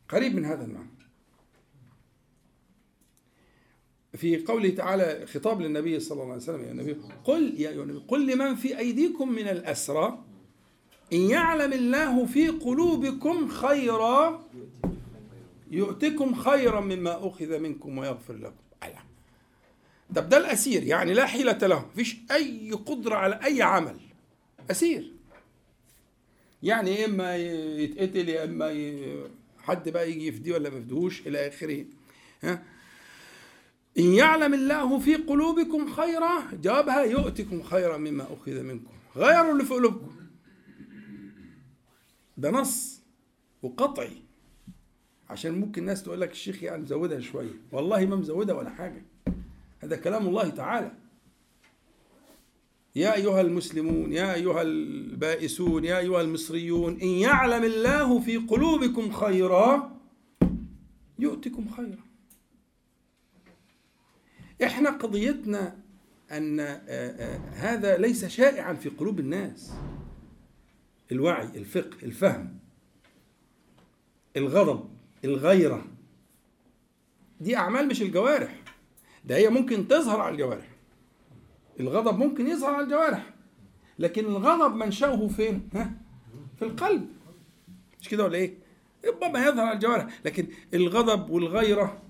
قريب 0.08 0.34
من 0.34 0.44
هذا 0.44 0.64
المعنى. 0.64 0.96
في 4.16 4.44
قوله 4.44 4.70
تعالى 4.70 5.26
خطاب 5.26 5.60
للنبي 5.60 6.00
صلى 6.00 6.22
الله 6.22 6.32
عليه 6.32 6.42
وسلم 6.42 6.64
يا 6.64 6.72
نبي 6.72 6.96
قل 7.24 7.60
يا 7.60 7.70
النبي 7.70 7.98
قل 8.08 8.26
لمن 8.26 8.54
في 8.54 8.78
أيديكم 8.78 9.32
من 9.32 9.48
الأسرى 9.48 10.24
إن 11.12 11.18
يعلم 11.18 11.72
الله 11.72 12.26
في 12.26 12.48
قلوبكم 12.48 13.48
خيرا 13.48 14.44
يؤتكم 15.76 16.34
خيرا 16.34 16.80
مما 16.80 17.28
أخذ 17.28 17.58
منكم 17.58 17.98
ويغفر 17.98 18.34
لكم. 18.34 18.64
ألا. 18.82 18.98
طب 20.14 20.28
ده 20.28 20.36
الأسير 20.36 20.82
يعني 20.82 21.14
لا 21.14 21.26
حيلة 21.26 21.58
له. 21.66 21.86
مفيش 21.92 22.16
أي 22.30 22.72
قدرة 22.72 23.14
على 23.14 23.40
أي 23.44 23.62
عمل. 23.62 23.96
أسير. 24.70 25.12
يعني 26.62 26.94
يا 26.94 27.06
إما 27.06 27.36
يتقتل 27.36 28.28
يا 28.28 28.44
إما 28.44 28.70
ي... 28.70 29.16
حد 29.58 29.88
بقى 29.88 30.10
يجي 30.10 30.26
يفديه 30.26 30.52
ولا 30.52 30.70
ما 30.70 30.76
يفديهوش 30.76 31.26
إلى 31.26 31.48
آخره. 31.48 31.84
ها؟ 32.42 32.62
إن 33.98 34.04
يعلم 34.04 34.54
الله 34.54 34.98
في 34.98 35.14
قلوبكم 35.14 35.92
خيرا 35.92 36.50
جوابها 36.62 37.02
يؤتكم 37.02 37.62
خيرا 37.62 37.96
مما 37.96 38.26
أخذ 38.32 38.62
منكم. 38.62 38.92
غيروا 39.16 39.52
اللي 39.52 39.64
في 39.64 39.74
قلوبكم. 39.74 40.16
ده 42.36 42.50
نص 42.50 43.00
وقطعي. 43.62 44.25
عشان 45.30 45.60
ممكن 45.60 45.80
الناس 45.80 46.02
تقول 46.02 46.20
لك 46.20 46.30
الشيخ 46.30 46.62
يعني 46.62 46.82
مزودها 46.82 47.20
شوية. 47.20 47.50
والله 47.72 48.06
ما 48.06 48.16
مزودها 48.16 48.54
ولا 48.54 48.70
حاجة. 48.70 49.04
هذا 49.80 49.96
كلام 49.96 50.26
الله 50.26 50.48
تعالى. 50.48 50.92
يا 52.96 53.14
أيها 53.14 53.40
المسلمون 53.40 54.12
يا 54.12 54.34
أيها 54.34 54.62
البائسون 54.62 55.84
يا 55.84 55.98
أيها 55.98 56.20
المصريون 56.20 57.00
إن 57.00 57.08
يعلم 57.08 57.64
الله 57.64 58.20
في 58.20 58.36
قلوبكم 58.36 59.12
خيرا 59.12 59.96
يؤتكم 61.18 61.68
خيرا. 61.68 62.06
إحنا 64.64 64.90
قضيتنا 64.90 65.78
أن 66.32 66.60
آه، 66.60 66.80
آه، 66.88 67.36
هذا 67.36 67.96
ليس 67.96 68.24
شائعا 68.24 68.74
في 68.74 68.88
قلوب 68.88 69.20
الناس. 69.20 69.72
الوعي 71.12 71.46
الفقه 71.46 71.96
الفهم 72.02 72.58
الغضب. 74.36 74.95
الغيرة 75.24 75.84
دي 77.40 77.56
أعمال 77.56 77.88
مش 77.88 78.02
الجوارح 78.02 78.62
ده 79.24 79.36
هي 79.36 79.48
ممكن 79.48 79.88
تظهر 79.88 80.20
على 80.20 80.32
الجوارح 80.32 80.66
الغضب 81.80 82.18
ممكن 82.18 82.46
يظهر 82.46 82.74
على 82.74 82.84
الجوارح 82.84 83.34
لكن 83.98 84.24
الغضب 84.24 84.74
منشأه 84.74 85.28
فين؟ 85.28 85.68
ها؟ 85.74 85.90
في 86.58 86.64
القلب 86.64 87.08
مش 88.00 88.08
كده 88.08 88.24
ولا 88.24 88.36
إيه؟ 88.38 88.54
ربما 89.08 89.46
يظهر 89.46 89.64
على 89.66 89.72
الجوارح 89.74 90.06
لكن 90.24 90.46
الغضب 90.74 91.30
والغيرة 91.30 92.02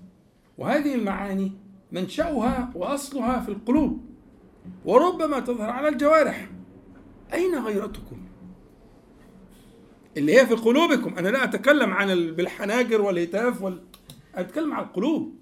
وهذه 0.57 0.95
المعاني 0.95 1.51
منشأها 1.91 2.71
وأصلها 2.75 3.39
في 3.39 3.49
القلوب 3.49 4.05
وربما 4.85 5.39
تظهر 5.39 5.69
على 5.69 5.87
الجوارح 5.89 6.49
أين 7.33 7.55
غيرتكم؟ 7.55 8.26
اللي 10.17 10.39
هي 10.41 10.47
في 10.47 10.53
قلوبكم. 10.55 11.17
أنا 11.17 11.29
لا 11.29 11.43
أتكلم 11.43 11.93
عن 11.93 12.11
ال- 12.11 12.31
بالحناجر 12.31 13.01
والهتاف 13.01 13.61
وال... 13.61 13.81
أتكلم 14.35 14.73
عن 14.73 14.83
القلوب. 14.83 15.35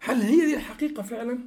هل 0.00 0.20
هي 0.22 0.46
دي 0.46 0.54
الحقيقة 0.56 1.02
فعلا؟ 1.02 1.38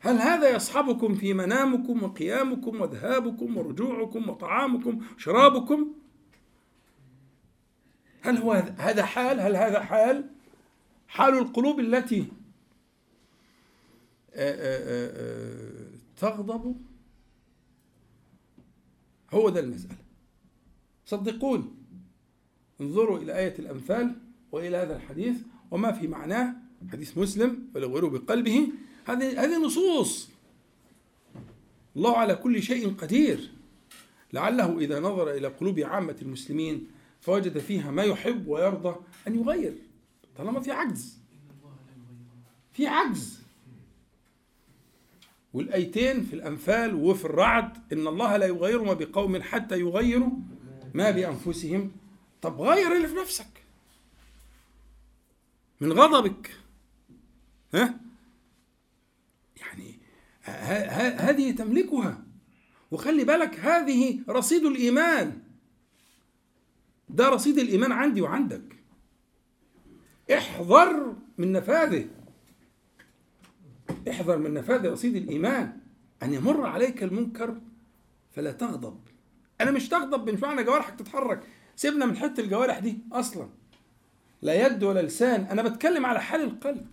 هل 0.00 0.16
هذا 0.18 0.48
يصحبكم 0.56 1.14
في 1.14 1.34
منامكم 1.34 2.02
وقيامكم 2.02 2.80
وذهابكم 2.80 3.56
ورجوعكم 3.56 4.28
وطعامكم 4.28 5.00
وشرابكم؟ 5.16 5.92
هل 8.22 8.36
هو 8.38 8.52
هذا- 8.78 9.02
حال؟ 9.04 9.40
هل 9.40 9.56
هذا 9.56 9.80
حال؟ 9.82 10.24
حال 11.08 11.38
القلوب 11.38 11.80
التي 11.80 12.20
آه، 14.34 14.54
آه، 14.54 15.10
آه، 15.16 15.90
تغضب 16.20 16.76
هو 19.32 19.48
ده 19.48 19.60
المسألة. 19.60 19.96
صدقوني 21.06 21.64
انظروا 22.80 23.18
إلى 23.18 23.38
آية 23.38 23.58
الأنفال 23.58 24.14
وإلى 24.52 24.76
هذا 24.76 24.96
الحديث 24.96 25.36
وما 25.70 25.92
في 25.92 26.06
معناه 26.06 26.54
حديث 26.92 27.18
مسلم 27.18 27.68
فلو 27.74 28.10
بقلبه. 28.10 28.68
هذه 29.04 29.44
هذه 29.44 29.64
نصوص. 29.64 30.28
الله 31.96 32.16
على 32.16 32.34
كل 32.34 32.62
شيء 32.62 32.94
قدير. 32.94 33.50
لعله 34.32 34.78
إذا 34.78 35.00
نظر 35.00 35.30
إلى 35.30 35.48
قلوب 35.48 35.78
عامة 35.78 36.16
المسلمين 36.22 36.86
فوجد 37.20 37.58
فيها 37.58 37.90
ما 37.90 38.02
يحب 38.02 38.48
ويرضى 38.48 38.96
أن 39.26 39.34
يغير 39.34 39.74
طالما 40.36 40.60
في 40.60 40.70
عجز. 40.70 41.18
في 42.72 42.86
عجز. 42.86 43.47
والآيتين 45.52 46.22
في 46.22 46.34
الأنفال 46.34 46.94
وفي 46.94 47.24
الرعد 47.24 47.92
إن 47.92 48.06
الله 48.06 48.36
لا 48.36 48.46
يغير 48.46 48.82
ما 48.82 48.92
بقوم 48.92 49.42
حتى 49.42 49.80
يغيروا 49.80 50.30
ما 50.94 51.10
بأنفسهم. 51.10 51.92
طب 52.42 52.60
غير 52.60 52.96
اللي 52.96 53.08
في 53.08 53.14
نفسك. 53.14 53.64
من 55.80 55.92
غضبك. 55.92 56.50
ها؟ 57.74 58.00
يعني 59.56 59.98
هذه 61.20 61.50
تملكها. 61.50 62.22
وخلي 62.90 63.24
بالك 63.24 63.60
هذه 63.60 64.20
رصيد 64.28 64.64
الإيمان. 64.64 65.42
ده 67.08 67.28
رصيد 67.28 67.58
الإيمان 67.58 67.92
عندي 67.92 68.20
وعندك. 68.20 68.76
احذر 70.32 71.16
من 71.38 71.52
نفاذه. 71.52 72.08
احذر 74.10 74.38
من 74.38 74.54
نفاذ 74.54 74.90
رصيد 74.90 75.16
الإيمان 75.16 75.78
أن 76.22 76.34
يمر 76.34 76.66
عليك 76.66 77.02
المنكر 77.02 77.60
فلا 78.30 78.52
تغضب. 78.52 79.00
أنا 79.60 79.70
مش 79.70 79.88
تغضب 79.88 80.44
معنى 80.44 80.64
جوارحك 80.64 80.98
تتحرك. 80.98 81.42
سيبنا 81.76 82.06
من 82.06 82.16
حتة 82.16 82.40
الجوارح 82.40 82.78
دي 82.78 82.98
أصلا. 83.12 83.48
لا 84.42 84.66
يد 84.66 84.84
ولا 84.84 85.02
لسان. 85.02 85.40
أنا 85.40 85.62
بتكلم 85.62 86.06
على 86.06 86.20
حال 86.20 86.40
القلب. 86.40 86.86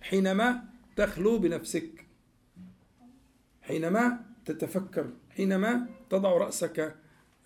حينما 0.00 0.64
تخلو 0.96 1.38
بنفسك. 1.38 2.06
حينما 3.62 4.24
تتفكر. 4.44 5.10
حينما 5.30 5.86
تضع 6.10 6.30
رأسك 6.30 6.96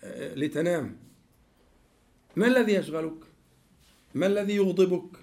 آه، 0.03 0.35
لتنام. 0.35 0.97
ما 2.35 2.47
الذي 2.47 2.73
يشغلك؟ 2.73 3.23
ما 4.13 4.27
الذي 4.27 4.55
يغضبك؟ 4.55 5.17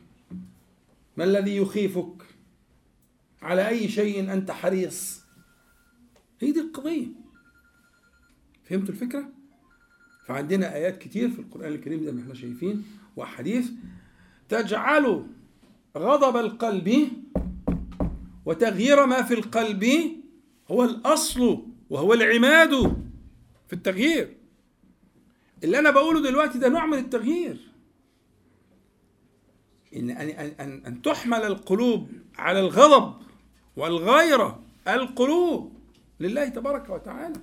ما 1.17 1.25
الذي 1.25 1.57
يخيفك؟ 1.57 2.26
على 3.47 3.69
أي 3.69 3.89
شيء 3.89 4.33
أنت 4.33 4.51
حريص. 4.51 5.21
هي 6.41 6.53
دي 6.53 6.61
القضية. 6.61 7.07
فهمتوا 8.65 8.95
الفكرة؟ 8.95 9.29
فعندنا 10.27 10.75
آيات 10.75 10.99
كتير 10.99 11.31
في 11.31 11.39
القرآن 11.39 11.73
الكريم 11.73 12.05
زي 12.05 12.13
ما 12.13 12.23
إحنا 12.23 12.35
شايفين 12.35 12.85
وأحاديث 13.17 13.71
تجعل 14.49 15.27
غضب 15.97 16.37
القلب 16.37 17.09
وتغيير 18.47 19.07
ما 19.07 19.23
في 19.23 19.35
القلب 19.35 19.85
هو 20.71 20.85
الأصل 20.85 21.67
وهو 21.91 22.15
العماد 22.15 22.71
في 23.67 23.73
التغيير. 23.73 24.37
اللي 25.65 25.79
أنا 25.79 25.91
بقوله 25.91 26.23
دلوقتي 26.23 26.59
ده 26.59 26.69
نوع 26.69 26.87
من 26.87 26.99
التغيير. 26.99 27.73
إن 29.97 30.11
أن 30.11 30.29
أن 30.61 30.83
أن 30.87 31.03
تحمل 31.03 31.39
القلوب 31.43 32.09
على 32.39 32.61
الغضب 32.61 33.26
والغيرة 33.77 34.63
القلوب 34.89 35.73
لله 36.21 36.49
تبارك 36.49 36.91
وتعالى. 36.91 37.41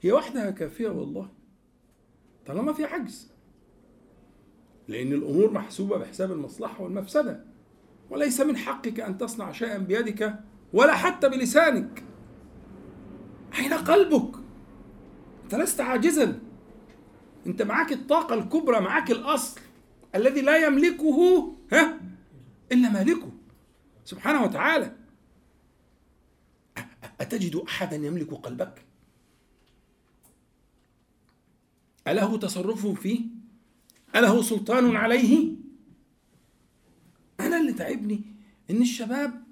هي 0.00 0.12
وحدها 0.12 0.50
كافية 0.50 0.88
والله 0.88 1.28
طالما 2.46 2.72
في 2.72 2.84
عجز. 2.84 3.30
لأن 4.88 5.12
الأمور 5.12 5.52
محسوبة 5.52 5.96
بحساب 5.98 6.32
المصلحة 6.32 6.82
والمفسدة. 6.82 7.44
وليس 8.10 8.40
من 8.40 8.56
حقك 8.56 9.00
أن 9.00 9.18
تصنع 9.18 9.52
شيئا 9.52 9.78
بيدك 9.78 10.34
ولا 10.72 10.94
حتى 10.94 11.28
بلسانك. 11.28 12.04
أين 13.58 13.72
قلبك؟ 13.72 14.36
أنت 15.44 15.54
لست 15.54 15.80
عاجزا. 15.80 16.40
أنت 17.46 17.62
معك 17.62 17.92
الطاقة 17.92 18.34
الكبرى 18.34 18.80
معك 18.80 19.10
الأصل 19.10 19.60
الذي 20.14 20.40
لا 20.40 20.66
يملكه 20.66 21.52
ها؟ 21.72 22.00
إلا 22.72 22.90
مالكه. 22.90 23.33
سبحانه 24.04 24.42
وتعالى 24.42 24.96
أتجد 27.20 27.56
أحدا 27.56 27.96
يملك 27.96 28.34
قلبك؟ 28.34 28.84
أله 32.08 32.38
تصرف 32.38 32.86
فيه؟ 32.86 33.20
أله 34.16 34.42
سلطان 34.42 34.96
عليه؟ 34.96 35.54
أنا 37.40 37.60
اللي 37.60 37.72
تعبني 37.72 38.22
إن 38.70 38.82
الشباب 38.82 39.44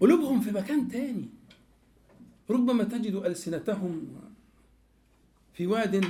قلوبهم 0.00 0.40
في 0.40 0.50
مكان 0.50 0.88
تاني 0.88 1.28
ربما 2.50 2.84
تجد 2.84 3.14
ألسنتهم 3.14 4.20
في 5.52 5.66
واد 5.66 6.04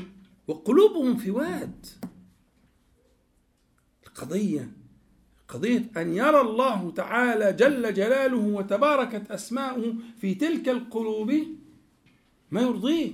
وقلوبهم 0.49 1.17
في 1.17 1.31
واد 1.31 1.87
القضية 4.07 4.73
قضية 5.49 5.91
أن 5.97 6.15
يرى 6.15 6.41
الله 6.41 6.91
تعالى 6.91 7.53
جل 7.53 7.95
جلاله 7.95 8.37
وتباركت 8.37 9.31
أسماؤه 9.31 9.95
في 10.21 10.35
تلك 10.35 10.69
القلوب 10.69 11.35
ما 12.51 12.61
يرضيه. 12.61 13.13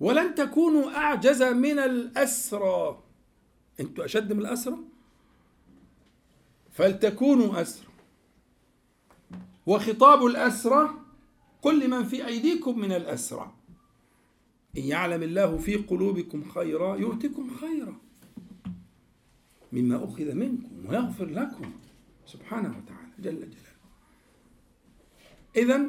ولن 0.00 0.34
تكونوا 0.34 0.90
أعجز 0.96 1.42
من 1.42 1.78
الأسرى. 1.78 3.02
أنتوا 3.80 4.04
أشد 4.04 4.32
من 4.32 4.40
الأسرى؟ 4.40 4.78
فلتكونوا 6.70 7.62
أسرى. 7.62 7.88
وخطاب 9.66 10.26
الأسرى 10.26 10.90
كل 11.60 11.90
من 11.90 12.04
في 12.04 12.26
أيديكم 12.26 12.78
من 12.78 12.92
الأسرى. 12.92 13.52
إن 14.78 14.82
يعلم 14.82 15.22
الله 15.22 15.58
في 15.58 15.76
قلوبكم 15.76 16.50
خيرا 16.50 16.96
يؤتكم 16.96 17.50
خيرا. 17.60 18.07
مما 19.72 20.04
أخذ 20.04 20.34
منكم 20.34 20.86
ويغفر 20.86 21.24
لكم 21.26 21.72
سبحانه 22.26 22.68
وتعالى 22.68 23.08
جل 23.18 23.40
جلاله. 23.40 23.68
إذا 25.56 25.86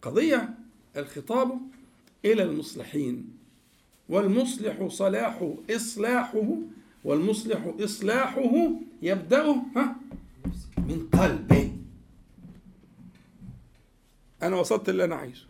فالقضية 0.00 0.54
الخطاب 0.96 1.60
إلى 2.24 2.42
المصلحين. 2.42 3.38
والمصلح 4.08 4.86
صلاحه 4.86 5.54
إصلاحه 5.70 6.56
والمصلح 7.04 7.74
إصلاحه 7.80 8.70
يبدأ 9.02 9.54
من 10.78 11.08
قلبه 11.12 11.72
أنا 14.42 14.56
وصلت 14.56 14.88
اللي 14.88 15.04
أنا 15.04 15.16
عايزه. 15.16 15.46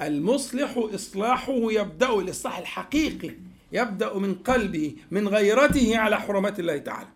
المصلح 0.00 0.74
إصلاحه 0.76 1.72
يبدأ 1.72 2.14
الإصلاح 2.18 2.58
الحقيقي. 2.58 3.34
يبدأ 3.74 4.18
من 4.18 4.34
قلبه 4.34 4.96
من 5.10 5.28
غيرته 5.28 5.98
على 5.98 6.20
حرمات 6.20 6.60
الله 6.60 6.78
تعالى. 6.78 7.08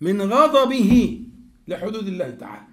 من 0.00 0.22
غضبه 0.22 1.20
لحدود 1.68 2.06
الله 2.06 2.30
تعالى. 2.30 2.66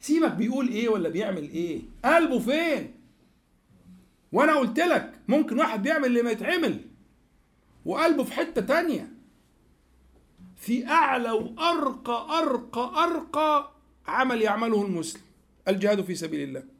سيبك 0.00 0.32
بيقول 0.32 0.68
إيه 0.68 0.88
ولا 0.88 1.08
بيعمل 1.08 1.42
إيه؟ 1.42 1.80
قلبه 2.04 2.38
فين؟ 2.38 2.94
وأنا 4.32 4.54
قلت 4.56 4.78
لك 4.78 5.12
ممكن 5.28 5.58
واحد 5.58 5.82
بيعمل 5.82 6.06
اللي 6.06 6.22
ما 6.22 6.30
يتعمل. 6.30 6.80
وقلبه 7.84 8.24
في 8.24 8.32
حتة 8.32 8.60
تانية. 8.60 9.12
في 10.56 10.86
أعلى 10.86 11.30
وأرقى 11.30 12.38
أرقى 12.38 13.04
أرقى 13.04 13.72
عمل 14.06 14.42
يعمله 14.42 14.82
المسلم. 14.82 15.22
الجهاد 15.68 16.04
في 16.04 16.14
سبيل 16.14 16.48
الله. 16.48 16.75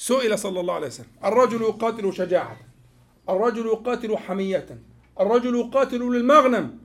سئل 0.00 0.38
صلى 0.38 0.60
الله 0.60 0.74
عليه 0.74 0.86
وسلم 0.86 1.12
الرجل 1.24 1.62
يقاتل 1.62 2.12
شجاعة 2.12 2.56
الرجل 3.28 3.66
يقاتل 3.66 4.16
حمية 4.16 4.68
الرجل 5.20 5.54
يقاتل 5.56 6.00
للمغنم 6.00 6.78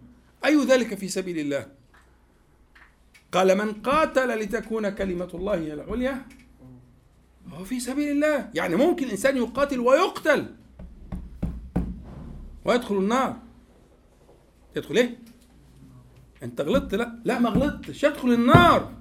أي 0.45 0.65
ذلك 0.65 0.95
في 0.95 1.07
سبيل 1.07 1.39
الله؟ 1.39 1.67
قال 3.31 3.57
من 3.57 3.73
قاتل 3.73 4.39
لتكون 4.39 4.89
كلمة 4.89 5.29
الله 5.33 5.55
هي 5.55 5.73
العليا 5.73 6.25
هو 7.53 7.63
في 7.63 7.79
سبيل 7.79 8.11
الله. 8.11 8.49
يعني 8.53 8.75
ممكن 8.75 9.05
الإنسان 9.05 9.37
يقاتل 9.37 9.79
ويقتل. 9.79 10.55
ويدخل 12.65 12.95
النار. 12.97 13.37
يدخل 14.75 14.95
إيه؟ 14.95 15.17
أنت 16.43 16.61
غلطت 16.61 16.95
لا 16.95 17.19
لا 17.23 17.39
ما 17.39 17.49
غلطتش. 17.49 18.03
يدخل 18.03 18.31
النار. 18.33 18.93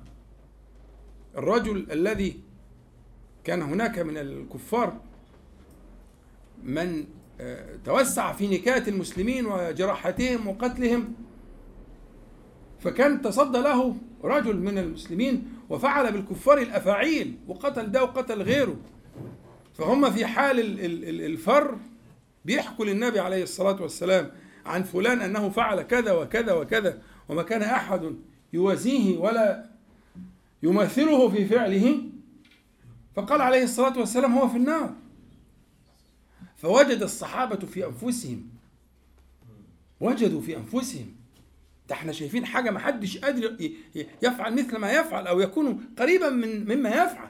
الرجل 1.37 1.87
الذي 1.91 2.41
كان 3.45 3.63
هناك 3.63 3.99
من 3.99 4.17
الكفار 4.17 5.01
من 6.63 7.05
توسع 7.85 8.33
في 8.33 8.49
نكاية 8.49 8.89
المسلمين 8.89 9.47
وجراحتهم 9.47 10.47
وقتلهم. 10.49 11.15
فكان 12.81 13.23
تصدى 13.23 13.59
له 13.59 13.97
رجل 14.25 14.57
من 14.57 14.79
المسلمين 14.79 15.45
وفعل 15.71 16.13
بالكفار 16.13 16.59
الأفاعيل 16.59 17.35
وقتل 17.49 17.91
ده 17.91 18.03
وقتل 18.03 18.43
غيره. 18.43 18.77
فهم 19.75 20.11
في 20.11 20.27
حال 20.27 20.61
الفر 21.21 21.79
بيحكوا 22.45 22.85
للنبي 22.85 23.21
عليه 23.21 23.43
الصلاة 23.43 23.83
والسلام 23.83 24.31
عن 24.67 24.83
فلان 24.83 25.21
أنه 25.21 25.49
فعل 25.49 25.83
كذا 25.83 26.13
وكذا 26.13 26.53
وكذا 26.53 27.03
وما 27.29 27.43
كان 27.43 27.63
أحد 27.63 28.15
يوازيه 28.53 29.19
ولا 29.19 29.65
يماثله 30.63 31.29
في 31.29 31.45
فعله. 31.47 32.03
فقال 33.17 33.41
عليه 33.41 33.63
الصلاة 33.63 33.99
والسلام 33.99 34.33
هو 34.39 34.49
في 34.49 34.57
النار. 34.57 34.95
فوجد 36.57 37.03
الصحابة 37.03 37.67
في 37.67 37.87
أنفسهم. 37.87 38.49
وجدوا 40.01 40.41
في 40.41 40.57
أنفسهم. 40.57 41.15
ده 41.89 41.95
إحنا 41.95 42.13
شايفين 42.13 42.47
حاجة 42.47 42.71
ما 42.71 42.79
حدش 42.79 43.19
قادر 43.19 43.71
يفعل 44.23 44.55
مثل 44.55 44.77
ما 44.77 44.93
يفعل 44.93 45.27
أو 45.27 45.41
يكون 45.41 45.89
قريبا 45.99 46.31
من 46.31 46.65
مما 46.65 46.89
يفعل. 46.89 47.29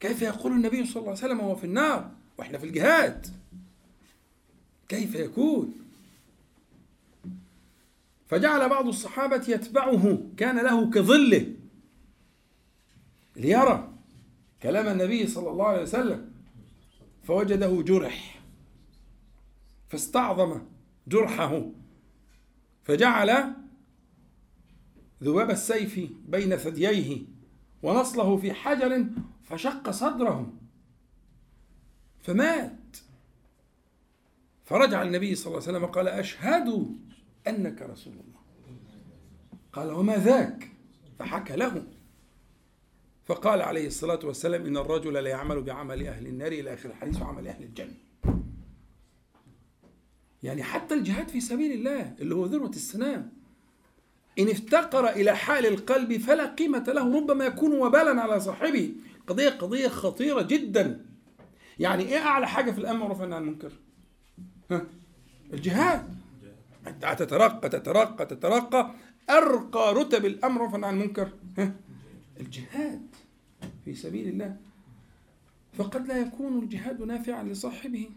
كيف 0.00 0.22
يقول 0.22 0.52
النبي 0.52 0.86
صلى 0.86 0.96
الله 0.96 1.10
عليه 1.10 1.18
وسلم 1.18 1.40
هو 1.40 1.56
في 1.56 1.64
النار؟ 1.64 2.10
وإحنا 2.38 2.58
في 2.58 2.66
الجهاد. 2.66 3.26
كيف 4.88 5.14
يكون؟ 5.14 5.74
فجعل 8.28 8.68
بعض 8.68 8.86
الصحابة 8.86 9.44
يتبعه 9.48 10.18
كان 10.36 10.58
له 10.58 10.90
كظله 10.90 11.52
ليرى. 13.36 13.93
كلام 14.64 14.88
النبي 14.88 15.26
صلى 15.26 15.50
الله 15.50 15.66
عليه 15.66 15.82
وسلم. 15.82 16.32
فوجده 17.22 17.82
جرح. 17.82 18.42
فاستعظم 19.88 20.60
جرحه. 21.08 21.62
فجعل 22.82 23.54
ذباب 25.22 25.50
السيف 25.50 26.10
بين 26.28 26.56
ثدييه 26.56 27.22
ونصله 27.82 28.36
في 28.36 28.52
حجر 28.52 29.04
فشق 29.42 29.90
صدره. 29.90 30.52
فمات. 32.22 32.96
فرجع 34.64 35.02
النبي 35.02 35.34
صلى 35.34 35.46
الله 35.46 35.68
عليه 35.68 35.78
وسلم 35.78 35.86
قال 35.86 36.08
أشهد 36.08 36.96
أنك 37.48 37.82
رسول 37.82 38.12
الله. 38.12 38.40
قال 39.72 39.92
وما 39.92 40.16
ذاك؟ 40.16 40.70
فحكى 41.18 41.56
له. 41.56 41.86
فقال 43.24 43.62
عليه 43.62 43.86
الصلاة 43.86 44.18
والسلام 44.24 44.66
إن 44.66 44.76
الرجل 44.76 45.12
لا 45.12 45.30
يعمل 45.30 45.62
بعمل 45.62 46.06
أهل 46.06 46.26
النار 46.26 46.52
إلى 46.52 46.74
آخر 46.74 46.88
الحديث 46.88 47.22
وعمل 47.22 47.48
أهل 47.48 47.62
الجنة. 47.62 47.94
يعني 50.42 50.62
حتى 50.62 50.94
الجهاد 50.94 51.28
في 51.28 51.40
سبيل 51.40 51.72
الله 51.72 52.14
اللي 52.20 52.34
هو 52.34 52.46
ذروة 52.46 52.70
السنام. 52.70 53.32
إن 54.38 54.48
افتقر 54.48 55.08
إلى 55.08 55.36
حال 55.36 55.66
القلب 55.66 56.16
فلا 56.16 56.46
قيمة 56.46 56.84
له 56.88 57.16
ربما 57.16 57.44
يكون 57.44 57.72
وبالا 57.72 58.22
على 58.22 58.40
صاحبه. 58.40 58.94
قضية 59.26 59.48
قضية 59.48 59.88
خطيرة 59.88 60.42
جدا. 60.42 61.06
يعني 61.78 62.02
إيه 62.02 62.18
أعلى 62.18 62.48
حاجة 62.48 62.70
في 62.70 62.78
الأمر 62.78 63.12
والنهي 63.12 63.36
عن 63.36 63.42
المنكر؟ 63.42 63.72
ها؟ 64.70 64.86
الجهاد. 65.52 66.14
أنت 66.86 67.16
تترقى 67.18 67.68
تترقى. 67.68 68.26
تترقى 68.26 68.94
أرقى 69.30 69.94
رتب 69.94 70.24
الأمر 70.24 70.62
والنهي 70.62 70.88
عن 70.88 71.00
المنكر؟ 71.00 71.28
ها؟ 71.58 71.74
الجهاد 72.40 73.06
في 73.84 73.94
سبيل 73.94 74.28
الله. 74.28 74.56
فقد 75.72 76.06
لا 76.08 76.18
يكون 76.18 76.58
الجهاد 76.58 77.02
نافعا 77.02 77.42
لصاحبه. 77.42 78.10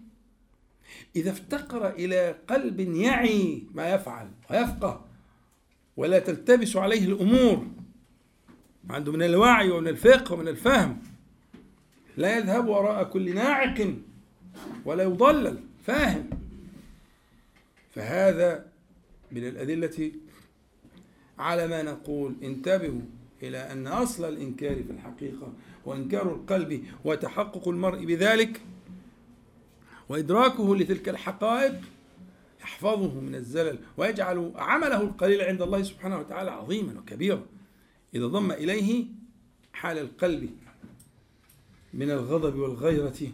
إذا 1.16 1.32
افتقر 1.32 1.90
إلى 1.90 2.36
قلب 2.48 2.80
يعي 2.80 3.64
ما 3.74 3.90
يفعل 3.94 4.30
ويفقه 4.52 5.06
ولا 5.98 6.20
تلتبس 6.20 6.76
عليه 6.76 7.06
الأمور 7.06 7.68
عنده 8.90 9.12
من 9.12 9.24
الوعي 9.24 9.70
ومن 9.70 9.88
الفقه 9.88 10.34
ومن 10.34 10.48
الفهم 10.48 11.00
لا 12.18 12.38
يذهب 12.38 12.68
وراء 12.68 13.04
كل 13.04 13.36
ناعق 13.36 13.96
ولا 14.86 15.04
يضلل 15.04 15.60
فاهم. 15.86 16.30
فهذا 17.96 18.66
من 19.32 19.48
الأدلة 19.48 20.12
على 21.40 21.68
ما 21.68 21.84
نقول. 21.84 22.36
انتبهوا. 22.44 23.02
إلى 23.44 23.72
أن 23.72 23.88
أصل 23.88 24.26
الإنكار 24.26 24.84
في 24.84 24.92
الحقيقة 24.92 25.54
وإنكار 25.86 26.36
القلب 26.36 26.84
وتحقق 27.06 27.68
المرء 27.68 28.06
بذلك 28.06 28.62
وإدراكه 30.10 30.76
لتلك 30.76 31.10
الحقائق 31.10 31.82
يحفظه 32.62 33.20
من 33.20 33.36
الزلل 33.36 33.80
ويجعل 33.98 34.52
عمله 34.56 35.02
القليل 35.02 35.42
عند 35.42 35.62
الله 35.62 35.84
سبحانه 35.84 36.20
وتعالى 36.20 36.52
عظيما 36.52 37.00
وكبيرا. 37.00 37.46
إذا 38.16 38.28
ضم 38.28 38.52
إليه 38.52 39.06
حال 39.74 39.98
القلب 39.98 40.50
من 41.94 42.12
الغضب 42.12 42.56
والغيرة 42.56 43.32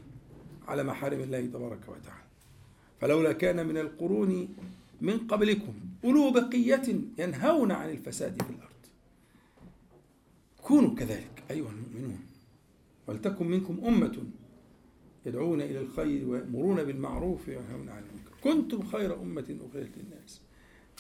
على 0.68 0.84
محارم 0.84 1.20
الله 1.20 1.46
تبارك 1.46 1.82
وتعالى. 1.88 2.24
فلولا 3.02 3.32
كان 3.32 3.68
من 3.68 3.78
القرون 3.78 4.56
من 5.02 5.18
قبلكم 5.18 5.74
أولو 6.04 6.32
بقية 6.32 7.02
ينهون 7.18 7.72
عن 7.72 7.90
الفساد 7.90 8.42
في 8.42 8.50
الأرض. 8.50 8.73
كونوا 10.64 10.96
كذلك 10.96 11.44
أيها 11.52 11.70
المؤمنون 11.72 12.20
ولتكن 13.08 13.48
منكم 13.48 13.80
أمة 13.88 14.18
يدعون 15.26 15.62
إلى 15.62 15.80
الخير 15.80 16.28
ويأمرون 16.28 16.84
بالمعروف 16.84 17.48
وينهون 17.50 17.90
عن 17.90 18.04
المنكر 18.04 18.32
كنتم 18.44 18.84
خير 18.86 19.22
أمة 19.22 19.58
أخرجت 19.70 19.92
للناس 19.98 20.42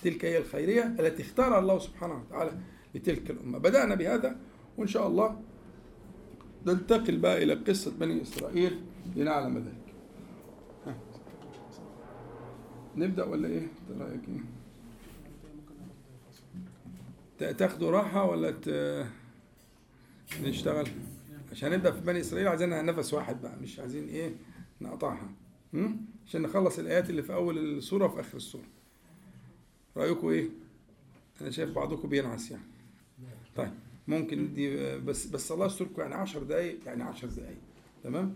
تلك 0.03 0.25
هي 0.25 0.37
الخيرية 0.37 0.95
التي 0.99 1.23
اختارها 1.23 1.59
الله 1.59 1.79
سبحانه 1.79 2.21
وتعالى 2.21 2.57
لتلك 2.95 3.31
الأمة 3.31 3.57
بدأنا 3.57 3.95
بهذا 3.95 4.39
وإن 4.77 4.87
شاء 4.87 5.07
الله 5.07 5.41
ننتقل 6.67 7.17
بقى 7.17 7.43
إلى 7.43 7.53
قصة 7.53 7.91
بني 7.99 8.21
إسرائيل 8.21 8.81
لنعلم 9.15 9.57
ذلك. 9.57 9.83
نبدأ 12.95 13.23
ولا 13.23 13.47
إيه؟ 13.47 13.67
رأيك 13.99 14.21
إيه؟ 17.39 17.51
تاخدوا 17.51 17.91
راحة 17.91 18.29
ولا 18.29 18.51
ت... 18.51 18.69
نشتغل؟ 20.41 20.87
عشان 21.51 21.71
نبدأ 21.71 21.91
في 21.91 22.01
بني 22.01 22.19
إسرائيل 22.19 22.47
عايزين 22.47 22.85
نفس 22.85 23.13
واحد 23.13 23.41
بقى 23.41 23.55
مش 23.61 23.79
عايزين 23.79 24.07
إيه 24.07 24.31
نقطعها? 24.81 25.29
عشان 26.27 26.41
نخلص 26.41 26.79
الآيات 26.79 27.09
اللي 27.09 27.23
في 27.23 27.33
أول 27.33 27.57
السورة 27.57 28.05
وفي 28.05 28.19
آخر 28.19 28.37
السورة 28.37 28.63
رأيكم 29.97 30.27
إيه؟ 30.29 30.49
أنا 31.41 31.51
شايف 31.51 31.69
بعضكم 31.75 32.09
بينعس 32.09 32.51
يعني 32.51 32.63
طيب 33.55 33.71
ممكن 34.07 34.53
دي 34.53 34.97
بس 34.97 35.25
بس 35.25 35.51
الله 35.51 35.65
يستركم 35.65 36.01
يعني 36.01 36.13
10 36.15 36.43
دقايق 36.43 36.79
يعني 36.85 37.03
10 37.03 37.27
دقايق 37.29 37.57
تمام؟ 38.03 38.35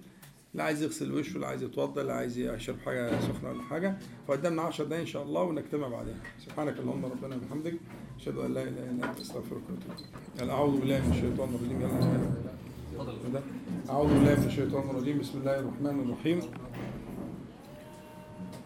لا 0.53 0.63
عايز 0.63 0.83
يغسل 0.83 1.11
وشه 1.13 1.39
لا 1.39 1.47
عايز 1.47 1.63
يتوضا 1.63 2.03
لا 2.03 2.13
عايز 2.13 2.37
يشرب 2.37 2.79
حاجة 2.85 3.19
سخنة 3.19 3.49
ولا 3.49 3.63
حاجة 3.63 3.97
فقدامنا 4.27 4.61
10 4.61 4.85
دقايق 4.85 5.01
إن 5.01 5.07
شاء 5.07 5.23
الله 5.23 5.41
ونجتمع 5.41 5.87
بعدها 5.87 6.15
سبحانك 6.39 6.79
اللهم 6.79 7.05
ربنا 7.05 7.35
وبحمدك 7.35 7.73
أشهد 8.19 8.37
أن 8.37 8.53
لا 8.53 8.63
إله 8.63 8.89
إلا 8.91 9.09
أنت 9.09 9.19
أستغفرك 9.19 9.61
وأتوب 9.69 9.91
إليك. 10.39 10.49
أعوذ 10.49 10.79
بالله 10.79 10.99
من 11.05 11.11
الشيطان 11.11 11.49
الرجيم. 11.55 11.81
يلا 11.81 11.89
أعوذ 13.89 14.07
بالله 14.07 14.35
من 14.39 14.47
الشيطان 14.47 14.89
الرجيم. 14.89 15.19
بسم 15.19 15.39
الله 15.39 15.59
الرحمن 15.59 15.99
الرحيم. 16.05 16.39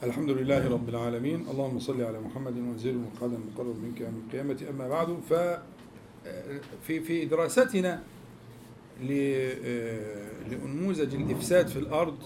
الحمد 0.04 0.30
لله 0.30 0.70
رب 0.70 0.90
العالمين. 0.90 1.46
اللهم 1.52 1.80
صل 1.80 2.02
على 2.02 2.20
محمد 2.20 2.58
وانزل 2.58 2.90
المقعد 2.90 3.34
المقرب 3.34 3.76
منك 3.84 4.02
يوم 4.02 4.24
القيامة. 4.28 4.58
أما 4.70 4.88
بعد 4.88 5.18
ف 5.30 5.34
في 6.88 7.00
في 7.00 7.26
دراستنا 7.26 8.04
لأنموذج 10.50 11.16
الإفساد 11.16 11.68
في 11.68 11.80
الأرض 11.80 12.18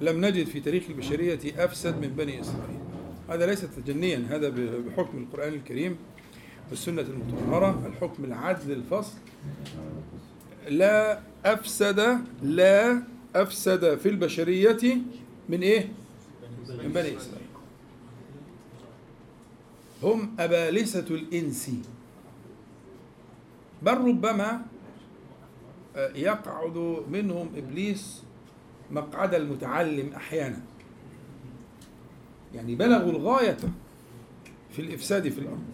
لم 0.00 0.24
نجد 0.24 0.46
في 0.46 0.60
تاريخ 0.60 0.84
البشرية 0.88 1.64
أفسد 1.64 2.00
من 2.00 2.08
بني 2.08 2.40
إسرائيل. 2.40 2.80
هذا 3.28 3.46
ليس 3.46 3.60
تجنيا 3.60 4.26
هذا 4.30 4.48
بحكم 4.88 5.18
القرآن 5.18 5.52
الكريم. 5.52 5.96
والسنة 6.70 7.02
المطهرة 7.02 7.86
الحكم 7.86 8.24
العدل 8.24 8.72
الفصل 8.72 9.18
لا 10.68 11.20
أفسد 11.44 12.18
لا 12.42 13.02
أفسد 13.36 13.98
في 13.98 14.08
البشرية 14.08 14.98
من 15.48 15.62
إيه؟ 15.62 15.88
من 16.68 16.92
بني 16.92 17.16
إسرائيل. 17.16 17.48
هم 20.02 20.36
أبالسة 20.38 21.06
الإنس. 21.10 21.70
بل 23.82 23.98
ربما 23.98 24.62
يقعد 25.96 27.02
منهم 27.10 27.48
إبليس 27.56 28.22
مقعد 28.90 29.34
المتعلم 29.34 30.12
أحيانا. 30.12 30.60
يعني 32.54 32.74
بلغوا 32.74 33.10
الغاية 33.10 33.56
في 34.72 34.82
الإفساد 34.82 35.28
في 35.28 35.38
الأرض. 35.38 35.64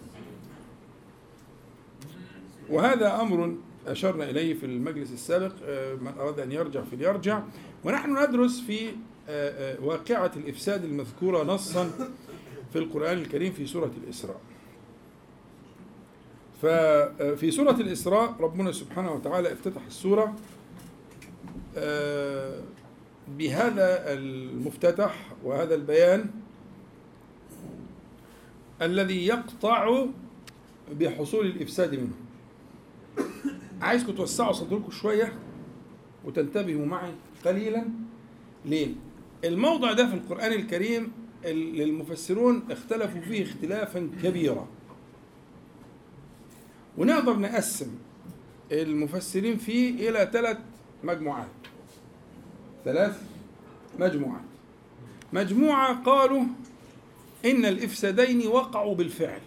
وهذا 2.71 3.21
أمر 3.21 3.55
أشرنا 3.87 4.29
إليه 4.29 4.53
في 4.53 4.65
المجلس 4.65 5.11
السابق 5.11 5.53
من 6.01 6.13
أراد 6.19 6.39
أن 6.39 6.51
يرجع 6.51 6.81
فليرجع. 6.81 7.41
ونحن 7.83 8.23
ندرس 8.23 8.61
في 8.61 8.89
واقعة 9.83 10.31
الإفساد 10.35 10.83
المذكورة 10.83 11.43
نصا 11.43 11.89
في 12.73 12.79
القرآن 12.79 13.17
الكريم 13.17 13.53
في 13.53 13.65
سورة 13.65 13.91
الإسراء. 14.03 14.39
ففي 16.61 17.51
سورة 17.51 17.71
الإسراء 17.71 18.35
ربنا 18.39 18.71
سبحانه 18.71 19.11
وتعالى 19.11 19.53
افتتح 19.53 19.85
السورة 19.87 20.35
بهذا 23.37 24.13
المفتتح 24.13 25.31
وهذا 25.43 25.75
البيان 25.75 26.29
الذي 28.81 29.27
يقطع 29.27 30.05
بحصول 30.99 31.45
الإفساد 31.45 31.95
منه. 31.95 32.13
عايزكم 33.81 34.11
توسعوا 34.11 34.51
صدركم 34.51 34.91
شوية 34.91 35.33
وتنتبهوا 36.25 36.85
معي 36.85 37.11
قليلا. 37.45 37.85
ليه؟ 38.65 38.87
الموضع 39.43 39.93
ده 39.93 40.07
في 40.07 40.13
القرآن 40.13 40.51
الكريم 40.53 41.11
المفسرون 41.45 42.63
اختلفوا 42.71 43.21
فيه 43.21 43.43
اختلافا 43.43 44.09
كبيرا. 44.23 44.67
ونقدر 46.97 47.39
نقسم 47.39 47.95
المفسرين 48.71 49.57
فيه 49.57 50.09
إلى 50.09 50.29
ثلاث 50.33 50.57
مجموعات. 51.03 51.47
ثلاث 52.85 53.21
مجموعات. 53.99 54.41
مجموعة 55.33 56.03
قالوا 56.03 56.43
إن 57.45 57.65
الإفسادين 57.65 58.47
وقعوا 58.47 58.95
بالفعل. 58.95 59.41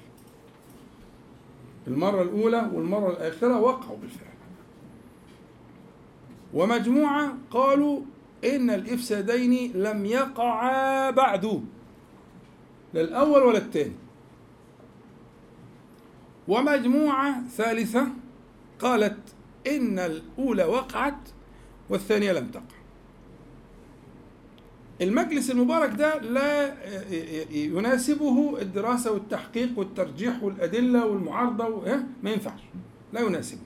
المرة 1.87 2.22
الأولى 2.22 2.70
والمرة 2.72 3.11
الآخرة 3.11 3.61
وقعوا 3.61 3.97
بالفعل. 3.97 4.35
ومجموعة 6.55 7.35
قالوا 7.51 8.01
إن 8.45 8.70
الإفسادين 8.70 9.72
لم 9.72 10.07
يقعا 10.07 11.11
بعد. 11.11 11.64
لا 12.95 13.01
الأول 13.01 13.43
ولا 13.43 13.59
الثاني. 13.59 13.97
ومجموعة 16.49 17.49
ثالثة 17.49 18.07
قالت 18.78 19.18
إن 19.66 19.99
الأولى 19.99 20.64
وقعت 20.64 21.28
والثانية 21.91 22.32
لم 22.32 22.47
تقع. 22.47 22.74
المجلس 25.03 25.51
المبارك 25.51 25.90
ده 25.95 26.18
لا 26.18 26.74
يناسبه 27.51 28.61
الدراسة 28.62 29.12
والتحقيق 29.12 29.78
والترجيح 29.78 30.42
والأدلة 30.42 31.07
والمعارضة 31.07 31.86
ما 32.22 32.30
ينفعش. 32.30 32.61
لا 33.12 33.20
يناسبه. 33.20 33.61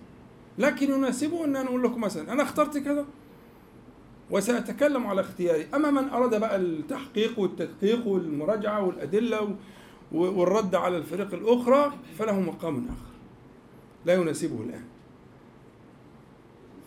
لكن 0.58 0.90
يناسبه 0.92 1.44
إن 1.44 1.56
أنا 1.56 1.68
أقول 1.68 1.82
لكم 1.82 2.00
مثلا 2.00 2.32
أنا 2.32 2.42
اخترت 2.42 2.78
كذا 2.78 3.04
وسأتكلم 4.30 5.06
على 5.06 5.20
اختياري. 5.20 5.66
أما 5.74 5.90
من 5.90 6.08
أراد 6.08 6.40
بقى 6.40 6.56
التحقيق 6.56 7.38
والتدقيق 7.38 8.06
والمراجعة 8.06 8.82
والأدلة 8.86 9.42
و- 9.42 10.40
والرد 10.40 10.74
على 10.74 10.96
الفريق 10.96 11.34
الأخرى 11.34 11.92
فله 12.18 12.40
مقام 12.40 12.76
آخر. 12.86 13.08
لا 14.06 14.14
يناسبه 14.14 14.60
الآن. 14.62 14.84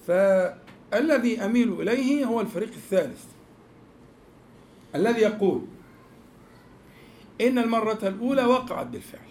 فالذي 0.07 1.45
أميل 1.45 1.81
إليه 1.81 2.25
هو 2.25 2.41
الفريق 2.41 2.69
الثالث. 2.69 3.23
الذي 4.95 5.21
يقول 5.21 5.61
إن 7.41 7.57
المرة 7.57 7.99
الأولى 8.03 8.43
وقعت 8.45 8.87
بالفعل 8.87 9.27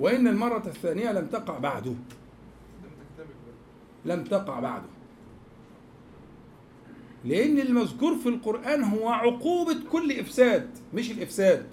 وإن 0.00 0.28
المرة 0.28 0.62
الثانية 0.66 1.12
لم 1.12 1.26
تقع 1.26 1.58
بعده 1.58 1.94
لم 4.04 4.24
تقع 4.24 4.60
بعده 4.60 4.88
لأن 7.24 7.58
المذكور 7.60 8.16
في 8.16 8.28
القرآن 8.28 8.82
هو 8.84 9.08
عقوبة 9.08 9.76
كل 9.92 10.12
إفساد 10.12 10.70
مش 10.94 11.10
الإفساد. 11.10 11.66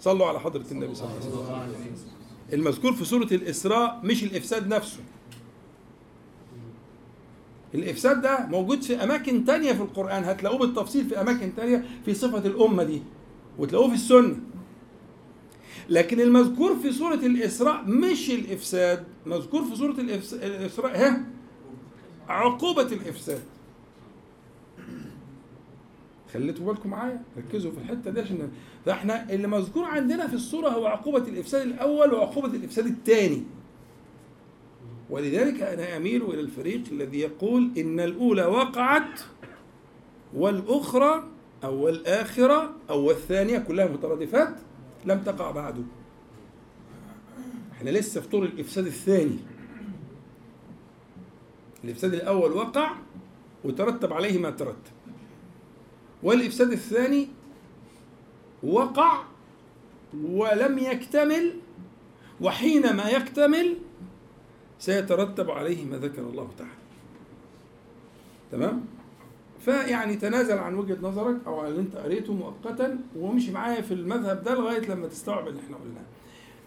صلوا 0.00 0.26
على 0.26 0.40
حضرة 0.40 0.64
النبي 0.70 0.94
صلى 0.94 1.08
الله 1.08 1.56
عليه 1.56 1.72
وسلم. 1.72 2.12
المذكور 2.52 2.92
في 2.92 3.04
سورة 3.04 3.28
الإسراء 3.32 4.00
مش 4.04 4.24
الإفساد 4.24 4.68
نفسه. 4.68 5.00
الإفساد 7.74 8.22
ده 8.22 8.46
موجود 8.46 8.82
في 8.82 9.04
أماكن 9.04 9.44
تانية 9.44 9.72
في 9.72 9.80
القرآن. 9.80 10.24
هتلاقوه 10.24 10.58
بالتفصيل 10.58 11.04
في 11.04 11.20
أماكن 11.20 11.54
تانية 11.56 11.84
في 12.04 12.14
صفة 12.14 12.46
الأمة 12.46 12.82
دي. 12.84 13.02
وتلاقوه 13.58 13.88
في 13.88 13.94
السنة. 13.94 14.36
لكن 15.88 16.20
المذكور 16.20 16.76
في 16.76 16.92
سورة 16.92 17.14
الإسراء 17.14 17.84
مش 17.86 18.30
الإفساد. 18.30 19.04
مذكور 19.26 19.64
في 19.64 19.76
سورة 19.76 19.92
الإسراء 20.00 20.98
ها؟ 20.98 21.20
عقوبة 22.28 22.82
الإفساد. 22.82 23.40
خليتوا 26.34 26.66
بالكم 26.66 26.90
معايا؟ 26.90 27.22
ركزوا 27.38 27.70
في 27.70 27.78
الحتة 27.78 28.10
دي 28.10 28.20
عشان 28.20 28.50
فاحنا 28.86 29.30
اللي 29.32 29.48
مذكور 29.48 29.84
عندنا 29.84 30.26
في 30.26 30.34
السورة 30.34 30.68
هو 30.68 30.86
عقوبة 30.86 31.18
الإفساد 31.28 31.66
الأول 31.66 32.14
وعقوبة 32.14 32.48
الإفساد 32.48 32.86
الثاني 32.86 33.42
ولذلك 35.12 35.62
أنا 35.62 35.96
أميل 35.96 36.22
إلى 36.22 36.40
الفريق 36.40 36.82
الذي 36.92 37.20
يقول 37.20 37.70
إن 37.78 38.00
الأولى 38.00 38.44
وقعت 38.46 39.20
والأخرى 40.34 41.24
أو 41.64 41.88
الآخرة 41.88 42.74
أو 42.90 43.10
الثانية 43.10 43.58
كلها 43.58 43.86
مترادفات 43.86 44.54
لم 45.04 45.22
تقع 45.22 45.50
بعد. 45.50 45.86
إحنا 47.72 47.90
لسه 47.90 48.20
في 48.20 48.28
طور 48.28 48.44
الإفساد 48.44 48.86
الثاني. 48.86 49.38
الإفساد 51.84 52.14
الأول 52.14 52.52
وقع 52.52 52.92
وترتب 53.64 54.12
عليه 54.12 54.38
ما 54.38 54.50
ترتب. 54.50 54.92
والإفساد 56.22 56.72
الثاني 56.72 57.28
وقع 58.62 59.22
ولم 60.24 60.78
يكتمل 60.78 61.52
وحينما 62.40 63.10
يكتمل 63.10 63.76
سيترتب 64.82 65.50
عليه 65.50 65.84
ما 65.84 65.96
ذكر 65.96 66.22
الله 66.22 66.48
تعالى. 66.58 66.72
تمام؟ 68.52 68.84
فيعني 69.60 70.16
تنازل 70.16 70.58
عن 70.58 70.74
وجهة 70.74 70.98
نظرك 71.02 71.36
أو 71.46 71.60
عن 71.60 71.68
اللي 71.70 71.80
أنت 71.80 71.96
قريته 71.96 72.32
مؤقتا 72.32 72.98
وامشي 73.16 73.52
معايا 73.52 73.80
في 73.82 73.94
المذهب 73.94 74.42
ده 74.44 74.54
لغاية 74.54 74.80
لما 74.90 75.06
تستوعب 75.06 75.48
اللي 75.48 75.60
إحنا 75.60 75.76
قلناه. 75.76 76.04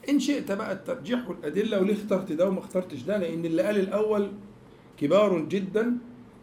إن 0.09 0.19
شئت 0.19 0.51
بقى 0.51 0.73
الترجيح 0.73 1.29
والأدلة 1.29 1.79
وليه 1.81 1.93
اخترت 1.93 2.31
ده 2.31 2.47
وما 2.47 2.59
اخترتش 2.59 3.01
ده؟ 3.01 3.17
لأن 3.17 3.45
اللي 3.45 3.61
قال 3.63 3.77
الأول 3.79 4.31
كبار 4.99 5.39
جدا 5.39 5.97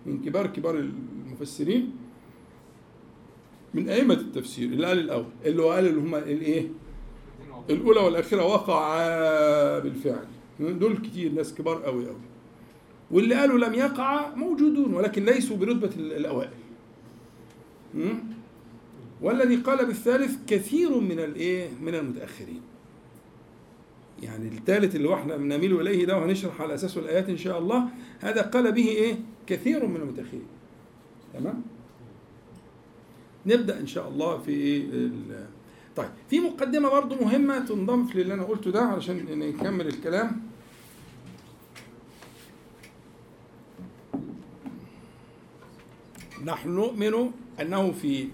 من 0.07 0.23
كبار 0.23 0.47
كبار 0.47 0.75
المفسرين 0.75 1.93
من 3.75 3.89
أئمة 3.89 4.15
التفسير 4.15 4.69
اللي 4.69 4.87
قال 4.87 4.99
الأول 4.99 5.27
اللي 5.45 5.63
هو 5.63 5.71
قال 5.71 5.87
اللي 5.87 6.01
هم 6.01 6.15
الإيه؟ 6.15 6.69
الأولى 7.71 8.01
والأخيرة 8.01 8.45
وقعا 8.47 9.79
بالفعل. 9.79 10.27
دول 10.71 10.99
كتير 10.99 11.33
ناس 11.33 11.55
كبار 11.55 11.83
قوي 11.83 12.07
قوي. 12.07 12.17
واللي 13.11 13.35
قالوا 13.35 13.59
لم 13.59 13.75
يقع 13.75 14.35
موجودون 14.35 14.95
ولكن 14.95 15.25
ليسوا 15.25 15.57
برتبة 15.57 15.91
الأوائل? 15.97 16.51
والذي 19.21 19.57
قال 19.57 19.87
بالثالث 19.87 20.37
كثير 20.47 21.01
من 21.01 21.19
الإيه؟ 21.19 21.69
من 21.83 21.95
المتأخرين. 21.95 22.61
يعني 24.23 24.49
الثالث 24.49 24.97
اللي 24.97 25.15
إحنا 25.15 25.37
بنميل 25.37 25.81
إليه 25.81 26.05
ده 26.05 26.19
وهنشرح 26.19 26.61
على 26.61 26.75
اساسه 26.75 27.01
الآيات 27.01 27.29
إن 27.29 27.37
شاء 27.37 27.59
الله 27.59 27.89
هذا 28.21 28.43
قال 28.43 28.73
به 28.73 28.89
إيه؟ 28.89 29.19
كثير 29.47 29.87
من 29.87 29.97
المتأخرين. 29.97 30.47
تمام؟ 31.35 31.63
نبدأ 33.47 33.81
إن 33.81 33.87
شاء 33.87 34.09
الله 34.09 34.39
في 34.39 34.51
إيه؟ 34.51 35.11
طيب 35.97 36.11
في 36.31 36.41
مقدمة 36.41 36.89
برضو 36.89 37.15
مهمة 37.15 37.59
تنضم 37.59 38.07
في 38.07 38.23
اللي 38.23 38.35
أنا 38.35 38.43
قلته 38.45 38.71
ده 38.71 38.81
علشان 38.83 39.39
نكمل 39.39 39.87
الكلام. 39.87 40.43
نحن 46.45 46.69
نؤمن 46.69 47.31
أنه 47.61 47.93
في 47.93 48.29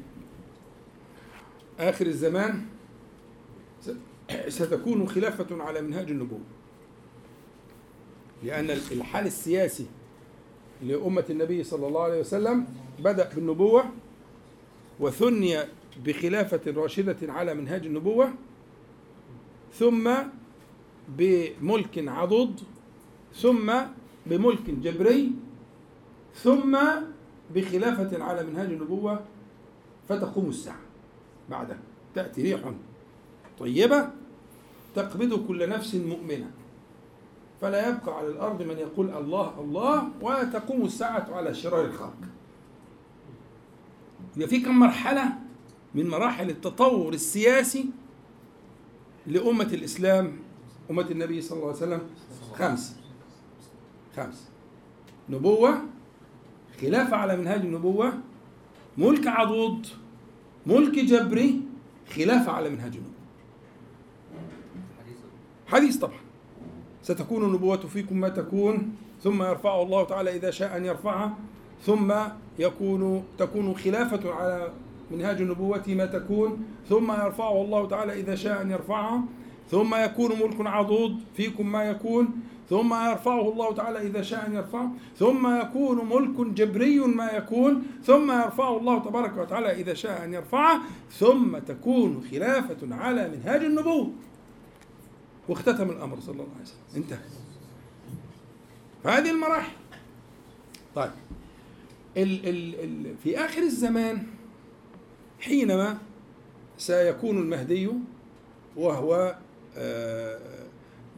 آخر 1.80 2.06
الزمان 2.06 2.66
ستكون 4.48 5.09
خلافة 5.09 5.62
على 5.62 5.80
منهاج 5.82 6.11
النبوة 6.11 6.40
لأن 8.44 8.70
الحال 8.70 9.26
السياسي 9.26 9.86
لأمة 10.82 11.24
النبي 11.30 11.64
صلى 11.64 11.86
الله 11.86 12.02
عليه 12.02 12.20
وسلم 12.20 12.66
بدأ 12.98 13.30
بالنبوة 13.34 13.84
وثني 15.00 15.59
بخلافة 16.05 16.61
راشدة 16.66 17.32
على 17.32 17.55
منهاج 17.55 17.86
النبوة 17.86 18.32
ثم 19.72 20.11
بملك 21.09 22.09
عضد 22.09 22.61
ثم 23.34 23.72
بملك 24.26 24.70
جبري 24.70 25.32
ثم 26.34 26.78
بخلافة 27.55 28.24
على 28.24 28.44
منهاج 28.44 28.66
النبوة 28.66 29.20
فتقوم 30.09 30.49
الساعة. 30.49 30.80
بعدها 31.51 31.78
تأتي 32.14 32.42
ريح. 32.42 32.61
طيبة 33.59 34.11
تقبض 34.94 35.46
كل 35.46 35.68
نفس 35.68 35.94
مؤمنة. 35.94 36.51
فلا 37.61 37.88
يبقى 37.88 38.18
على 38.18 38.28
الأرض 38.28 38.62
من 38.62 38.78
يقول 38.78 39.11
الله 39.11 39.61
الله 39.61 40.11
وتقوم 40.20 40.84
الساعة 40.84 41.26
على 41.32 41.55
شرار 41.55 41.84
الخلق. 41.84 42.16
يبقى 44.36 44.49
في 44.49 44.61
كم 44.61 44.78
مرحلة؟ 44.78 45.47
من 45.95 46.09
مراحل 46.09 46.51
التطور 46.51 47.12
السياسي 47.12 47.86
لأمة 49.26 49.64
الإسلام 49.72 50.32
أمة 50.91 51.07
النبي 51.11 51.41
صلى 51.41 51.57
الله 51.57 51.68
عليه 51.68 51.76
وسلم. 51.76 52.01
خمس. 52.55 52.97
خمس. 54.16 54.49
نبوة 55.28 55.82
خلافة 56.80 57.16
على 57.16 57.36
منهاج 57.36 57.61
النبوة 57.61 58.12
ملك 58.99 59.26
عضوض 59.26 59.86
ملك 60.66 60.99
جبري 60.99 61.61
خلافة 62.14 62.53
على 62.53 62.70
منهاج 62.70 62.93
النبوة. 62.93 63.12
حديث 65.66 65.97
طبعا. 65.97 66.18
ستكون 67.03 67.45
النبوة 67.45 67.76
فيكم 67.76 68.20
ما 68.20 68.28
تكون 68.28 68.97
ثم 69.22 69.43
يرفعه 69.43 69.82
الله 69.82 70.05
تعالى 70.05 70.36
إذا 70.36 70.51
شاء 70.51 70.76
أن 70.76 70.84
يرفعها 70.84 71.39
ثم 71.86 72.14
يكون 72.59 73.24
تكون 73.39 73.76
خلافة 73.76 74.32
على 74.32 74.72
منهاج 75.11 75.40
النبوة 75.40 75.84
ما 75.88 76.06
تكون 76.06 76.64
ثم 76.88 77.12
يرفعه 77.12 77.62
الله 77.62 77.88
تعالى 77.88 78.20
إذا 78.20 78.34
شاء 78.34 78.62
أن 78.62 78.70
يرفعها 78.70 79.22
ثم 79.70 79.94
يكون 79.94 80.30
ملك 80.30 80.66
عضوض 80.66 81.20
فيكم 81.36 81.72
ما 81.72 81.84
يكون 81.84 82.28
ثم 82.70 82.94
يرفعه 82.94 83.52
الله 83.52 83.74
تعالى 83.74 84.00
إذا 84.00 84.22
شاء 84.22 84.46
أن 84.46 84.54
يرفعه 84.54 84.90
ثم 85.16 85.61
يكون 85.61 86.09
ملك 86.09 86.54
جبري 86.54 86.98
ما 86.98 87.30
يكون 87.30 87.82
ثم 88.04 88.30
يرفعه 88.30 88.76
الله 88.76 88.98
تبارك 88.98 89.36
وتعالى 89.36 89.72
إذا 89.72 89.94
شاء 89.94 90.24
أن 90.24 90.34
يرفعه 90.34 90.80
ثم 91.12 91.59
تكون 91.59 92.24
خلافة 92.30 92.94
على 92.94 93.28
منهاج 93.28 93.64
النبوة. 93.64 94.11
واختتم 95.48 95.90
الأمر 95.90 96.20
صلى 96.20 96.32
الله 96.32 96.46
عليه 96.54 96.64
وسلم. 96.64 96.96
انتهى. 96.96 97.18
هذه 99.04 99.30
المراحل. 99.30 99.72
طيب. 100.94 101.11
ال 102.16 102.48
ال 102.48 102.74
ال 102.84 103.16
في 103.24 103.38
آخر 103.38 103.62
الزمان 103.62 104.26
حينما 105.41 105.99
سيكون 106.78 107.39
المهدي 107.39 107.91
وهو 108.76 109.36
آه، 109.76 110.39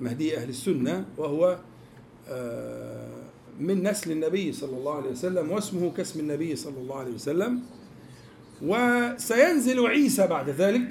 مهدي 0.01 0.37
أهل 0.37 0.49
السنة 0.49 1.05
وهو 1.19 1.59
آه، 2.29 3.23
من 3.61 3.83
نسل 3.83 4.13
النبي 4.13 4.53
صلى 4.53 4.77
الله 4.77 4.95
عليه 4.95 5.11
وسلم 5.11 5.51
واسمه 5.51 5.93
كاسم 5.93 6.21
النبي 6.21 6.57
صلى 6.57 6.79
الله 6.79 6.97
عليه 6.97 7.13
وسلم. 7.13 7.61
وسينزل 8.63 9.87
عيسى 9.87 10.27
بعد 10.27 10.51
ذلك. 10.51 10.89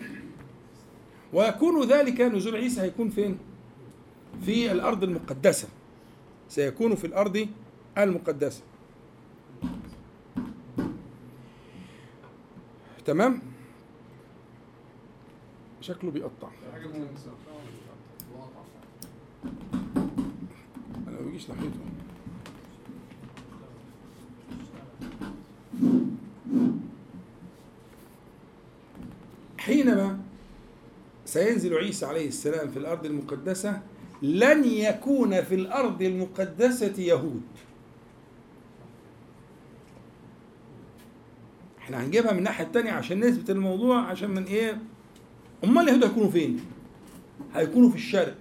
ويكون 1.34 1.88
ذلك 1.88 2.22
نزول 2.22 2.56
عيسى 2.56 2.82
هيكون 2.82 3.10
فين؟ 3.10 3.38
في 4.46 4.72
الأرض 4.72 5.04
المقدسة. 5.04 5.68
سيكون 6.50 6.96
في 6.96 7.08
الأرض 7.08 7.48
المقدسة. 7.98 8.62
تمام؟ 13.10 13.42
شكله 15.82 16.12
بيقطع. 16.12 16.50
أنا 21.08 21.20
ما 21.20 21.26
بيجيش 21.26 21.50
ناحيته. 21.50 21.80
حينما 29.58 30.20
سينزل 31.26 31.78
عيسى 31.78 32.06
عليه 32.06 32.28
السلام 32.28 32.72
في 32.72 32.80
الأرض 32.80 33.06
المقدسة 33.06 33.82
لن 34.22 34.64
يكون 34.66 35.42
في 35.42 35.56
الأرض 35.56 36.02
المقدسة 36.02 37.02
يهود. 37.02 37.42
إحنا 41.90 42.06
هنجيبها 42.06 42.32
من 42.32 42.38
الناحية 42.38 42.64
الثانية 42.64 42.92
عشان 42.92 43.20
نثبت 43.20 43.50
الموضوع 43.50 44.02
عشان 44.02 44.30
من 44.32 44.44
إيه؟ 44.44 44.82
امال 45.64 45.84
اليهود 45.84 46.04
هيكونوا 46.04 46.30
فين؟ 46.30 46.60
هيكونوا 47.56 47.90
في 47.90 47.96
الشرق. 47.96 48.36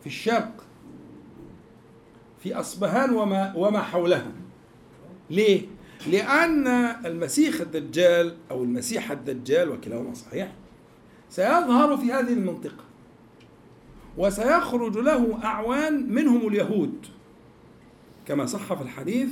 في 0.00 0.06
الشرق. 0.06 0.64
في 2.42 2.54
أصبهان 2.54 3.10
وما 3.14 3.52
وما 3.56 3.80
حولها. 3.80 4.32
ليه؟ 5.30 5.62
لأن 6.06 6.66
المسيح 7.06 7.60
الدجال 7.60 8.36
أو 8.50 8.62
المسيح 8.62 9.10
الدجال 9.10 9.68
وكلاهما 9.68 10.14
صحيح 10.14 10.52
سيظهر 11.30 11.96
في 11.96 12.12
هذه 12.12 12.32
المنطقة. 12.32 12.84
وسيخرج 14.18 14.98
له 14.98 15.44
أعوان 15.44 16.12
منهم 16.12 16.48
اليهود. 16.48 17.06
كما 18.26 18.46
صح 18.46 18.74
في 18.74 18.82
الحديث 18.82 19.28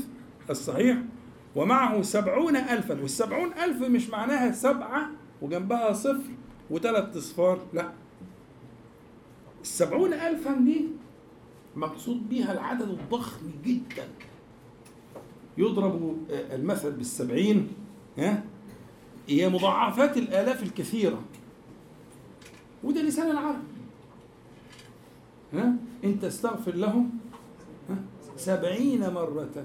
الصحيح 0.51 0.99
ومعه 1.57 2.03
سبعون 2.03 2.57
ألفا 2.57 3.01
والسبعون 3.01 3.53
ألف 3.53 3.83
مش 3.83 4.11
معناها 4.11 4.53
سبعة 4.53 5.11
وجنبها 5.43 5.93
صفر 5.93 6.31
وثلاث 6.71 7.17
أصفار 7.17 7.61
لا. 7.73 7.93
السبعون 9.63 10.13
ألفا 10.13 10.53
دي 10.55 10.85
مقصود 11.77 12.29
بها 12.29 12.53
العدد 12.53 12.89
الضخم 12.89 13.51
جدا. 13.65 14.09
يضرب 15.59 16.17
المثل 16.31 16.93
بالسبعين 16.93 17.69
ها 18.19 18.45
هي 19.29 19.49
مضاعفات 19.49 20.17
الآلاف 20.17 20.63
الكثيرة. 20.63 21.21
وده 22.85 23.03
لسان 23.03 23.31
العرب. 23.31 23.63
ها 25.53 25.75
انت 26.05 26.25
استغفر 26.25 26.75
لهم 26.75 27.11
ها 27.91 27.97
سبعين 28.37 29.11
مرة 29.11 29.65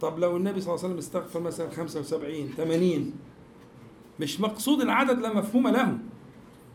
طب 0.00 0.18
لو 0.18 0.36
النبي 0.36 0.60
صلى 0.60 0.68
الله 0.74 0.78
عليه 0.84 0.88
وسلم 0.94 0.98
استغفر 0.98 1.40
مثلا 1.40 1.70
خمسة 1.70 2.00
وسبعين 2.00 2.48
ثمانين 2.56 3.12
مش 4.20 4.40
مقصود 4.40 4.80
العدد 4.80 5.18
لا 5.18 5.34
مفهوم 5.34 5.68
له. 5.68 5.98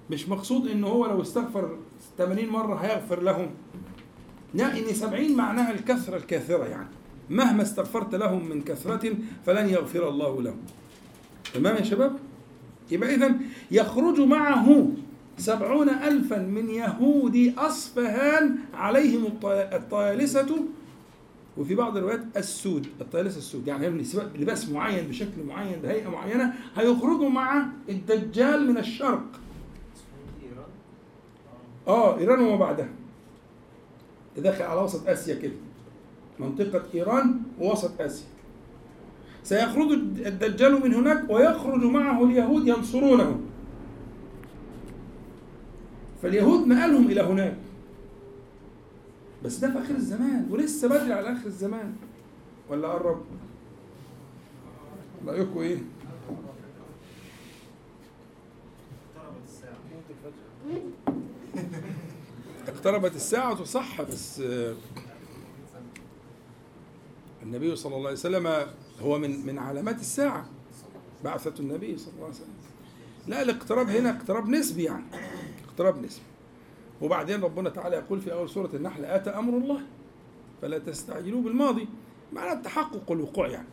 مش 0.10 0.30
مقصود 0.30 0.68
ان 0.68 0.84
هو 0.84 1.06
لو 1.06 1.22
استغفر 1.22 1.78
80 2.18 2.50
مرة 2.50 2.76
هيغفر 2.76 3.22
لهم. 3.22 3.50
لا 4.54 4.78
إن 4.80 4.94
70 4.94 5.38
معناها 5.38 5.72
الكثرة 5.72 6.18
الكاثرة 6.18 6.66
يعني. 6.66 6.88
مهما 7.30 7.62
استغفرت 7.62 8.16
لهم 8.16 8.50
من 8.50 8.62
كثرة 8.62 9.14
فلن 9.46 9.70
يغفر 9.70 10.10
الله 10.10 10.42
لهم. 10.42 10.58
تمام 11.54 11.76
يا 11.76 11.84
شباب؟ 11.84 12.16
يبقى 12.92 13.16
إذا 13.16 13.36
يخرج 13.72 14.20
معه 14.20 14.88
سبعون 15.38 15.90
ألفا 15.90 16.38
من 16.38 16.70
يهود 16.70 17.54
أصفهان 17.58 18.56
عليهم 18.74 19.26
الطيالسة 19.46 20.66
وفي 21.58 21.76
بعض 21.76 21.98
الروايات 21.98 22.22
السود 22.38 22.88
الطيالسة 23.02 23.38
السود. 23.38 23.68
يعني 23.68 23.88
هم 23.88 24.04
لباس 24.36 24.70
معين 24.70 25.08
بشكل 25.08 25.44
معين 25.48 25.80
بهيئة 25.80 26.10
معينة 26.10 26.54
هيخرجوا 26.76 27.30
مع 27.30 27.66
الدجال 27.90 28.70
من 28.70 28.78
الشرق. 28.78 29.26
آه 31.88 32.20
إيران 32.20 32.40
وما 32.40 32.56
بعدها. 32.56 32.90
تدخل 34.36 34.64
على 34.64 34.82
وسط 34.82 35.08
آسيا 35.08 35.36
كده. 35.36 35.54
منطقة 36.40 36.84
إيران 36.94 37.42
ووسط 37.60 38.02
آسيا. 38.02 38.28
سيخرج 39.44 39.92
الدجال 40.26 40.84
من 40.84 40.94
هناك 40.94 41.30
ويخرج 41.30 41.84
معه 41.84 42.24
اليهود 42.24 42.68
ينصرونه. 42.68 43.40
فاليهود 46.22 46.68
نقلهم 46.68 47.08
إلى 47.08 47.22
هناك. 47.22 47.58
بس 49.46 49.58
ده 49.58 49.72
في 49.72 49.80
آخر 49.80 49.96
الزمان 49.96 50.48
ولسه 50.52 50.88
بدري 50.88 51.14
على 51.14 51.34
آخر 51.34 51.46
الزمان. 51.46 51.96
ولا 52.70 52.88
قرب؟ 52.88 53.26
رأيكم 55.28 55.60
إيه؟ 55.60 55.78
اقتربت 62.68 63.16
الساعة. 63.16 63.64
صح 63.78 64.02
بس 64.02 64.42
النبي 67.44 67.76
صلى 67.76 67.96
الله 67.96 68.08
عليه 68.08 68.18
وسلم 68.20 68.66
هو 69.02 69.18
من 69.18 69.46
من 69.46 69.58
علامات 69.60 70.00
الساعة. 70.00 70.46
بعثة 71.24 71.54
النبي 71.60 71.98
صلى 71.98 72.14
الله 72.14 72.26
عليه 72.26 72.36
وسلم. 72.36 72.54
لا 73.28 73.42
الاقتراب 73.42 73.90
هنا 73.90 74.10
اقتراب 74.10 74.50
نسبي 74.50 74.84
يعني. 74.84 75.04
اقتراب 75.68 76.06
نسبي. 76.06 76.31
وبعدين 77.02 77.42
ربنا 77.42 77.70
تعالى 77.70 77.96
يقول 77.96 78.22
في 78.22 78.34
أول 78.34 78.50
سورة 78.50 78.70
النحل 78.74 79.06
آتى 79.06 79.30
أمر 79.30 79.58
الله؟ 79.58 79.82
فلا 80.62 80.78
تستعجلوا 80.78 81.42
بالماضي. 81.42 81.88
معنى 82.34 82.54
التحقق 82.54 83.12
والوقوع 83.12 83.48
يعني. 83.48 83.68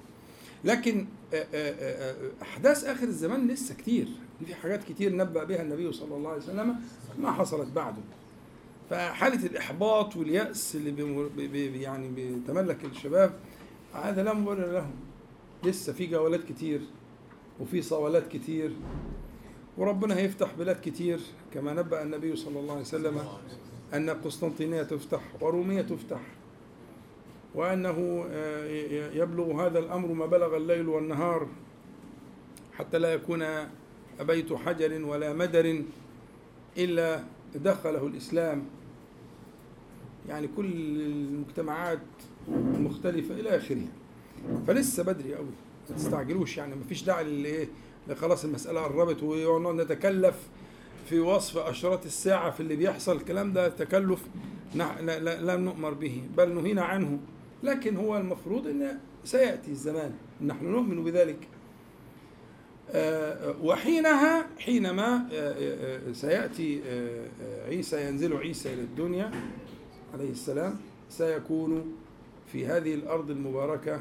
لكن 0.65 1.07
أحداث 2.43 2.85
آخر 2.85 3.07
الزمان 3.07 3.49
لسه 3.49 3.75
كتير. 3.75 4.09
في 4.47 4.55
حاجات 4.55 4.85
كتير 4.85 5.17
نبأ 5.17 5.45
بها 5.45 5.63
النبي 5.63 5.93
صلى 5.93 6.17
الله 6.17 6.31
عليه 6.31 6.43
وسلم 6.43 6.77
ما 7.19 7.33
حصلت 7.33 7.69
بعده. 7.69 8.03
فحالة 8.91 9.47
الإحباط 9.47 10.17
واليأس 10.17 10.77
اللي 10.77 10.91
بي 11.49 11.83
يعني 11.83 12.09
بيتملك 12.09 12.85
الشباب 12.85 13.33
هذا 13.95 14.23
لا 14.23 14.33
مبرر 14.33 14.73
لهم. 14.73 14.95
لسه 15.65 15.93
في 15.93 16.07
جولات 16.07 16.45
كتير 16.45 16.81
وفي 17.61 17.83
صولات 17.83 18.29
كتير. 18.29 18.73
وربنا 19.79 20.17
هيفتح 20.17 20.55
بلاد 20.59 20.81
كتير 20.85 21.21
كما 21.55 21.73
نبأ 21.75 22.03
النبي 22.03 22.37
صلى 22.37 22.61
الله 22.61 22.73
عليه 22.73 22.83
وسلم 22.83 23.21
أن 23.95 24.11
قسطنطينية 24.11 24.83
تفتح 24.83 25.21
ورومية 25.41 25.83
تفتح 25.83 26.21
وأنه 27.55 28.25
يبلغ 29.15 29.67
هذا 29.67 29.79
الأمر 29.79 30.13
ما 30.13 30.27
بلغ 30.27 30.57
الليل 30.57 30.89
والنهار 30.89 31.49
حتى 32.73 32.99
لا 32.99 33.13
يكون 33.15 33.45
بيت 34.21 34.53
حجر 34.53 35.05
ولا 35.05 35.33
مدر 35.33 35.83
إلا 36.79 37.25
دخله 37.55 38.07
الإسلام. 38.07 38.65
يعني 40.29 40.49
كل 40.57 40.67
المجتمعات 41.01 41.99
المختلفة 42.49 43.35
إلى 43.35 43.57
آخره 43.57 43.87
فلسه 44.67 45.03
بدري 45.03 45.35
قوي 45.35 45.47
ما 45.91 45.97
تستعجلوش 45.97 46.57
يعني 46.57 46.75
ما 46.75 46.85
فيش 46.89 47.03
داعي 47.03 47.43
لإيه 47.43 47.69
خلاص 48.15 48.45
المسألة 48.45 48.81
قربت 48.81 49.23
ونقعد 49.23 49.75
نتكلف 49.75 50.37
في 51.09 51.21
وصف 51.21 51.59
أشراط 51.59 52.05
الساعة 52.05 52.51
في 52.51 52.61
اللي 52.61 52.77
بيحصل. 52.77 53.17
الكلام 53.17 53.53
ده 53.53 53.69
تكلف 53.69 54.21
لم 55.41 55.61
نؤمر 55.65 55.95
به 55.95 56.23
بل 56.37 56.55
نهينا 56.55 56.83
عنه. 56.83 57.19
لكن 57.63 57.97
هو 57.97 58.17
المفروض 58.17 58.67
أن 58.67 58.99
سيأتي 59.25 59.71
الزمان. 59.71 60.13
نحن 60.47 60.67
نؤمن 60.67 61.05
بذلك. 61.05 61.49
وحينها 63.63 64.47
حينما 64.59 65.29
سيأتي 66.13 66.83
عيسى 67.67 68.09
ينزل 68.09 68.37
عيسى 68.37 68.73
إلى 68.73 68.83
الدنيا 68.83 69.31
عليه 70.15 70.31
السلام 70.31 70.77
سيكون 71.11 71.97
في 72.53 72.67
هذه 72.67 72.95
الأرض 72.95 73.31
المباركة 73.31 74.01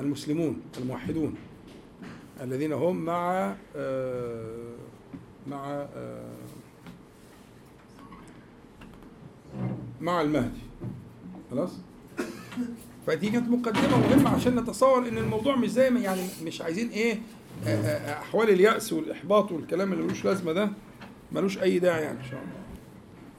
المسلمون 0.00 0.62
الموحدون. 0.80 1.34
الذين 2.40 2.72
هم 2.72 2.96
مع 2.96 3.54
مع 5.46 5.86
مع 10.00 10.20
المهدي. 10.20 10.60
خلاص؟ 11.50 11.78
فدي 13.06 13.30
كانت 13.30 13.48
مقدمة 13.48 13.98
مهمة 13.98 14.30
عشان 14.30 14.56
نتصور 14.56 15.08
إن 15.08 15.18
الموضوع 15.18 15.56
مش 15.56 15.70
زي 15.70 15.90
ما 15.90 16.00
يعني 16.00 16.22
مش 16.44 16.62
عايزين 16.62 16.88
إيه 16.88 17.20
أحوال 18.12 18.50
اليأس 18.50 18.92
والإحباط 18.92 19.52
والكلام 19.52 19.92
اللي 19.92 20.04
ملوش 20.04 20.24
لازمة 20.24 20.52
ده 20.52 20.70
ملوش 21.32 21.58
أي 21.58 21.78
داعي 21.78 22.02
يعني 22.02 22.18
إن 22.18 22.24
شاء 22.24 22.40
الله. 22.40 22.60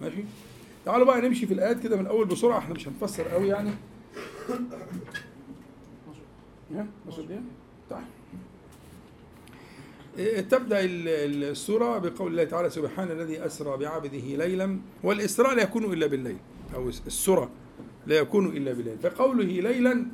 ماشي؟ 0.02 0.24
تعالوا 0.86 1.06
بقى 1.06 1.22
نمشي 1.22 1.48
في 1.48 1.54
الآيات 1.54 1.84
كده 1.84 1.96
من 1.96 2.02
الأول 2.02 2.28
بسرعة 2.28 2.58
إحنا 2.58 2.74
مش 2.76 2.88
هنفسر 2.88 3.28
قوي 3.28 3.48
يعني. 3.48 3.70
ها؟ 6.76 6.86
12 7.08 7.22
دقيقه 7.22 7.42
طيب 7.90 8.21
تبدأ 10.50 10.80
ال- 10.80 11.08
ال- 11.08 11.44
السورة 11.44 11.98
بقول 11.98 12.32
الله 12.32 12.44
تعالى 12.44 12.70
سبحان 12.70 13.12
الذي 13.12 13.46
أسرى 13.46 13.78
بعبده 13.78 14.46
ليلا 14.46 14.78
والإسراء 15.04 15.56
لا 15.56 15.64
يكون 15.64 15.94
إلا 15.94 16.08
بالليل 16.08 16.38
أو 16.76 16.90
السرى 16.90 17.50
لا 18.08 18.16
يكون 18.16 18.46
إلا 18.58 18.74
بالليل 18.74 18.98
فقوله 19.04 19.44
ليلا 19.46 20.06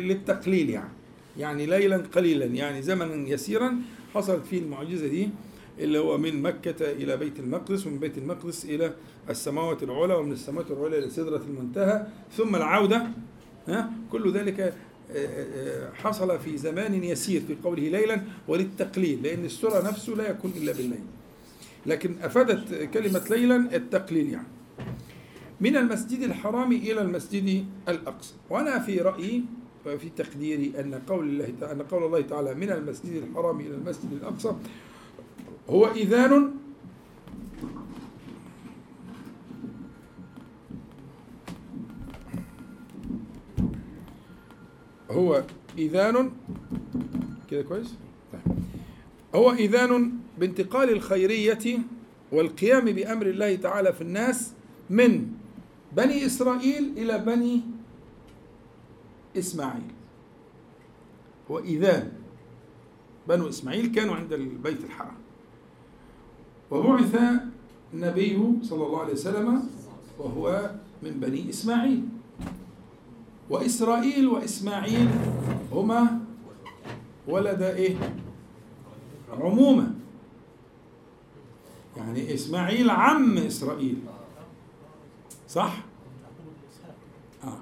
للتقليل 0.00 0.70
يعني 0.70 0.90
يعني 1.38 1.66
ليلا 1.66 1.96
قليلا 1.96 2.46
يعني 2.46 2.82
زمنا 2.82 3.28
يسيرا 3.28 3.76
حصلت 4.14 4.46
فيه 4.46 4.58
المعجزة 4.58 5.06
دي 5.06 5.28
اللي 5.78 5.98
هو 5.98 6.18
من 6.18 6.42
مكة 6.42 6.90
إلى 6.92 7.16
بيت 7.16 7.38
المقدس 7.40 7.86
ومن 7.86 7.98
بيت 7.98 8.18
المقدس 8.18 8.64
إلى 8.64 8.94
السماوات 9.30 9.82
العلى 9.82 10.14
ومن 10.14 10.32
السماوات 10.32 10.70
العلى 10.70 10.98
إلى 10.98 11.10
سدرة 11.10 11.42
المنتهى 11.48 12.06
ثم 12.36 12.56
العودة 12.56 13.06
ها؟ 13.68 13.92
كل 14.12 14.32
ذلك 14.32 14.74
حصل 15.94 16.38
في 16.38 16.56
زمان 16.56 17.04
يسير 17.04 17.40
في 17.40 17.56
قوله 17.64 17.88
ليلا 17.88 18.20
وللتقليل 18.48 19.22
لأن 19.22 19.44
السورة 19.44 19.88
نفسه 19.88 20.12
لا 20.12 20.30
يكون 20.30 20.52
إلا 20.56 20.72
بالليل. 20.72 21.04
لكن 21.86 22.14
أفادت 22.22 22.74
كلمة 22.94 23.22
ليلا 23.30 23.56
التقليل 23.76 24.30
يعني. 24.30 24.46
من 25.60 25.76
المسجد 25.76 26.22
الحرام 26.22 26.72
إلى 26.72 27.00
المسجد 27.02 27.64
الأقصى. 27.88 28.34
وأنا 28.50 28.78
في 28.78 28.98
رأيي 28.98 29.44
وفي 29.86 30.08
تقديري 30.16 30.72
أن 30.80 31.00
قول 31.08 31.28
الله 31.28 31.52
تعالى 31.60 31.80
أن 31.80 31.86
قول 31.86 32.04
الله 32.04 32.20
تعالى 32.20 32.54
من 32.54 32.70
المسجد 32.70 33.12
الحرام 33.12 33.60
إلى 33.60 33.74
المسجد 33.74 34.12
الأقصى 34.12 34.52
هو 35.70 35.86
إذان 35.86 36.50
هو 45.10 45.44
إذان. 45.78 46.30
كده 47.50 47.62
كويس؟ 47.62 47.94
طيب. 48.32 48.56
هو 49.34 49.52
إذان 49.52 50.12
بانتقال 50.38 50.90
الخيرية 50.90 51.78
والقيام 52.32 52.84
بأمر 52.84 53.26
الله 53.26 53.56
تعالى 53.56 53.92
في 53.92 54.00
الناس 54.00 54.52
من 54.90 55.26
بني 55.92 56.26
إسرائيل 56.26 56.92
إلى 56.96 57.18
بني 57.18 57.60
إسماعيل. 59.38 59.90
هو 61.50 61.58
إذان. 61.58 62.12
بنو 63.28 63.48
إسماعيل 63.48 63.86
كانوا 63.86 64.14
عند 64.14 64.32
البيت 64.32 64.84
الحرام. 64.84 65.16
وبعث 66.70 67.20
النبي 67.94 68.52
صلى 68.62 68.86
الله 68.86 69.00
عليه 69.00 69.12
وسلم 69.12 69.62
وهو 70.18 70.70
من 71.02 71.10
بني 71.10 71.50
إسماعيل. 71.50 72.08
وإسرائيل 73.50 74.28
وإسماعيل 74.28 75.08
هما 75.72 76.18
ولد 77.28 77.62
إيه؟ 77.62 77.96
عمومة 79.40 79.94
يعني 81.96 82.34
إسماعيل 82.34 82.90
عم 82.90 83.38
إسرائيل 83.38 83.98
صح؟ 85.48 85.76
آه. 87.44 87.58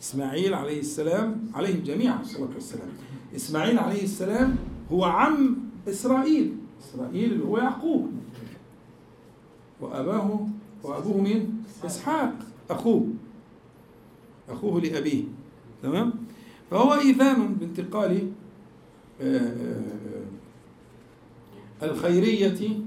إسماعيل 0.00 0.54
عليه 0.54 0.80
السلام 0.80 1.50
عليهم 1.54 1.80
جميعا 1.84 2.20
الصلاة 2.20 2.48
والسلام 2.54 2.88
إسماعيل 3.36 3.78
عليه 3.78 4.02
السلام 4.04 4.56
هو 4.92 5.04
عم 5.04 5.56
إسرائيل 5.88 6.56
إسرائيل 6.84 7.32
اللي 7.32 7.44
هو 7.44 7.58
يعقوب 7.58 8.12
وأباه 9.80 10.46
وأبوه 10.82 11.20
مين؟ 11.20 11.62
إسحاق 11.84 12.32
أخوه 12.70 13.06
أخوه 14.48 14.80
لأبيه 14.80 15.24
تمام؟ 15.82 16.12
فهو 16.70 16.94
إيثان 16.94 17.54
بانتقال 17.54 18.30
آه، 19.20 19.36
آه، 21.82 21.86
الخيرية 21.86 22.78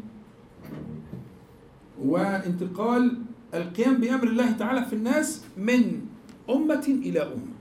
وانتقال 2.01 3.17
القيام 3.53 3.97
بأمر 3.97 4.23
الله 4.27 4.51
تعالى 4.51 4.85
في 4.85 4.93
الناس 4.93 5.43
من 5.57 6.01
أمة 6.49 6.85
إلى 6.87 7.19
أمة. 7.21 7.53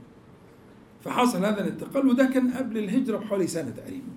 فحصل 1.03 1.45
هذا 1.45 1.63
الانتقال 1.63 2.07
وده 2.07 2.25
كان 2.25 2.51
قبل 2.51 2.77
الهجرة 2.77 3.17
بحوالي 3.17 3.47
سنة 3.47 3.69
تقريبا. 3.69 4.07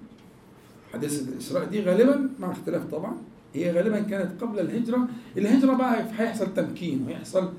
حديث 0.93 1.29
الإسراء 1.29 1.65
دي 1.65 1.81
غالبا 1.83 2.31
مع 2.41 2.53
اختلاف 2.53 2.85
طبعا 2.85 3.17
هي 3.55 3.73
غالبا 3.73 4.01
كانت 4.01 4.43
قبل 4.43 4.61
الهجرة. 4.61 5.09
الهجرة 5.37 5.75
بقى 5.75 6.05
هيحصل 6.17 6.55
تمكين 6.55 7.03
وهيحصل 7.07 7.53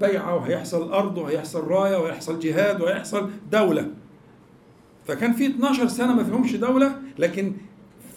بيعة 0.00 0.34
وهيحصل 0.34 0.92
أرض 0.92 1.18
وهيحصل 1.18 1.66
راية 1.68 1.96
وهيحصل 1.96 2.38
جهاد 2.38 2.80
وهيحصل 2.80 3.30
دولة. 3.52 3.90
فكان 5.06 5.32
في 5.32 5.46
12 5.46 5.88
سنة 5.88 6.14
ما 6.14 6.24
فيهمش 6.24 6.56
دولة 6.56 6.98
لكن 7.18 7.52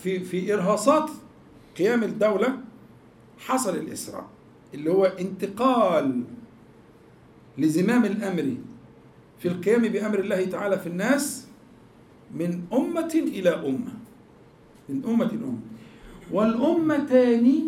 في 0.03 0.19
في 0.19 0.53
إرهاصات 0.53 1.09
قيام 1.77 2.03
الدولة 2.03 2.57
حصل 3.37 3.75
الإسراء 3.75 4.25
اللي 4.73 4.91
هو 4.91 5.05
انتقال 5.05 6.23
لزمام 7.57 8.05
الأمر 8.05 8.55
في 9.39 9.47
القيام 9.47 9.81
بأمر 9.81 10.19
الله 10.19 10.45
تعالى 10.45 10.79
في 10.79 10.87
الناس 10.87 11.47
من 12.33 12.61
أمة 12.73 13.13
إلى 13.15 13.49
أمة. 13.49 13.93
من 14.89 15.05
أمة 15.05 15.25
إلى 15.25 15.43
أمة. 15.43 15.59
والأمتان 16.31 17.61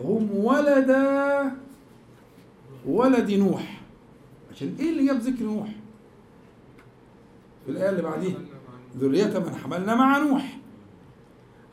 هم 0.00 0.30
ولدا 0.36 1.52
ولد 2.86 3.30
نوح. 3.30 3.80
عشان 4.50 4.76
إيه 4.80 4.90
اللي 4.90 5.06
جاب 5.06 5.16
ذكر 5.16 5.44
نوح؟ 5.44 5.68
في 7.64 7.70
الآية 7.72 7.90
اللي 7.90 8.02
بعديها. 8.02 8.38
ذرية 8.96 9.38
من 9.38 9.54
حملنا 9.54 9.94
مع 9.94 10.18
نوح. 10.18 10.58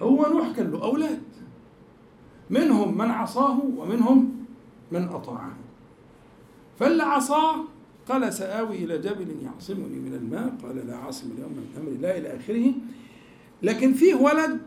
هو 0.01 0.25
نوح 0.33 0.51
كان 0.51 0.71
له 0.71 0.83
أولاد. 0.83 1.21
منهم 2.49 2.97
من 2.97 3.11
عصاه 3.11 3.59
ومنهم 3.77 4.45
من 4.91 5.03
أطاعه. 5.03 5.57
فاللي 6.79 7.03
عصاه 7.03 7.55
قال 8.09 8.33
سآوي 8.33 8.75
إلى 8.75 8.97
جبل 8.97 9.35
يعصمني 9.43 9.99
من 9.99 10.13
الماء. 10.13 10.53
قال 10.63 10.87
لا 10.87 10.95
عاصم 10.95 11.31
اليوم 11.31 11.51
من 11.51 11.73
أمر 11.77 11.87
الله 11.87 12.17
إلى 12.17 12.37
آخره. 12.37 12.73
لكن 13.63 13.93
فيه 13.93 14.15
ولد 14.15 14.61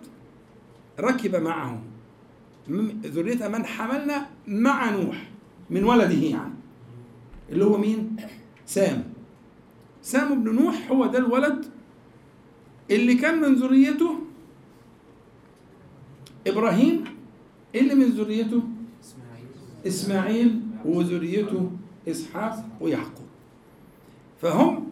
ركب 1.01 1.37
معه 1.37 1.83
ذرية 3.05 3.49
من 3.49 3.65
حملنا 3.65 4.27
مع 4.47 4.91
نوح. 4.91 5.32
من 5.71 5.85
ولده 5.85 6.15
يعني. 6.15 6.55
اللي 7.51 7.65
هو 7.65 7.79
مين؟ 7.79 8.17
سام. 8.67 9.05
سام 10.03 10.45
بن 10.45 10.55
نوح 10.55 10.91
هو 10.91 11.07
ده 11.07 11.19
الولد 11.19 11.65
اللي 12.91 13.15
كان 13.15 13.41
من 13.41 13.55
ذريته 13.55 14.19
إبراهيم 16.47 17.05
اللي 17.75 17.95
من 17.95 18.05
ذريته 18.05 18.63
إسماعيل 19.87 20.61
وذريته 20.85 21.71
إسحاق 22.09 22.65
ويعقوب. 22.81 23.27
فهم 24.43 24.87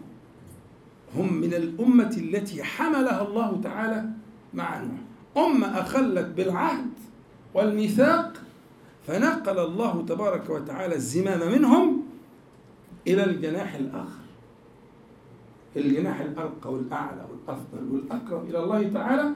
هم 1.17 1.33
من 1.33 1.55
الأمة 1.55 2.17
التي 2.17 2.63
حملها 2.63 3.29
الله 3.29 3.61
تعالى 3.63 4.11
مع 4.55 4.79
نوح. 4.83 5.01
أمة 5.47 5.67
أخلت 5.81 6.27
بالعهد 6.27 6.91
والميثاق 7.55 8.43
فنقل 9.07 9.59
الله 9.59 10.05
تبارك 10.09 10.51
وتعالى 10.51 10.95
الزمام 10.95 11.53
منهم 11.53 12.03
إلى 13.07 13.25
الجناح 13.25 13.75
الآخر. 13.75 14.21
الجناح 15.77 16.21
الأرقى 16.21 16.73
والأعلى 16.73 17.27
والأفضل 17.31 17.93
والأكرم 17.93 18.43
إلى 18.51 18.59
الله 18.65 18.89
تعالى 18.89 19.33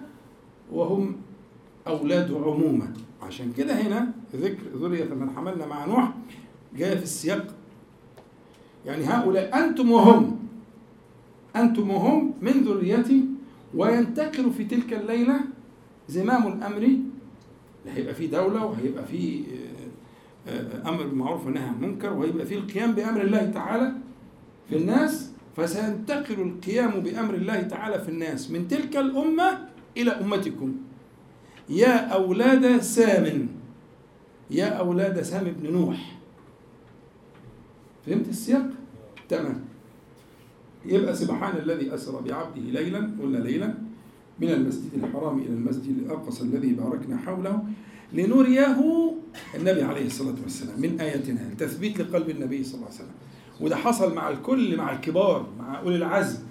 وهم 0.72 1.16
أولاد 1.86 2.32
عمومة 2.32 2.92
عشان 3.22 3.52
كده 3.52 3.74
هنا 3.74 4.12
ذكر 4.34 4.62
ذرية 4.76 5.14
من 5.14 5.30
حملنا 5.30 5.66
مع 5.66 5.84
نوح 5.84 6.12
جاء 6.76 6.96
في 6.96 7.02
السياق. 7.02 7.54
يعني 8.86 9.04
هؤلاء 9.04 9.64
أنتم 9.64 9.90
وهم 9.90 10.38
أنتم 11.56 11.90
وهم 11.90 12.34
من 12.42 12.52
ذريتي 12.52 13.24
وينتقل 13.74 14.50
في 14.52 14.64
تلك 14.64 14.92
الليلة 14.92 15.40
زمام 16.08 16.46
الأمر 16.52 16.98
هيبقى 17.86 18.14
فيه 18.14 18.30
دولة 18.30 18.64
وهيبقى 18.64 19.06
فيه 19.06 19.44
آه، 20.48 20.50
آه، 20.50 20.88
أمر 20.88 21.02
بالمعروف 21.06 21.46
والنهي 21.46 21.64
عن 21.64 21.74
المنكر 21.74 22.12
وهيبقى 22.12 22.46
فيه 22.46 22.56
القيام 22.58 22.92
بأمر 22.92 23.20
الله 23.20 23.50
تعالى 23.50 23.92
في 24.68 24.76
الناس 24.76 25.30
فسينتقل 25.56 26.40
القيام 26.40 26.90
بأمر 27.00 27.34
الله 27.34 27.62
تعالى 27.62 27.98
في 28.00 28.08
الناس 28.08 28.50
من 28.50 28.68
تلك 28.68 28.96
الأمة 28.96 29.68
إلى 29.96 30.10
أمتكم. 30.10 30.74
يا 31.68 31.96
أولاد 31.96 32.80
سام 32.80 33.48
يا 34.50 34.66
أولاد 34.66 35.22
سام 35.22 35.44
بن 35.44 35.72
نوح. 35.72 36.18
فهمت 38.06 38.28
السياق؟ 38.28 38.70
تمام. 39.28 39.64
يبقى 40.86 41.14
سبحان 41.14 41.56
الذي 41.56 41.94
أسرى 41.94 42.22
بعبده 42.28 42.60
ليلا 42.60 42.98
قلنا 42.98 43.38
ليلا. 43.38 43.74
من 44.40 44.48
المسجد 44.48 44.90
الحرام 44.94 45.38
إلى 45.38 45.54
المسجد 45.54 45.98
الأقصى 45.98 46.42
الذي 46.42 46.72
باركنا 46.72 47.16
حوله 47.16 47.64
لنريه 48.12 48.76
النبي 49.54 49.82
عليه 49.82 50.06
الصلاة 50.06 50.34
والسلام 50.42 50.80
من 50.80 51.00
آياتنا. 51.00 51.54
تثبيت 51.58 52.00
لقلب 52.00 52.30
النبي 52.30 52.64
صلى 52.64 52.74
الله 52.74 52.86
عليه 52.86 52.96
وسلم. 52.96 53.14
وده 53.60 53.76
حصل 53.76 54.14
مع 54.14 54.28
الكل 54.28 54.76
مع 54.76 54.92
الكبار 54.92 55.46
مع 55.58 55.80
أولي 55.80 55.96
العزم. 55.96 56.42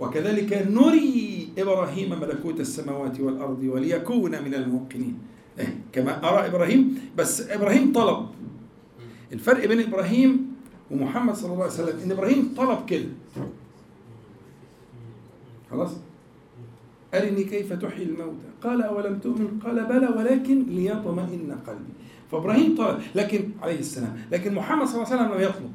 وكذلك 0.00 0.66
نري 0.70 1.48
إبراهيم 1.58 2.20
ملكوت 2.20 2.60
السماوات 2.60 3.20
والأرض 3.20 3.62
وليكون 3.62 4.30
من 4.30 4.54
الموقنين. 4.54 5.18
إيه، 5.58 5.78
كما 5.92 6.28
أرى 6.28 6.46
إبراهيم. 6.46 6.98
بس 7.18 7.50
إبراهيم 7.50 7.92
طلب. 7.92 8.26
الفرق 9.32 9.66
بين 9.66 9.80
إبراهيم 9.80 10.52
ومحمد 10.90 11.34
صلى 11.34 11.52
الله 11.52 11.64
عليه 11.64 11.74
وسلم 11.74 12.00
إن 12.00 12.10
إبراهيم 12.10 12.54
طلب 12.56 12.86
كده. 12.86 13.08
خلاص؟ 15.70 15.90
أرني 17.14 17.44
كيف 17.44 17.72
تحيي 17.72 18.04
الموتى. 18.04 18.48
قال 18.62 18.82
أولم 18.82 19.18
تؤمن؟ 19.18 19.60
قال 19.64 19.84
بلى 19.84 20.08
ولكن 20.08 20.64
ليطمئن 20.68 21.56
قلبي. 21.66 21.92
فإبراهيم 22.32 22.76
طلب 22.76 22.98
لكن 23.14 23.50
عليه 23.62 23.78
السلام 23.78 24.16
لكن 24.32 24.54
محمد 24.54 24.86
صلى 24.86 25.02
الله 25.02 25.12
عليه 25.12 25.22
وسلم 25.22 25.34
لم 25.34 25.42
يطلب. 25.48 25.72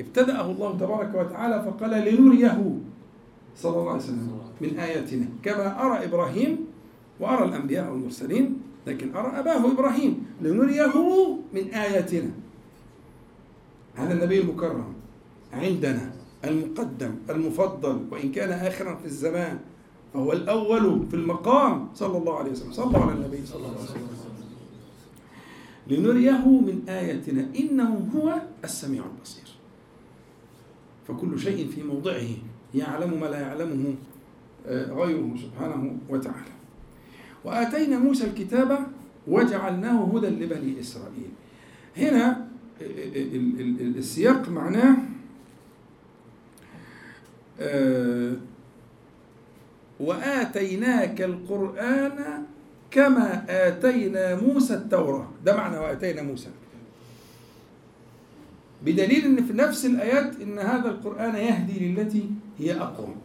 ابتدأه 0.00 0.50
الله 0.50 0.78
تبارك 0.78 1.14
وتعالى 1.14 1.62
فقال 1.62 1.90
لنريه 1.90 2.78
صلى 3.56 3.76
الله 3.76 3.90
عليه 3.90 4.02
وسلم 4.02 4.40
من 4.60 4.78
آياتنا. 4.78 5.26
كما 5.42 5.82
أرى 5.86 6.04
إبراهيم 6.04 6.58
وأرى 7.20 7.44
الأنبياء 7.44 7.90
والمرسلين 7.90 8.62
لكن 8.86 9.16
أرى 9.16 9.38
أباه 9.38 9.72
إبراهيم. 9.72 10.26
لنريه 10.42 10.96
من 11.54 11.64
آياتنا. 11.74 12.30
هذا 13.94 14.12
النبي 14.14 14.40
المكرم 14.40 14.94
عندنا 15.52 16.10
المقدم 16.44 17.14
المفضل 17.30 18.06
وإن 18.10 18.32
كان 18.32 18.50
آخرا 18.50 18.94
في 18.94 19.06
الزمان. 19.06 19.58
فهو 20.14 20.32
الأول 20.32 21.06
في 21.10 21.16
المقام 21.16 21.88
صلى 21.94 22.18
الله 22.18 22.38
عليه 22.38 22.50
وسلم. 22.50 22.72
صلى 22.72 22.98
على 22.98 23.12
النبي 23.12 23.46
صلى 23.46 23.56
الله 23.56 23.68
عليه 23.68 23.84
وسلم. 23.90 24.08
لنريه 25.86 26.46
من 26.46 26.82
آياتنا 26.88 27.46
إنه 27.58 28.08
هو 28.16 28.34
السميع 28.64 29.02
البصير. 29.16 29.44
فكل 31.08 31.38
شيء 31.40 31.68
في 31.68 31.82
موضعه 31.82 32.26
يعلم 32.74 33.20
ما 33.20 33.26
لا 33.26 33.40
يعلمه 33.40 33.94
آه، 34.66 34.92
غيره 34.92 35.34
سبحانه 35.42 35.96
وتعالى. 36.08 36.52
وآتينا 37.44 37.98
موسى 37.98 38.24
الكتاب 38.24 38.86
وجعلناه 39.28 40.04
هدى 40.04 40.26
لبني 40.26 40.80
إسرائيل. 40.80 41.30
هنا 41.96 42.46
ال- 42.80 43.80
ال- 43.80 43.96
السياق 43.98 44.48
معناه 44.48 44.96
آه، 47.60 48.36
وآتيناك 50.00 51.22
القرآن 51.22 52.44
كما 52.90 53.44
آتينا 53.48 54.34
موسى 54.34 54.74
التوراة. 54.74 55.28
ده 55.44 55.56
معنى 55.56 55.78
وآتينا 55.78 56.22
موسى. 56.22 56.48
بدليل 58.84 59.24
إن 59.24 59.44
في 59.44 59.52
نفس 59.52 59.86
الآيات 59.86 60.40
إن 60.40 60.58
هذا 60.58 60.88
القرآن 60.88 61.34
يهدي 61.34 61.88
للتي 61.88 62.30
هي 62.58 62.80
أقوم. 62.80 63.16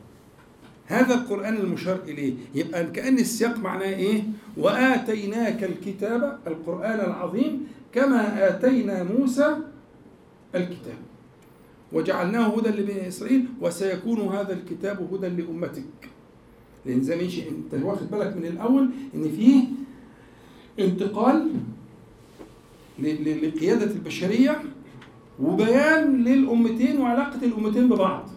هذا 0.87 1.13
القرآن 1.13 1.57
المشار 1.57 1.99
إليه. 2.07 2.33
يبقى 2.55 2.85
كأن 2.85 3.17
السياق 3.17 3.57
معناه 3.57 3.85
إيه؟ 3.89 4.23
وآتيناك 4.57 5.63
الكتاب 5.63 6.39
القرآن 6.47 6.99
العظيم 6.99 7.67
كما 7.93 8.49
آتينا 8.49 9.03
موسى 9.03 9.55
الكتاب. 10.55 10.97
وجعلناه 11.91 12.47
هدى 12.57 12.69
لبني 12.69 13.07
إسرائيل 13.07 13.45
وسيكون 13.61 14.19
هذا 14.19 14.53
الكتاب 14.53 15.13
هدى 15.13 15.27
لأمتك. 15.27 16.12
لأن 16.85 17.01
زي 17.01 17.15
ما 17.15 17.21
أنت 17.21 17.83
واخد 17.83 18.11
بالك 18.11 18.37
من 18.37 18.45
الأول 18.45 18.89
إن 19.15 19.23
فيه 19.23 19.63
انتقال 20.79 21.51
لقيادة 22.99 23.91
البشرية 23.91 24.61
وبيان 25.41 26.23
للأمتين 26.23 27.01
وعلاقة 27.01 27.45
الأمتين 27.45 27.89
ببعض. 27.89 28.29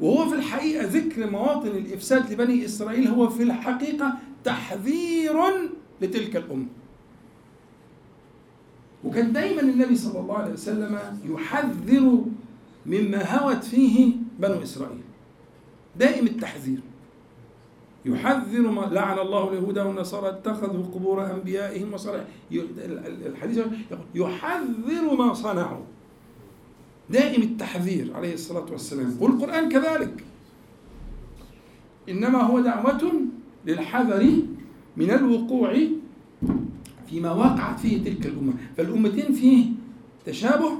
وهو 0.00 0.28
في 0.28 0.34
الحقيقة 0.34 0.86
ذكر 0.86 1.30
مواطن 1.30 1.68
الإفساد 1.68 2.32
لبني 2.32 2.64
إسرائيل 2.64 3.08
هو 3.08 3.28
في 3.28 3.42
الحقيقة 3.42 4.14
تحذير 4.44 5.36
لتلك 6.02 6.36
الأمة. 6.36 6.66
وكان 9.04 9.32
دايما 9.32 9.60
النبي 9.60 9.96
صلى 9.96 10.20
الله 10.20 10.38
عليه 10.38 10.52
وسلم 10.52 10.98
يحذر 11.30 12.24
مما 12.86 13.38
هوت 13.38 13.64
فيه 13.64 14.12
بنو 14.38 14.62
إسرائيل. 14.62 15.07
دائم 15.98 16.26
التحذير. 16.26 16.80
يحذر 18.04 18.70
ما 18.70 18.80
لعن 18.80 19.18
الله 19.18 19.48
اليهود 19.48 19.78
والنصارى 19.78 20.28
اتخذوا 20.28 20.84
قبور 20.94 21.34
أنبيائهم 21.34 21.94
وصالح 21.94 22.24
الحديث 23.26 23.66
يحذر 24.14 25.16
ما 25.18 25.34
صنعوا. 25.34 25.84
دائم 27.10 27.42
التحذير 27.42 28.16
عليه 28.16 28.34
الصلاة 28.34 28.66
والسلام. 28.70 29.16
والقرآن 29.20 29.68
كذلك. 29.68 30.24
إنما 32.08 32.42
هو 32.42 32.60
دعوة 32.60 33.12
للحذر 33.66 34.32
من 34.96 35.10
الوقوع 35.10 35.76
فيما 37.06 37.32
وقعت 37.32 37.80
فيه 37.80 38.04
تلك 38.04 38.26
الأمة. 38.26 38.52
فالأمتين 38.76 39.32
فيه 39.32 39.66
تشابه 40.26 40.72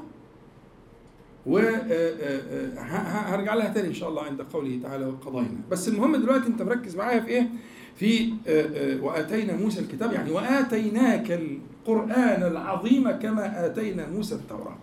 وهرجع 1.49 3.55
لها 3.55 3.69
تاني 3.69 3.89
إن 3.89 3.95
شاء 3.95 4.09
الله 4.09 4.23
عند 4.23 4.43
قوله 4.43 4.81
تعالى 4.83 5.07
وقضينا. 5.07 5.61
بس 5.71 5.89
المهم 5.89 6.17
دلوقتي 6.17 6.47
أنت 6.47 6.63
مركز 6.63 6.97
معايا 6.97 7.21
في 7.21 7.29
إيه؟ 7.29 7.49
في 7.97 8.33
آه، 8.47 8.47
آه، 8.47 9.03
وآتينا 9.03 9.57
موسى 9.57 9.81
الكتاب. 9.81 10.13
يعني 10.13 10.31
وآتيناك 10.31 11.33
القرآن 11.33 12.43
العظيم 12.43 13.11
كما 13.11 13.67
آتينا 13.67 14.11
موسى 14.11 14.35
التوراة. 14.35 14.77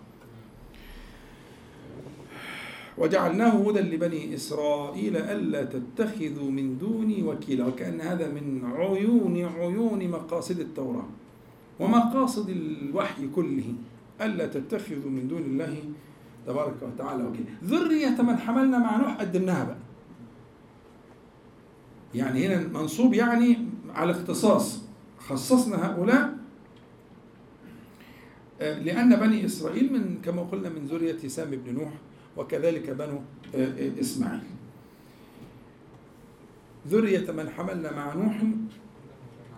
وجعلناه 2.98 3.70
هدى 3.70 3.80
لبني 3.80 4.34
إسرائيل 4.34 5.16
ألا 5.16 5.64
تتخذوا 5.64 6.50
من 6.50 6.78
دوني 6.78 7.22
وكيلا. 7.22 7.66
وكأن 7.66 8.00
هذا 8.00 8.28
من 8.28 8.62
عيون 8.74 9.44
عيون 9.44 10.08
مقاصد 10.08 10.60
التوراة 10.60 11.08
ومقاصد 11.80 12.48
الوحي 12.48 13.28
كله. 13.34 13.74
ألا 14.20 14.46
تتخذوا 14.46 15.10
من 15.10 15.28
دون 15.28 15.42
الله 15.42 15.76
تبارك 16.46 16.74
وتعالى. 16.82 17.24
وكيلا 17.24 17.46
ذرية 17.64 18.22
من 18.22 18.36
حملنا 18.38 18.78
مع 18.78 18.96
نوح 18.96 19.16
قدمناها 19.20 19.64
بقى 19.64 19.76
يعني 22.14 22.46
هنا 22.46 22.68
منصوب 22.68 23.14
يعني 23.14 23.58
على 23.94 24.12
اختصاص. 24.12 24.82
خصصنا 25.18 25.86
هؤلاء 25.86 26.36
آه، 28.60 28.78
لأن 28.78 29.16
بني 29.16 29.44
إسرائيل 29.46 29.92
من 29.92 30.18
كما 30.24 30.42
قلنا 30.42 30.68
من 30.68 30.84
ذرية 30.86 31.28
سام 31.28 31.50
بن 31.50 31.74
نوح 31.74 31.92
وكذلك 32.36 32.90
بنو 32.90 33.20
آه، 33.54 33.66
آه، 33.66 34.00
إسماعيل. 34.00 34.40
ذرية 36.88 37.30
من 37.32 37.50
حملنا 37.50 37.92
مع 37.96 38.14
نوح 38.14 38.42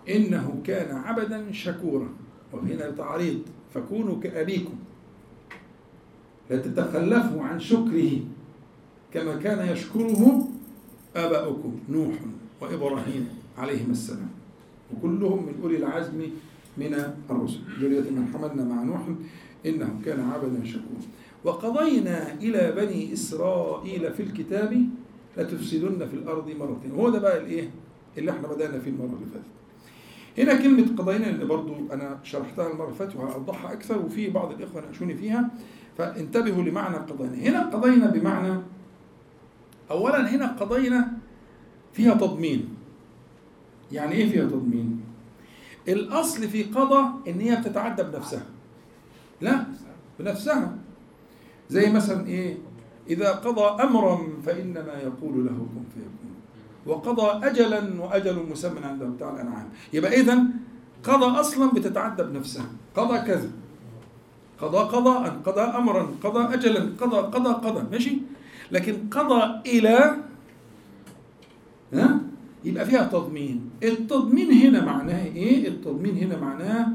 إنه 0.09 0.63
كان 0.65 0.97
عبدا 0.97 1.53
شكورا. 1.53 2.09
وهنا 2.53 2.91
تعريض 2.91 3.43
فكونوا 3.75 4.21
كأبيكم. 4.21 4.75
لا 6.51 6.57
تتخلفوا 6.57 7.43
عن 7.43 7.61
شكره 7.61 8.11
كما 9.15 9.37
كان 9.37 9.69
يشكره 9.73 10.49
آباؤكم 11.17 11.73
نوح 11.89 12.15
وإبراهيم 12.61 13.29
عليهما 13.59 13.93
السلام. 13.93 14.29
وكلهم 14.97 15.47
من 15.47 15.55
أولي 15.63 15.77
العزم 15.77 16.21
من 16.79 17.13
الرسل 17.31 17.59
ذرية 17.81 18.11
من 18.11 18.31
حملنا 18.35 18.65
مع 18.65 18.83
نوح 18.83 19.01
إنه 19.67 20.01
كان 20.05 20.21
عبدا 20.21 20.65
شكورا. 20.65 21.01
وقضينا 21.45 22.33
إلى 22.35 22.73
بني 22.77 23.13
إسرائيل 23.13 24.13
في 24.13 24.23
الكتاب 24.23 24.87
لتفسدن 25.37 26.07
في 26.07 26.15
الأرض 26.15 26.51
مرتين 26.51 26.93
وهو 26.93 27.11
ده 27.11 27.19
بقى 27.19 27.39
الإيه؟ 27.41 27.71
اللي 28.19 28.31
إحنا 28.31 28.49
بدأنا 28.49 28.79
فيه 28.79 28.91
المرة 28.91 29.07
اللي 29.07 29.27
فاتت. 29.33 29.45
هنا 30.39 30.63
كلمة 30.63 30.97
قضينا 30.99 31.31
اللي 31.31 31.45
برضو 31.45 31.75
أنا 31.93 32.19
شرحتها 32.25 32.73
المرة 32.73 32.85
اللي 32.87 32.97
فاتت 32.99 33.17
وهوضحها 33.17 33.73
أكثر 33.73 33.99
وفي 33.99 34.31
بعض 34.31 34.53
الإخوة 34.53 34.81
ناقشوني 34.83 35.15
فيها. 35.15 35.51
فانتبهوا 35.99 36.63
لمعنى 36.63 36.97
قضينا 36.97 37.35
هنا 37.35 37.61
قضينا 37.67 38.07
بمعنى 38.07 38.61
أولا 39.91 40.31
هنا 40.31 40.47
قضينا 40.47 41.13
فيها 41.93 42.15
تضمين. 42.15 42.69
يعني 43.93 44.13
إيه 44.13 44.31
فيها 44.31 44.45
تضمين؟ 44.45 45.01
الأصل 45.89 46.49
في 46.49 46.63
قضى 46.63 47.31
إن 47.31 47.41
هي 47.41 47.57
بتتعدى 47.57 48.03
بنفسها. 48.03 48.47
لا 49.41 49.65
بنفسها. 50.19 50.77
زي 51.69 51.93
مثلا 51.93 52.27
إيه؟ 52.27 52.57
إذا 53.11 53.33
قضى 53.33 53.83
أمرا 53.83 54.29
فإنما 54.47 54.95
يقول 55.03 55.47
له 55.47 55.67
كن 55.75 55.85
فيكون. 55.95 56.35
وقضى 56.87 57.47
أجلا 57.47 58.03
وأجل 58.03 58.47
مسمى 58.51 58.81
عنده 58.81 59.07
بتاع 59.07 59.35
الأنعام. 59.35 59.69
يبقى 59.93 60.21
إذا 60.21 60.45
قضى 61.05 61.41
أصلا 61.41 61.71
بتتعدى 61.73 62.23
بنفسها. 62.23 62.67
قضى 62.97 63.19
كذا. 63.19 63.51
قضى 64.61 64.79
قضاء 64.79 65.41
قضى 65.47 65.61
امرا 65.61 66.03
قضى 66.25 66.55
اجلا 66.55 66.81
قضى 67.01 67.17
قضى 67.17 67.69
قضى 67.69 67.87
ماشي 67.93 68.19
لكن 68.73 68.97
قضى 69.11 69.61
إلى 69.67 70.17
ها 71.93 72.21
يبقى 72.65 72.87
فيها 72.87 73.05
تضمين 73.05 73.71
التضمين 73.83 74.53
هنا 74.53 74.85
معناه 74.85 75.25
إيه 75.25 75.69
التضمين 75.69 76.17
هنا 76.17 76.41
معناه 76.41 76.89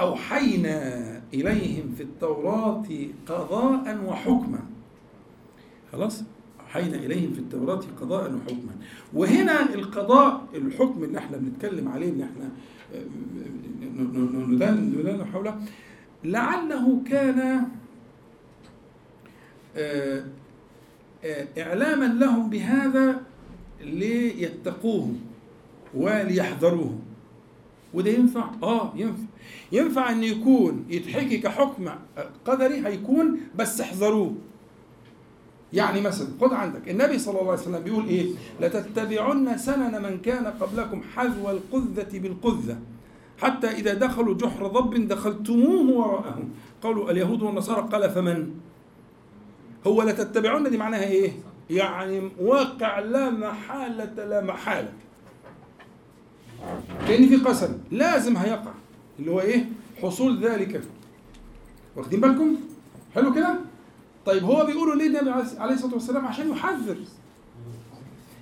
اوحينا 0.00 1.02
اليهم 1.34 1.94
في 1.96 2.02
التوراه 2.02 2.82
قضاء 3.28 3.98
وحكما 4.06 4.58
خلاص 5.92 6.22
أوحينا 6.60 6.96
إليهم 6.96 7.32
في 7.32 7.38
التوراة 7.38 7.80
قضاء 8.00 8.34
وحكما 8.34 8.72
وهنا 9.14 9.74
القضاء 9.74 10.44
الحكم 10.54 11.04
اللي 11.04 11.18
إحنا 11.18 11.36
بنتكلم 11.36 11.88
عليه 11.88 12.08
اللي 12.10 12.24
إحنا 12.24 12.48
ندان 14.48 15.24
حوله 15.32 15.58
لعله 16.24 17.02
كان 17.10 17.68
آه، 19.76 20.24
آه، 21.24 21.46
إعلاما 21.58 22.04
لهم 22.04 22.50
بهذا 22.50 23.20
ليتقوه 23.80 25.14
وليحذروه. 25.94 26.98
وده 27.94 28.10
ينفع؟ 28.10 28.50
آه 28.62 28.92
ينفع. 28.96 29.22
ينفع 29.72 30.10
إن 30.12 30.24
يكون 30.24 30.84
يتحكي 30.88 31.38
كحكم 31.38 31.88
قدري 32.44 32.86
هيكون 32.86 33.40
بس 33.56 33.80
احذروه. 33.80 34.34
يعني 35.72 36.00
مثلا 36.00 36.28
خد 36.40 36.52
عندك 36.52 36.88
النبي 36.88 37.18
صلى 37.18 37.40
الله 37.40 37.50
عليه 37.52 37.62
وسلم 37.62 37.78
بيقول 37.78 38.06
إيه؟ 38.08 38.32
لتتبعن 38.60 39.58
سنن 39.58 40.02
من 40.02 40.18
كان 40.20 40.46
قبلكم 40.46 41.02
حذو 41.14 41.50
القذة 41.50 42.18
بالقذة. 42.18 42.78
حتى 43.38 43.66
إذا 43.66 43.94
دخلوا 43.94 44.34
جحر 44.34 44.66
ضب 44.66 45.08
دخلتموه 45.08 45.90
وراءهم. 45.90 46.48
قالوا 46.82 47.10
اليهود 47.10 47.42
والنصارى؟ 47.42 47.88
قال 47.92 48.10
فمن؟ 48.10 48.50
هو 49.86 50.02
لتتبعن 50.02 50.70
دي 50.70 50.76
معناها 50.76 51.04
إيه؟ 51.04 51.32
يعني 51.70 52.30
واقع 52.40 52.98
لا 52.98 53.30
محالة 53.30 54.24
لا 54.24 54.40
محالة. 54.40 54.92
كأن 57.08 57.26
في 57.28 57.36
قسم 57.36 57.78
لازم 57.90 58.36
هيقع 58.36 58.72
اللي 59.18 59.30
هو 59.30 59.40
إيه؟ 59.40 59.68
حصول 60.02 60.38
ذلك. 60.38 60.82
واخدين 61.96 62.20
بالكم؟ 62.20 62.56
حلو 63.14 63.34
كده؟ 63.34 63.58
طيب 64.26 64.44
هو 64.44 64.66
بيقولوا 64.66 64.94
ليه 64.94 65.06
النبي 65.06 65.30
عليه 65.58 65.74
الصلاة 65.74 65.94
والسلام؟ 65.94 66.26
عشان 66.26 66.50
يحذر. 66.50 66.96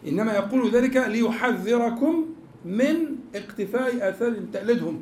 إنما 0.08 0.32
يقول 0.32 0.70
ذلك 0.70 0.96
ليحذركم 0.96 2.24
من 2.64 2.96
اقتفاء 3.34 4.08
آثار 4.10 4.34
تقليدهم 4.52 5.00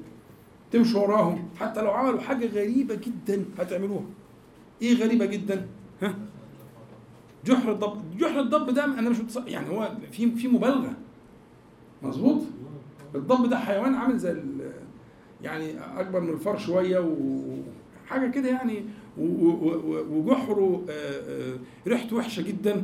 تمشوا 0.73 1.01
وراهم 1.03 1.49
حتى 1.57 1.83
لو 1.83 1.91
عملوا 1.91 2.21
حاجة 2.21 2.47
غريبة 2.47 2.95
جدا 2.95 3.45
هتعملوها. 3.59 4.05
إيه 4.83 4.95
غريبة 5.05 5.27
جدا؟ 5.27 5.67
ها؟ 6.03 6.15
جحر 7.47 7.73
الضب 7.73 8.19
جحر 8.19 8.41
الضب 8.41 8.75
ده 8.75 8.85
أنا 8.85 9.11
مش 9.11 9.17
يعني 9.47 9.69
هو 9.69 9.93
في 10.13 10.31
في 10.31 10.49
مبالغة. 10.49 10.93
مظبوط؟ 12.03 12.43
الضب 13.15 13.51
ده 13.51 13.59
حيوان 13.59 13.95
عامل 13.95 14.19
زي 14.19 14.37
يعني 15.43 15.75
أكبر 16.01 16.21
من 16.21 16.31
الفار 16.31 16.59
شوية 16.59 16.99
وحاجه 18.07 18.31
كده 18.31 18.49
يعني 18.49 18.85
وجحره 20.11 20.85
ريحته 21.87 22.17
وحشة 22.17 22.43
جدا 22.43 22.83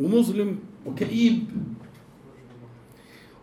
ومظلم 0.00 0.58
وكئيب. 0.86 1.44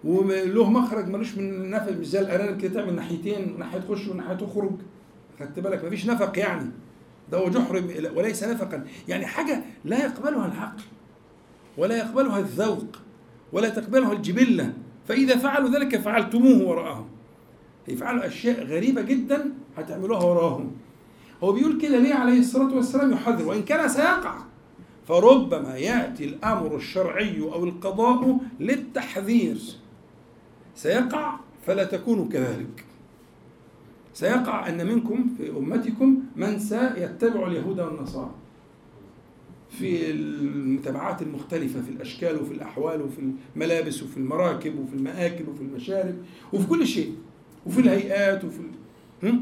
وله 0.08 0.70
مخرج 0.70 1.08
ملوش 1.08 1.38
من 1.38 1.70
نفق 1.70 1.92
مش 1.92 2.08
زي 2.08 2.20
الأرانب 2.20 2.62
كده 2.62 2.74
تعمل 2.74 2.96
ناحيتين 2.96 3.56
ناحية 3.60 3.80
تخش 3.80 4.08
وناحيه 4.08 4.34
تخرج 4.34 4.72
خدت 5.40 5.60
بالك؟ 5.60 5.86
مفيش 5.86 6.08
نفق 6.08 6.40
يعني. 6.40 6.72
ده 7.32 7.38
هو 7.38 7.50
جحر 7.50 7.84
وليس 8.16 8.44
نفقا. 8.44 8.84
يعني 9.08 9.26
حاجة 9.26 9.64
لا 9.86 10.06
يقبلها 10.06 10.46
العقل 10.46 10.84
ولا 11.78 11.98
يقبلها 11.98 12.40
الذوق 12.40 12.86
ولا 13.52 13.70
تقبلها 13.70 14.14
الجبلة. 14.14 14.74
فإذا 15.08 15.38
فعلوا 15.38 15.70
ذلك 15.70 15.98
فعلتموه 15.98 16.68
وراءهم. 16.68 17.06
يفعلوا 17.88 18.28
أشياء 18.28 18.64
غريبة 18.64 19.02
جدا 19.02 19.54
هتعملوها 19.78 20.24
وراهم 20.24 20.72
هو 21.44 21.52
بيقول 21.52 21.82
كده 21.82 21.98
ليه 21.98 22.14
عليه 22.14 22.40
الصلاة 22.40 22.76
والسلام 22.76 23.12
يحذر؟ 23.12 23.48
وإن 23.48 23.64
كان 23.64 23.90
سيقع 23.90 24.36
فربما 25.08 25.78
يأتي 25.78 26.26
الأمر 26.26 26.76
الشرعي 26.76 27.42
أو 27.42 27.64
القضاء 27.64 28.40
للتحذير. 28.60 29.58
سيقع 30.78 31.40
فلا 31.66 31.84
تكونوا 31.84 32.28
كذلك. 32.30 32.86
سيقع 34.14 34.70
أن 34.70 34.88
منكم 34.88 35.30
في 35.38 35.50
أمتكم 35.50 36.20
من 36.36 36.60
سيتبع 36.60 37.48
اليهود 37.48 37.80
والنصارى. 37.80 38.32
في 39.70 40.12
المتابعات 40.12 41.22
المختلفة 41.22 41.82
في 41.82 41.90
الأشكال 41.90 42.42
وفي 42.42 42.54
الأحوال 42.54 43.02
وفي 43.02 43.32
الملابس 43.56 44.04
وفي 44.04 44.18
المراكب 44.18 44.80
وفي 44.80 44.94
المآكل 44.96 45.50
وفي 45.50 45.62
المشارب 45.62 46.16
وفي 46.54 46.68
كل 46.68 46.88
شيء 46.88 47.16
وفي 47.66 47.80
الهيئات 47.80 48.46
وفي 48.46 48.60
ال... 49.24 49.42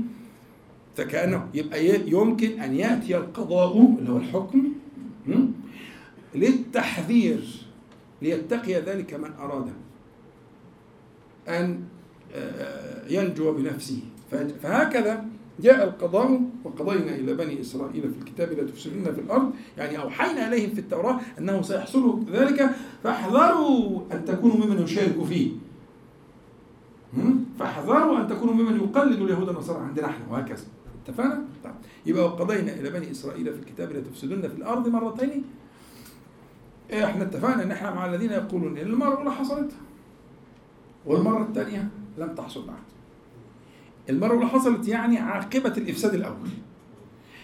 فكأنه 0.96 1.48
يبقى 1.54 2.10
يمكن 2.12 2.60
أن 2.60 2.76
يأتي 2.76 3.18
القضاء 3.18 3.96
اللي 4.00 4.12
هو 4.12 4.18
الحكم 4.18 4.64
للتحذير 6.36 7.44
ليتقي 8.22 8.74
ذلك 8.74 9.14
من 9.14 9.32
أراد 9.40 9.72
أن 11.48 11.84
ينجو 13.10 13.54
بنفسه. 13.54 14.00
فهكذا 14.62 15.26
جاء 15.60 15.84
القضاء 15.84 16.42
وقضينا 16.64 17.16
إلى 17.16 17.34
بني 17.34 17.62
إسرائيل 17.62 18.02
في 18.02 18.20
الكتاب 18.20 18.52
لا 18.52 18.64
تفسدون 18.64 19.04
في 19.04 19.22
الأرض. 19.22 19.54
يعني 19.78 19.98
أوحينا 19.98 20.48
إليهم 20.48 20.70
في 20.70 20.80
التوراة 20.80 21.20
أنه 21.40 21.62
سيحصل 21.62 22.26
ذلك. 22.32 22.70
فاحذروا 23.04 24.02
أن 24.12 24.26
تكونوا 24.26 24.66
ممن 24.66 24.84
يشارك 24.84 25.24
فيه. 25.24 25.52
فاحذروا 27.60 28.20
أن 28.20 28.28
تكونوا 28.28 28.54
ممن 28.54 28.76
يقلد 28.76 29.22
اليهود 29.22 29.48
والنصارى 29.48 29.86
عندنا 29.86 30.06
إحنا 30.06 30.26
وهكذا. 30.32 30.64
اتفقنا؟ 31.04 31.44
طيب. 31.64 31.74
يبقى 32.06 32.24
وقضينا 32.26 32.74
إلى 32.74 32.90
بني 32.90 33.12
إسرائيل 33.12 33.54
في 33.54 33.60
الكتاب 33.60 33.92
لا 33.92 34.00
تفسدون 34.00 34.42
في 34.42 34.56
الأرض 34.56 34.88
مرتين. 34.88 35.44
إحنا 36.94 37.24
اتفقنا 37.24 37.64
إن 37.64 37.72
إحنا 37.72 37.94
مع 37.94 38.06
الذين 38.06 38.32
يقولون 38.32 38.78
إن 38.78 38.94
الاولى 38.94 39.32
حصلت 39.32 39.72
والمرة 41.06 41.44
الثانية 41.44 41.88
لم 42.18 42.36
تحصل 42.36 42.68
بعد 42.68 42.78
المرة 44.10 44.28
الاولى 44.34 44.48
حصلت 44.48 44.88
يعني 44.88 45.18
عاقبة 45.18 45.74
الإفساد 45.78 46.14
الأول. 46.14 46.48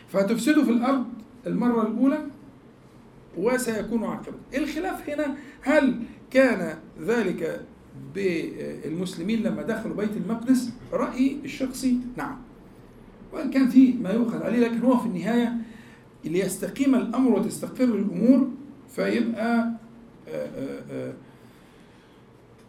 فتفسدوا 0.08 0.64
في 0.64 0.72
الأرض 0.72 1.06
المرة 1.48 1.88
الأولى 1.88 2.20
وسيكون 3.38 4.04
عاقبة. 4.04 4.38
الخلاف 4.58 5.10
هنا 5.10 5.36
هل 5.62 6.00
كان 6.32 6.78
ذلك 7.02 7.66
بالمسلمين 8.16 9.44
لما 9.44 9.62
دخلوا 9.62 9.96
بيت 9.96 10.18
المقدس؟ 10.18 10.70
رأيي 10.94 11.38
الشخصي 11.46 11.98
نعم. 12.18 12.38
وإن 13.34 13.52
كان 13.52 13.70
في 13.70 13.94
ما 13.94 14.10
يؤخذ 14.12 14.44
عليه 14.44 14.60
لكن 14.60 14.80
هو 14.80 14.98
في 14.98 15.06
النهاية 15.06 15.54
ليستقيم 16.26 16.96
الأمر 16.96 17.32
وتستقر 17.40 17.84
الأمور 17.84 18.48
فيبقى 18.90 19.72
آآ 20.28 20.50
آآ 20.92 21.14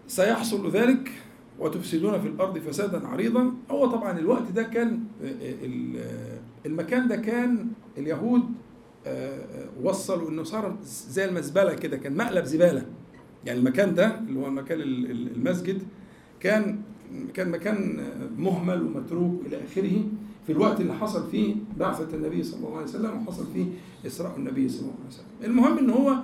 سيحصل 0.07 0.71
ذلك 0.71 1.11
وتفسدون 1.59 2.21
في 2.21 2.29
الأرض 2.29 2.59
فسادا 2.59 3.07
عريضا. 3.09 3.53
هو 3.71 3.87
طبعا 3.87 4.19
الوقت 4.19 4.53
ده 4.53 4.63
كان 4.63 5.01
المكان 6.67 7.09
ده 7.09 7.17
كان 7.17 7.67
اليهود 7.99 8.43
وصلوا 9.83 10.31
إنه 10.31 10.43
صار 10.43 10.77
زي 10.85 11.25
المزبلة 11.25 11.75
كده 11.75 11.97
كان 11.97 12.17
مقلب 12.17 12.45
زبالة. 12.45 12.87
يعني 13.47 13.59
المكان 13.59 13.95
ده 13.95 14.19
اللي 14.19 14.41
هو 14.41 14.51
مكان 14.51 14.81
المسجد 14.81 15.83
كان 16.41 16.79
كان 17.35 17.51
مكان 17.51 18.07
مهمل 18.39 18.83
ومتروك 18.83 19.47
إلى 19.47 19.65
آخره. 19.65 20.05
في 20.47 20.53
الوقت 20.53 20.81
اللي 20.81 20.95
حصل 20.95 21.31
فيه 21.31 21.55
بعثة 21.79 22.17
النبي 22.17 22.43
صلى 22.43 22.67
الله 22.67 22.77
عليه 22.77 22.87
وسلم 22.87 23.23
وحصل 23.23 23.47
فيه 23.55 23.67
إسراء 24.07 24.37
النبي 24.37 24.69
صلى 24.69 24.81
الله 24.81 24.95
عليه 24.99 25.09
وسلم. 25.09 25.27
المهم 25.45 25.79
أن 25.79 25.91
هو 25.91 26.17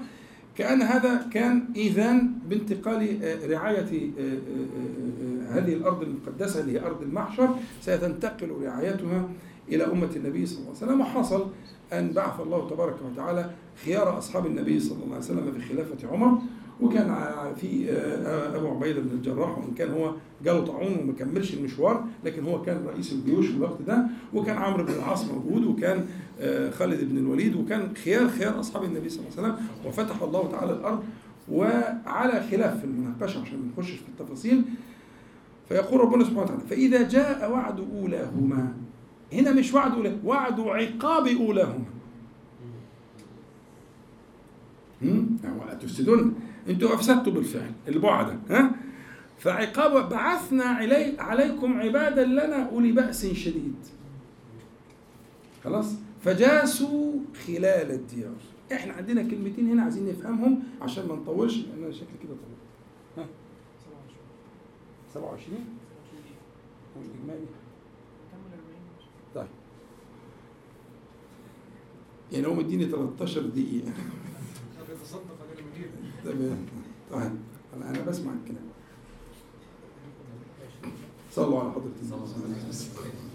كأن 0.59 0.83
هذا 0.83 1.27
كان 1.33 1.65
إيذان 1.77 2.33
بانتقال 2.49 3.19
رعاية 3.51 4.11
هذه 5.51 5.73
الأرض 5.73 6.03
المقدسة 6.03 6.61
اللي 6.61 6.73
هي 6.73 6.87
أرض 6.87 7.03
المحشر 7.03 7.49
ستنتقل 7.81 8.51
رعايتها 8.63 9.29
إلى 9.69 9.85
أمة 9.85 10.09
النبي 10.17 10.47
صلى 10.47 10.59
الله 10.59 10.69
عليه 10.69 10.87
وسلم. 10.87 11.01
وحصل 11.01 11.47
أن 11.93 12.13
بعث 12.13 12.41
الله 12.41 12.71
تبارك 12.71 12.97
وتعالى 13.13 13.51
خيار 13.85 14.19
أصحاب 14.19 14.47
النبي 14.47 14.81
صلى 14.81 15.05
الله 15.05 15.15
عليه 15.15 15.25
وسلم 15.25 15.53
في 15.53 15.75
خلافة 15.75 16.09
عمر. 16.09 16.39
وكان 16.81 17.15
في 17.57 17.93
أبو 18.55 18.69
عبيده 18.69 19.01
بن 19.01 19.11
الجراح 19.11 19.59
وإن 19.59 19.75
كان 19.75 19.91
هو 19.91 20.13
جاله 20.45 20.65
طاعون 20.65 20.99
وما 20.99 21.13
كملش 21.13 21.55
المشوار 21.55 22.05
لكن 22.25 22.45
هو 22.45 22.63
كان 22.63 22.87
رئيس 22.87 23.13
الجيوش 23.13 23.47
في 23.47 23.57
الوقت 23.57 23.83
ده. 23.87 24.07
وكان 24.35 24.57
عمرو 24.57 24.85
بن 24.85 24.93
العاص 24.93 25.25
موجود 25.25 25.65
وكان 25.65 26.07
خالد 26.71 27.05
بن 27.05 27.19
الوليد 27.19 27.57
وكان 27.57 27.97
خيار 28.05 28.29
خيار 28.29 28.61
أصحاب 28.61 28.85
النبي 28.85 29.09
صلى 29.09 29.25
الله 29.27 29.39
عليه 29.39 29.49
وسلم. 29.49 29.67
وفتح 29.87 30.23
الله 30.23 30.51
تعالى 30.51 30.73
الأرض 30.73 31.05
وعلى 31.49 32.47
خلاف 32.51 32.79
في 32.79 32.85
المناقشة 32.85 33.41
عشان 33.41 33.59
ما 33.59 33.67
نخشش 33.73 33.97
في 33.97 34.09
التفاصيل. 34.09 34.63
فيقول 35.69 36.01
ربنا 36.01 36.25
سبحانه 36.25 36.43
وتعالى 36.43 36.61
فإذا 36.71 37.09
جاء 37.09 37.53
وعد 37.53 37.81
أولاهما 37.81 38.75
هنا 39.33 39.53
مش 39.53 39.75
وعد 39.75 39.93
أولاهما 39.93 40.19
وعد 40.25 40.61
عقاب 40.61 41.27
أولاهما. 41.27 41.85
تفسدون. 45.81 46.35
أنتوا 46.69 46.95
أفسدتوا 46.95 47.33
بالفعل 47.33 47.73
البعد 47.89 48.39
ها؟ 48.51 48.71
فعقاب 49.39 50.09
بعثنا 50.09 50.65
علي 50.65 51.15
عليكم 51.19 51.81
عبادا 51.81 52.25
لنا 52.25 52.69
أولي 52.69 52.93
بأس 52.93 53.27
شديد. 53.27 53.75
خلاص؟ 55.65 55.95
فجاسوا 56.29 57.13
خلال 57.47 57.91
الديار. 57.91 58.37
إحنا 58.73 58.93
عندنا 58.93 59.23
كلمتين 59.23 59.71
هنا 59.71 59.83
عايزين 59.83 60.09
نفهمهم 60.09 60.63
عشان 60.83 61.09
ما 61.09 61.15
نطولش 61.15 61.57
لأن 61.57 61.85
أنا 61.85 61.93
شكلي 61.93 62.19
كده 62.23 62.33
طويل 62.35 62.59
ها؟ 63.17 63.27
27 65.15 65.65
والإجمالي. 66.97 67.47
طيب. 69.35 69.47
يعني 72.33 72.47
هو 72.47 72.55
مديني 72.55 72.87
13 72.87 73.41
دقيقة. 73.47 73.93
تمام. 76.25 76.67
طيب. 77.11 77.33
أنا 77.75 78.03
بسمع 78.03 78.33
الكلام. 78.33 78.69
صلوا 81.33 81.61
على 81.61 81.71
حضرة 81.73 81.93
النبي 82.03 83.28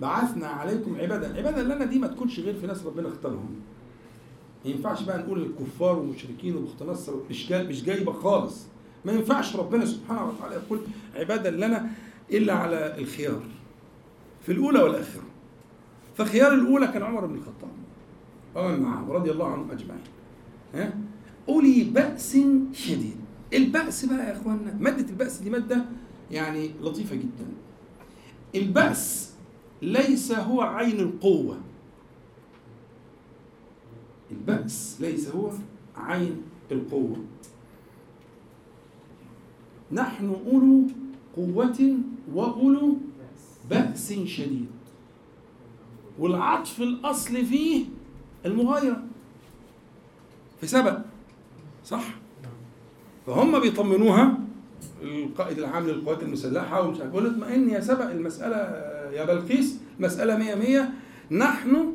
بعثنا 0.00 0.46
عليكم 0.46 0.96
عبادا 1.00 1.30
العبادة 1.30 1.60
اللي 1.60 1.74
أنا 1.74 1.84
دي 1.84 1.98
ما 1.98 2.06
تكونش 2.06 2.40
غير 2.40 2.54
في 2.60 2.66
ناس 2.66 2.86
ربنا 2.86 3.08
اختارهم. 3.08 3.50
ما 4.64 4.70
ينفعش 4.70 5.02
بقى 5.02 5.18
نقول 5.18 5.42
الكفار 5.42 5.98
والمشركين 5.98 6.56
وبخت 6.56 6.82
نصر 6.82 7.12
مش 7.30 7.48
جاي 7.48 7.66
مش 7.66 7.84
جايبة 7.84 8.12
خالص. 8.12 8.66
ما 9.04 9.12
ينفعش 9.12 9.56
ربنا 9.56 9.84
سبحانه 9.84 10.28
وتعالى 10.28 10.54
يقول 10.54 10.80
عبادة 11.14 11.50
لنا 11.50 11.90
إلا 12.32 12.52
على 12.52 12.98
الخيار 12.98 13.42
في 14.46 14.52
الأولى 14.52 14.82
والآخرة. 14.82 15.22
فخيار 16.16 16.54
الأولى 16.54 16.86
كان 16.86 17.02
عمر 17.02 17.26
بن 17.26 17.34
الخطاب 17.34 17.70
ومن 18.54 18.80
معه 18.80 19.12
رضي 19.12 19.30
الله 19.30 19.52
عنهم 19.52 19.70
أجمعين. 19.70 20.00
ها؟ 20.74 20.94
أولي 21.48 21.84
بأس 21.84 22.38
شديد. 22.72 23.16
البأس 23.54 24.04
بقى 24.04 24.26
يا 24.28 24.32
اخوانا 24.36 24.76
مادة 24.80 25.08
البأس 25.08 25.38
دي 25.38 25.50
مادة 25.50 25.84
يعني 26.30 26.70
لطيفة 26.82 27.16
جدا. 27.16 27.46
البأس 28.54 29.25
ليس 29.82 30.32
هو 30.32 30.60
عين 30.60 31.00
القوة. 31.00 31.60
البأس 34.30 34.96
ليس 35.00 35.28
هو 35.28 35.50
عين 35.96 36.42
القوة. 36.72 37.16
نحن 39.92 40.36
أولو 40.46 40.82
قوة 41.36 41.98
وأولو 42.34 42.96
بأس 43.70 44.12
شديد. 44.12 44.66
والعطف 46.18 46.80
الأصل 46.80 47.44
فيه 47.44 47.84
المغايرة. 48.46 49.02
في 50.60 50.66
سبق 50.66 50.98
صح؟ 51.84 52.04
فهم 53.26 53.60
بيطمنوها 53.60 54.38
القائد 55.02 55.58
العام 55.58 55.86
للقوات 55.86 56.22
المسلحة 56.22 56.82
ومش 56.82 57.00
عارف 57.00 57.14
اطمئن 57.14 57.70
يا 57.70 57.80
سبق 57.80 58.10
المسألة 58.10 58.56
يا 59.12 59.24
بلقيس 59.24 59.78
مسألة 60.00 60.36
مية 60.38 60.54
مية. 60.54 60.92
نحن 61.30 61.94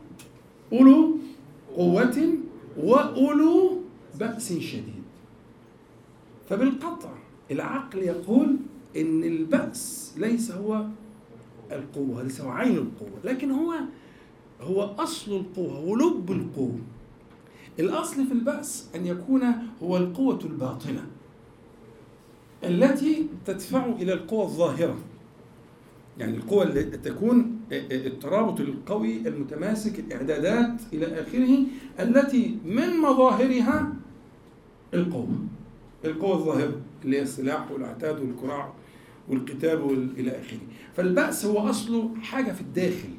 أولو 0.74 1.18
قوة 1.76 2.34
وأولو 2.78 3.82
بأس 4.20 4.54
شديد. 4.54 5.04
فبالقطع 6.50 7.14
العقل 7.52 8.00
يقول 8.00 8.58
إن 8.98 9.24
البأس 9.24 10.14
ليس 10.18 10.52
هو 10.52 10.86
القوة 11.72 12.24
ليس 12.24 12.42
هو 12.42 12.50
عين 12.50 12.78
القوة 12.78 13.20
لكن 13.24 13.52
هو 13.52 13.74
هو 14.62 14.82
أصل 14.84 15.36
القوة 15.36 15.80
ولب 15.80 16.32
القوة. 16.32 16.80
الأصل 17.80 18.26
في 18.28 18.34
البأس 18.34 18.88
أن 18.96 19.06
يكون 19.06 19.44
هو 19.84 19.98
القوة 19.98 20.40
الباطنة 20.46 21.08
التي 22.64 23.28
تدفع 23.46 23.86
إلى 23.86 24.14
القوى 24.14 24.44
الظاهرة. 24.44 24.98
يعني 26.18 26.38
القوى 26.38 26.64
اللي 26.64 26.84
تكون 26.84 27.60
الترابط 27.72 28.60
القوي 28.60 29.28
المتماسك 29.28 30.00
الإعدادات 30.00 30.82
إلى 30.94 31.22
آخره 31.22 31.58
التي 32.00 32.58
من 32.66 32.98
مظاهرها 32.98 33.94
القوة. 34.94 35.38
القوة 36.06 36.36
الظاهرة 36.36 36.82
اللي 37.06 37.18
هي 37.18 37.22
السلاح 37.22 37.72
والعتاد 37.72 38.20
والكراع 38.20 38.74
والقتال 39.30 40.10
إلى 40.18 40.32
آخره. 40.32 40.60
فالبأس 40.96 41.46
هو 41.46 41.70
أصله 41.70 42.12
حاجة 42.22 42.52
في 42.52 42.62
الداخل. 42.62 43.10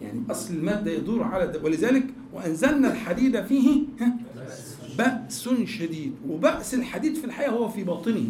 يعني 0.00 0.22
أصل 0.30 0.54
المادة 0.54 0.90
يدور 0.90 1.22
على 1.22 1.60
ولذلك 1.62 2.06
وأنزلنا 2.32 2.92
الحديد 2.92 3.42
فيه 3.42 3.82
بأس 4.98 5.48
شديد. 5.64 6.12
وبأس 6.28 6.74
الحديد 6.74 7.14
في 7.14 7.24
الحقيقة 7.24 7.52
هو 7.52 7.68
في 7.68 7.84
باطنه. 7.84 8.26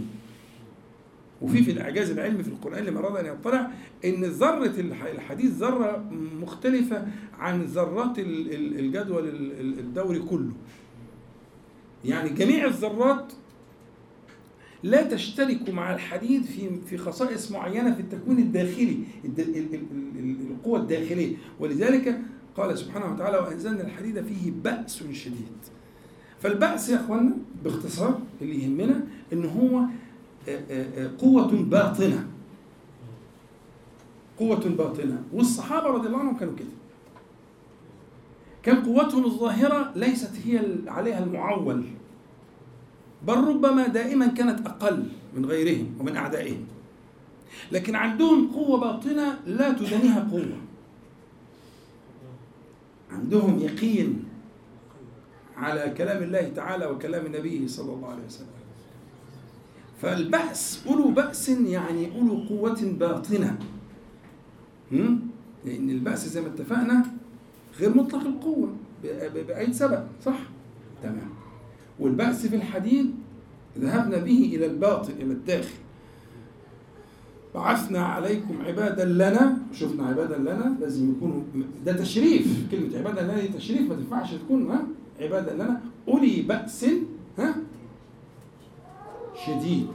وفي 1.42 1.62
في 1.62 1.70
الإعجاز 1.70 2.10
العلمي 2.10 2.42
في 2.42 2.48
القرآن 2.48 2.84
لما 2.84 2.98
أراد 2.98 3.16
أن 3.16 3.34
يطلع 3.34 3.70
إن 4.04 4.24
ذرة 4.24 4.74
الحديد 5.00 5.50
ذرة 5.50 6.10
مختلفة 6.40 7.06
عن 7.38 7.62
ذرات 7.62 8.18
الجدول 8.18 9.28
الدوري 9.78 10.18
كله. 10.18 10.52
يعني 12.04 12.30
جميع 12.30 12.66
الذرات 12.66 13.32
لا 14.82 15.02
تشترك 15.02 15.70
مع 15.70 15.94
الحديد 15.94 16.42
في 16.42 16.70
في 16.86 16.96
خصائص 16.96 17.52
معينة 17.52 17.94
في 17.94 18.00
التكوين 18.00 18.38
الداخلي 18.38 18.98
القوة 20.50 20.80
الداخلية. 20.80 21.36
ولذلك 21.60 22.20
قال 22.56 22.78
سبحانه 22.78 23.12
وتعالى 23.12 23.38
وأنزلنا 23.38 23.82
الحديد 23.82 24.22
فيه 24.22 24.50
بأس 24.64 25.02
شديد. 25.12 25.58
فالبأس 26.40 26.88
يا 26.88 26.96
اخوانا 26.96 27.36
باختصار 27.64 28.20
اللي 28.42 28.62
يهمنا 28.62 29.06
إن 29.32 29.44
هو 29.44 29.84
قوة 31.18 31.52
باطنة. 31.52 32.26
قوة 34.38 34.68
باطنة. 34.68 35.22
والصحابة 35.32 35.86
رضي 35.86 36.06
الله 36.06 36.18
عنهم 36.18 36.36
كانوا 36.36 36.54
كده. 36.56 36.74
كان 38.62 38.82
قوتهم 38.84 39.24
الظاهرة 39.24 39.92
ليست 39.96 40.30
هي 40.44 40.60
عليها 40.86 41.24
المعول 41.24 41.84
بل 43.26 43.34
ربما 43.34 43.86
دائما 43.86 44.26
كانت 44.26 44.66
أقل 44.66 45.08
من 45.36 45.46
غيرهم 45.46 45.96
ومن 46.00 46.16
أعدائهم. 46.16 46.66
لكن 47.72 47.94
عندهم 47.94 48.52
قوة 48.52 48.80
باطنة 48.80 49.38
لا 49.46 49.72
تدانيها 49.72 50.28
قوة. 50.32 50.58
عندهم 53.10 53.58
يقين 53.58 54.24
على 55.56 55.94
كلام 55.98 56.22
الله 56.22 56.48
تعالى 56.56 56.86
وكلام 56.86 57.26
نبيه 57.26 57.66
صلى 57.66 57.92
الله 57.92 58.08
عليه 58.08 58.24
وسلم. 58.26 58.63
فالبأس 60.02 60.86
أولو 60.86 61.08
بأس 61.08 61.48
يعني 61.48 62.20
أولو 62.20 62.34
قوة 62.48 62.82
باطنة. 62.82 63.58
لأن 65.64 65.90
البأس 65.90 66.28
زي 66.28 66.40
ما 66.40 66.46
اتفقنا 66.46 67.06
غير 67.80 67.96
مطلق 67.96 68.26
القوة 68.26 68.72
بأي 69.48 69.72
سبب 69.72 70.04
صح؟ 70.24 70.38
تمام. 71.02 71.28
والبأس 72.00 72.46
في 72.46 72.56
الحديد 72.56 73.14
ذهبنا 73.78 74.16
به 74.16 74.52
إلى 74.54 74.66
الباطن 74.66 75.12
إلى 75.12 75.32
الداخل. 75.32 75.74
بعثنا 77.54 78.00
عليكم 78.06 78.54
عبادا 78.66 79.04
لنا 79.04 79.58
شفنا 79.72 80.06
عبادا 80.06 80.38
لنا 80.38 80.76
لازم 80.80 81.10
يكونوا 81.12 81.42
ده 81.86 81.92
تشريف 81.92 82.66
كلمة 82.70 82.98
عبادا 82.98 83.22
لنا 83.22 83.40
دي 83.40 83.48
تشريف 83.48 83.88
ما 83.88 83.94
تنفعش 83.94 84.34
تكون 84.34 84.70
ها؟ 84.70 84.86
عبادا 85.20 85.54
لنا. 85.54 85.80
أولي 86.08 86.42
بأس 86.42 86.86
ها؟ 87.38 87.54
شديد. 89.46 89.88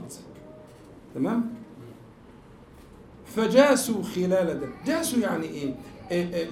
تمام؟ 1.14 1.50
فجاسوا 3.36 4.02
خلال 4.02 4.60
ده. 4.60 4.68
جاسوا 4.86 5.18
يعني 5.18 5.46
إيه؟ 5.46 5.74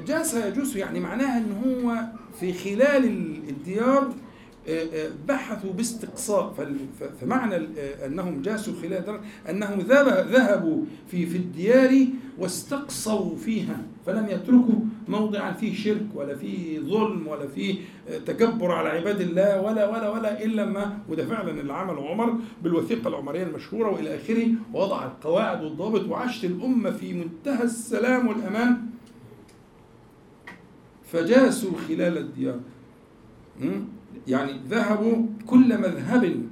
جاس 0.06 0.34
يجوس 0.34 0.76
يعني 0.76 1.00
معناها 1.00 1.38
إن 1.38 1.52
هو 1.64 1.96
في 2.40 2.52
خلال 2.52 3.04
الديار 3.48 4.14
بحثوا 5.28 5.72
باستقصاء. 5.72 6.54
فمعنى 7.20 7.56
أنهم 8.06 8.42
جاسوا 8.42 8.74
خلال 8.82 9.20
أنهم 9.50 9.80
ذهبوا 9.80 10.84
في 11.10 11.26
في 11.26 11.36
الديار 11.36 12.06
واستقصوا 12.38 13.36
فيها. 13.36 13.82
فلم 14.08 14.26
يتركوا 14.28 14.80
موضعا 15.08 15.52
فيه 15.52 15.74
شرك 15.74 16.06
ولا 16.14 16.34
فيه 16.34 16.80
ظلم 16.80 17.26
ولا 17.26 17.46
فيه 17.46 17.74
تكبر 18.26 18.72
على 18.72 18.88
عباد 18.88 19.20
الله 19.20 19.60
ولا 19.60 19.88
ولا 19.88 20.08
ولا 20.10 20.44
إلا 20.44 20.64
ما 20.64 20.98
وده 21.08 21.26
فعلا 21.26 21.60
اللي 21.60 21.72
عمله 21.72 22.10
عمر 22.10 22.34
بالوثيقة 22.62 23.08
العمرية 23.08 23.42
المشهورة 23.42 23.90
وإلى 23.90 24.16
آخره 24.16 24.48
ووضع 24.74 25.06
القواعد 25.06 25.64
والضابط 25.64 26.08
وعاشت 26.08 26.44
الأمة 26.44 26.90
في 26.90 27.12
منتهى 27.12 27.62
السلام 27.62 28.28
والأمان. 28.28 28.76
فجاسوا 31.04 31.78
خلال 31.88 32.18
الديار. 32.18 32.60
يعني 34.28 34.52
ذهبوا 34.68 35.26
كل 35.46 35.78
مذهب 35.78 36.42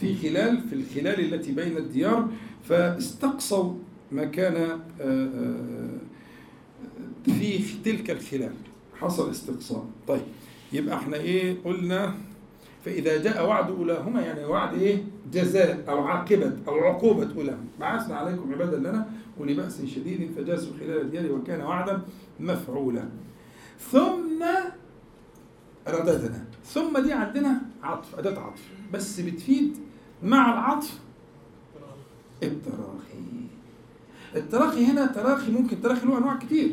في 0.00 0.14
خلال 0.22 0.60
في 0.60 0.72
الخلال 0.72 1.34
التي 1.34 1.52
بين 1.52 1.76
الديار 1.76 2.28
فاستقصوا 2.62 3.74
ما 4.12 4.24
كان 4.24 4.80
في 7.24 7.64
تلك 7.84 8.10
الخلال 8.10 8.52
حصل 9.00 9.30
استقصاء. 9.30 9.86
طيب 10.08 10.22
يبقى 10.72 10.96
إحنا 10.96 11.16
إيه 11.16 11.56
قلنا 11.64 12.14
فإذا 12.84 13.22
جاء 13.22 13.46
وعد 13.46 13.70
أولاهما 13.70 14.20
يعني 14.20 14.44
وعد 14.44 14.74
إيه؟ 14.74 15.04
جزاء 15.32 15.84
أو 15.88 16.04
عاقبة 16.04 16.52
أو 16.68 16.74
عقوبة 16.74 17.28
أولاهما 17.36 17.64
بعثنا 17.80 18.16
عليكم 18.16 18.52
عبادا 18.52 18.76
لنا 18.76 19.10
أولي 19.40 19.54
بأس 19.54 19.84
شديد 19.84 20.30
فجاسوا 20.36 20.72
خلال 20.80 21.00
الديار 21.00 21.32
وكان 21.32 21.60
وعدا 21.60 22.02
مفعولا. 22.40 23.08
ثم 23.90 24.44
رددنا. 25.88 26.44
ثم 26.64 26.98
دي 26.98 27.12
عندنا 27.12 27.60
عطف 27.82 28.18
أداة 28.18 28.40
عطف. 28.40 28.62
بس 28.92 29.20
بتفيد 29.20 29.76
مع 30.22 30.52
العطف 30.52 30.98
التراخي. 32.42 33.18
التراخي 34.36 34.84
هنا 34.86 35.06
تراخي 35.06 35.52
ممكن 35.52 35.80
تراخي 35.80 36.06
له 36.06 36.18
أنواع 36.18 36.36
كتير. 36.36 36.72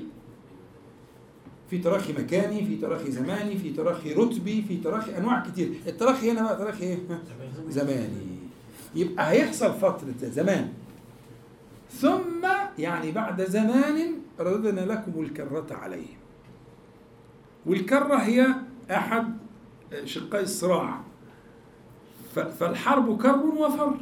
في 1.69 1.77
تراخي 1.77 2.13
مكاني 2.13 2.65
في 2.65 2.75
تراخي 2.75 3.11
زماني 3.11 3.57
في 3.57 3.69
تراخي 3.73 4.13
رتبي 4.13 4.61
في 4.67 4.77
تراخي 4.77 5.17
أنواع 5.17 5.39
كتير. 5.39 5.73
التراخي 5.87 6.31
هنا 6.31 6.41
بقى 6.43 6.55
تراخي 6.57 6.83
إيه؟ 6.83 6.97
زماني. 7.69 8.35
يبقى 8.95 9.31
هيحصل 9.31 9.73
فترة 9.73 10.13
زمان. 10.21 10.69
ثم 11.91 12.47
يعني 12.79 13.11
بعد 13.11 13.41
زمان 13.45 14.11
رددنا 14.39 14.81
لكم 14.81 15.21
الكرة 15.23 15.67
عليه. 15.71 16.07
والكرة 17.65 18.15
هي 18.15 18.47
أحد 18.91 19.37
شقي 20.05 20.41
الصراع. 20.43 21.01
فالحرب 22.33 23.21
كر 23.21 23.37
وفر. 23.37 23.97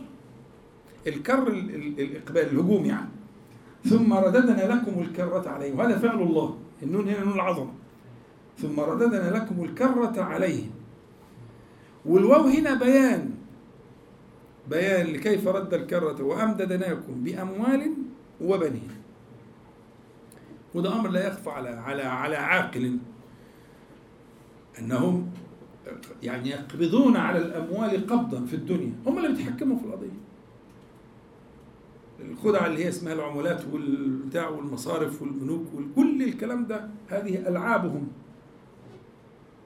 الكر 1.08 1.48
ال- 1.48 1.76
ال- 1.76 2.00
الإقبال 2.00 2.42
الهجوم 2.42 2.86
يعني. 2.86 3.10
ثم 3.84 4.14
رددنا 4.14 4.73
لكم 4.73 5.01
الكرة 5.01 5.49
عليه 5.49 5.73
وهذا 5.73 5.97
فعل 5.97 6.22
الله. 6.22 6.57
النون 6.84 7.07
هنا 7.07 7.23
نون 7.23 7.34
العظمة 7.34 7.73
ثم 8.57 8.80
رددنا 8.80 9.38
لكم 9.38 9.64
الكرة 9.64 10.22
عليه 10.22 10.64
والواو 12.05 12.43
هنا 12.43 12.73
بيان. 12.73 13.31
بيان 14.69 15.07
لكيف 15.07 15.47
رد 15.47 15.73
الكرة. 15.73 16.23
وأمددناكم 16.23 17.23
بأموال 17.23 17.93
وبنين. 18.41 18.89
وده 20.76 20.99
أمر 20.99 21.10
لا 21.10 21.27
يخفى 21.27 21.49
على 21.49 21.69
على 21.69 22.01
على 22.01 22.35
عاقل. 22.35 22.97
أنهم 24.80 25.31
يعني 26.23 26.49
يقبضون 26.49 27.18
على 27.18 27.38
الأموال 27.38 28.07
قبضا 28.07 28.45
في 28.45 28.55
الدنيا. 28.55 28.93
هم 29.05 29.18
اللي 29.18 29.27
بيتحكموا 29.30 29.77
في 29.77 29.85
القضية. 29.85 30.23
الخدعة 32.32 32.68
اللي 32.68 32.86
هي 32.86 32.90
اسمها 32.90 33.14
العمولات 33.14 33.64
والبتاع 33.74 34.50
والمصارف 34.50 35.22
والبنوك 35.22 35.66
وكل 35.76 36.24
الكلام 36.24 36.66
ده 36.66 36.88
هذه 37.08 37.48
ألعابهم. 37.48 38.08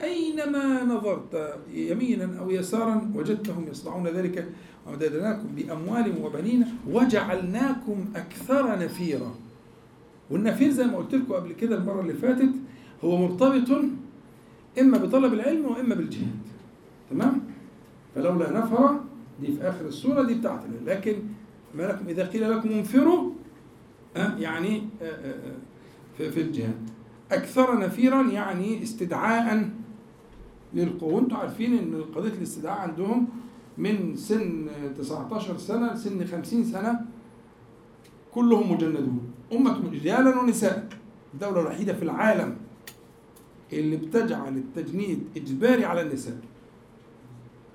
أينما 0.02 0.84
نظرت 0.84 1.58
يمينا 1.74 2.38
أو 2.38 2.50
يسارا 2.50 3.12
وجدتهم 3.14 3.66
يصنعون 3.70 4.06
ذلك 4.06 4.48
ومددناكم 4.86 5.48
بأموال 5.56 6.14
وبنين 6.22 6.66
وجعلناكم 6.90 8.04
أكثر 8.16 8.78
نفيرا. 8.78 9.34
والنفير 10.30 10.70
زي 10.70 10.84
ما 10.84 10.96
قلت 10.96 11.14
لكم 11.14 11.32
قبل 11.32 11.52
كده 11.52 11.76
المرة 11.76 12.00
اللي 12.00 12.14
فاتت 12.14 12.50
هو 13.04 13.16
مرتبط 13.16 13.84
إما 14.80 14.98
بطلب 14.98 15.32
العلم 15.32 15.64
وإما 15.64 15.94
بالجهاد. 15.94 16.38
تمام؟ 17.10 17.40
فلولا 18.14 18.50
نفر 18.58 19.00
دي 19.40 19.52
في 19.52 19.62
آخر 19.62 19.86
السورة 19.86 20.22
دي 20.22 20.34
بتاعتنا. 20.34 20.74
لكن 20.86 21.16
ما 21.74 21.82
لكم 21.82 22.08
إذا 22.08 22.26
قيل 22.26 22.50
لكم 22.50 22.70
انفروا 22.70 23.30
أه 24.16 24.36
يعني 24.38 24.82
أه 25.02 25.04
أه 25.04 26.30
في, 26.30 26.40
الجهاد 26.40 26.90
أكثر 27.32 27.78
نفيرا 27.78 28.22
يعني 28.22 28.82
استدعاء 28.82 29.70
للقوة. 30.74 31.20
أنتوا 31.20 31.38
عارفين 31.38 31.78
إن 31.78 32.04
قضية 32.14 32.32
الاستدعاء 32.32 32.78
عندهم 32.78 33.28
من 33.78 34.16
سن 34.16 34.68
19 34.98 35.58
سنة 35.58 35.92
لسن 35.92 36.26
50 36.26 36.64
سنة 36.64 37.00
كلهم 38.34 38.72
مجندون. 38.72 39.32
أمة 39.52 39.90
رجالا 39.92 40.40
ونساء. 40.40 40.88
الدولة 41.34 41.60
الوحيدة 41.60 41.92
في 41.94 42.02
العالم 42.02 42.56
اللي 43.72 43.96
بتجعل 43.96 44.56
التجنيد 44.56 45.24
إجباري 45.36 45.84
على 45.84 46.00
النساء. 46.02 46.38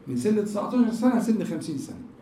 من 0.07 0.17
سن 0.17 0.45
19 0.45 0.91
سنة 0.93 1.17
لسن 1.19 1.43
50 1.43 1.77
سنة. 1.77 2.12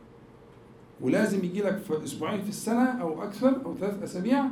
ولازم 1.02 1.46
يجي 1.46 1.62
لك 1.62 1.78
في 1.78 2.04
أسبوعين 2.04 2.42
في 2.42 2.50
السنة 2.50 3.02
أو 3.02 3.24
أكثر 3.24 3.66
أو 3.66 3.76
ثلاث 3.78 4.04
أسابيع 4.04 4.46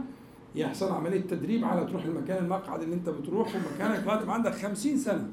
يحصل 0.56 0.92
عملية 0.92 1.22
تدريب 1.22 1.66
على 1.66 1.86
تروح 1.86 2.06
المكان 2.06 2.44
المقعد 2.44 2.82
اللي 2.82 2.96
أنت 2.96 3.10
بتروحه 3.10 3.60
مكانك 3.76 4.04
لغاية 4.08 4.26
ما 4.26 4.34
عندك 4.34 4.54
50 4.54 4.98
سنة. 4.98 5.30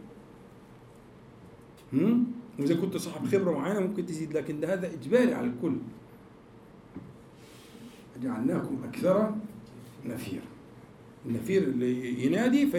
هم؟ 1.93 2.27
وإذا 2.59 2.75
كنت 2.81 2.97
صاحب 2.97 3.27
خبرة 3.27 3.53
معينة 3.53 3.81
ممكن 3.81 4.07
تزيد 4.07 4.37
لكن 4.37 4.61
ده 4.61 4.75
هذا 4.75 4.87
إجباري 4.87 5.35
على 5.35 5.47
الكل. 5.47 5.77
جعلناكم 8.23 8.79
أكثر 8.85 9.35
نفيرا. 10.07 10.43
النفير 11.27 11.63
اللي 11.63 12.25
ينادي 12.27 12.67
في 12.67 12.77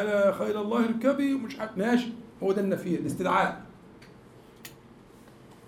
ألا 0.00 0.32
خير 0.32 0.60
الله 0.60 0.84
اركبي 0.84 1.34
ومش 1.34 1.56
ماشي. 1.76 2.08
هو 2.42 2.52
ده 2.52 2.60
النفير 2.60 2.98
الاستدعاء. 2.98 3.71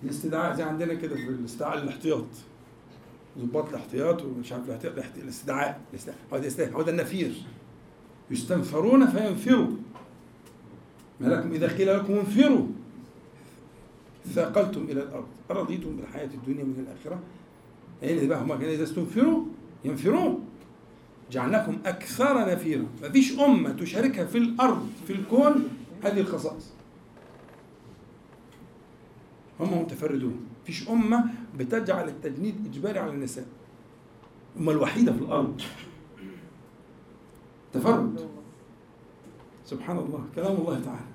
الاستدعاء 0.04 0.56
زي 0.56 0.62
عندنا 0.62 0.94
كده 0.94 1.16
في 1.16 1.28
الاستدعاء 1.28 1.82
الاحتياط. 1.82 2.24
ضباط 3.38 3.68
الاحتياط 3.68 4.22
ومش 4.22 4.52
عارف 4.52 4.64
الاحتياط 4.64 4.92
الاستدعاء 5.22 5.80
هو 6.32 6.38
ده 6.38 6.70
هو 6.72 6.82
ده 6.82 6.92
النفير. 6.92 7.32
يستنفرون 8.30 9.06
فينفروا. 9.06 9.70
ما 11.20 11.26
لكم 11.26 11.52
إذا 11.52 11.76
قيل 11.76 11.96
لكم 11.96 12.12
انفروا. 12.12 12.66
ثاقلتم 14.34 14.82
إلى 14.82 15.02
الأرض. 15.02 15.26
أرضيتم 15.50 15.96
بالحياة 15.96 16.28
الدنيا 16.34 16.64
من 16.64 16.86
الآخرة؟ 16.88 17.20
يعني 18.02 18.26
بقى 18.26 18.42
هم 18.42 18.54
كانوا 18.54 18.74
إذا 18.74 18.84
استنفروا 18.84 19.44
ينفرون. 19.84 20.44
جعلناكم 21.32 21.78
أكثر 21.86 22.52
نفيرا. 22.52 22.86
مفيش 23.02 23.38
أمة 23.38 23.72
تشاركها 23.72 24.24
في 24.24 24.38
الأرض 24.38 24.88
في 25.06 25.12
الكون 25.12 25.68
هذه 26.02 26.20
الخصائص. 26.20 26.70
هم 29.60 29.82
متفردون 29.82 30.46
مفيش 30.62 30.88
أمة 30.88 31.24
بتجعل 31.58 32.08
التجنيد 32.08 32.54
إجباري 32.66 32.98
على 32.98 33.10
النساء. 33.10 33.46
الأمة 34.56 34.72
الوحيدة 34.72 35.12
في 35.12 35.18
الأرض. 35.18 35.60
تفرد. 37.72 38.28
سبحان 39.64 39.98
الله. 39.98 40.24
كلام 40.34 40.56
الله 40.56 40.80
تعالى. 40.80 41.06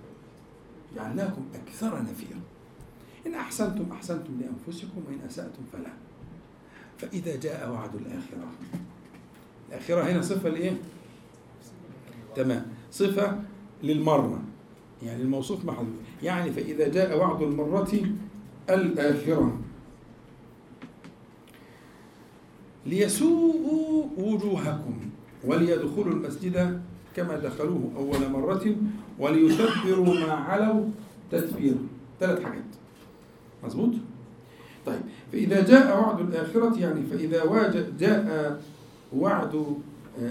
جعلناكم 0.96 1.46
أكثر 1.56 2.02
نفيرا. 2.02 2.40
إن 3.28 3.34
أحسنتم 3.34 3.92
أحسنتم 3.92 4.40
لأنفسكم 4.40 5.02
وإن 5.08 5.20
أسأتم 5.28 5.64
فلا. 5.74 5.92
فإذا 6.98 7.36
جاء 7.36 7.72
وعد 7.72 7.96
الآخرة. 7.96 8.52
الآخرة 9.70 10.12
هنا 10.12 10.22
صفة 10.22 10.50
لإيه؟ 10.50 10.78
تمام. 12.36 12.66
صفة 12.92 13.42
للمرة 13.84 14.44
يعني 15.04 15.22
الموصوف 15.22 15.66
محذوف. 15.66 15.88
يعني 16.24 16.52
فإذا 16.52 16.88
جاء 16.88 17.18
وعد 17.18 17.42
المرة 17.42 18.10
الآخرة 18.70 19.60
ليسوءوا 22.86 24.06
وجوهكم 24.18 25.00
وليدخلوا 25.44 26.14
المسجد 26.14 26.82
كما 27.16 27.38
دخلوه 27.38 27.92
أول 27.98 28.32
مرة 28.32 28.76
وليتبروا 29.20 30.14
ما 30.14 30.32
علوا 30.34 30.86
تتبيرا 31.32 31.78
ثلاث 32.20 32.44
حاجات. 32.44 32.64
مظبوط؟ 33.64 33.92
طيب 34.86 35.02
فإذا 35.32 35.66
جاء 35.68 36.02
وعد 36.02 36.20
الآخرة 36.20 36.80
يعني 36.80 37.04
فإذا 37.04 37.44
جاء 38.00 38.62
وعد 39.16 39.66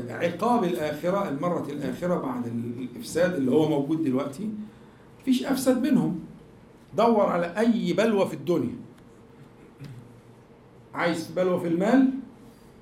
عقاب 0.09 0.65
الآخرة 0.65 1.29
المرة 1.29 1.67
الآخرة 1.71 2.15
بعد 2.15 2.47
الإفساد 2.47 3.35
اللي 3.35 3.51
هو 3.51 3.69
موجود 3.69 4.05
دلوقتي 4.05 4.51
مفيش 5.21 5.45
أفسد 5.45 5.83
منهم. 5.83 6.21
دور 6.97 7.27
على 7.27 7.59
أي 7.59 7.93
بلوى 7.93 8.27
في 8.27 8.35
الدنيا. 8.35 8.77
عايز 10.95 11.31
بلوى 11.31 11.61
في 11.61 11.67
المال؟ 11.67 12.11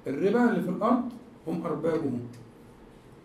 الربا 0.06 0.50
اللي 0.50 0.62
في 0.62 0.68
الأرض 0.68 1.08
هم 1.46 1.66
أربابهم. 1.66 2.20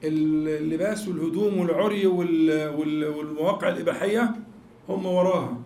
اللباس 0.03 1.07
والهدوم 1.07 1.57
والعري 1.57 2.07
والمواقع 2.07 3.69
الإباحية 3.69 4.35
هم 4.89 5.05
وراها. 5.05 5.57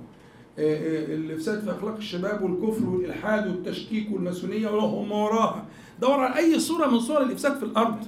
الإفساد 0.58 1.62
في 1.62 1.72
أخلاق 1.72 1.96
الشباب 1.96 2.42
والكفر 2.42 2.90
والإلحاد 2.90 3.48
والتشكيك 3.48 4.12
والماسونية 4.12 4.70
هم 4.70 5.12
وراها. 5.12 5.66
دور 6.02 6.20
على 6.20 6.36
أي 6.38 6.60
صورة 6.60 6.88
من 6.88 7.00
صور 7.00 7.22
الإفساد 7.22 7.58
في 7.58 7.64
الأرض. 7.64 8.06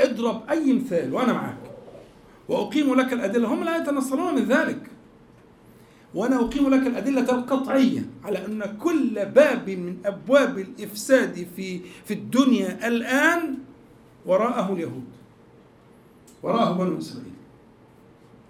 اضرب 0.00 0.42
أي 0.50 0.72
مثال 0.72 1.14
وأنا 1.14 1.32
معك 1.32 1.58
وأقيم 2.48 2.94
لك 2.94 3.12
الأدلة. 3.12 3.54
هم 3.54 3.64
لا 3.64 3.76
يتنصلون 3.76 4.34
من 4.34 4.44
ذلك. 4.44 4.90
وأنا 6.14 6.40
أقيم 6.40 6.74
لك 6.74 6.86
الأدلة 6.86 7.30
القطعية 7.30 8.06
على 8.24 8.46
أن 8.46 8.76
كل 8.82 9.26
باب 9.26 9.70
من 9.70 9.96
أبواب 10.06 10.58
الإفساد 10.58 11.46
في 11.56 11.80
في 12.04 12.14
الدنيا 12.14 12.86
الآن 12.88 13.54
وراءه 14.26 14.72
اليهود 14.72 15.04
وراءه 16.42 16.72
بنو 16.72 16.98
إسرائيل. 16.98 17.32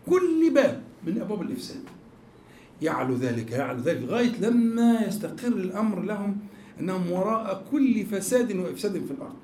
كل 0.07 0.51
باب 0.55 0.83
من 1.07 1.21
أبواب 1.21 1.43
الإفساد 1.43 1.83
يعلو 2.83 3.15
ذلك 3.15 3.51
يعلو 3.51 3.81
ذلك 3.81 4.03
لغاية 4.03 4.41
لما 4.41 5.01
يستقر 5.09 5.49
الأمر 5.49 6.03
لهم 6.03 6.37
أنهم 6.81 7.13
وراء 7.13 7.65
كل 7.73 8.05
فساد 8.07 8.57
وإفساد 8.57 8.93
في 8.93 9.11
الأرض. 9.11 9.43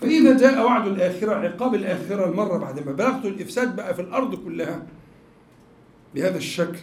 فإذا 0.00 0.36
جاء 0.36 0.64
وعد 0.64 0.86
الآخرة 0.86 1.34
عقاب 1.34 1.74
الآخرة 1.74 2.30
المرة 2.30 2.58
بعد 2.58 2.86
ما 2.86 2.92
بلغت 2.92 3.24
الإفساد 3.26 3.76
بقى 3.76 3.94
في 3.94 4.00
الأرض 4.02 4.34
كلها 4.34 4.86
بهذا 6.14 6.36
الشكل? 6.36 6.78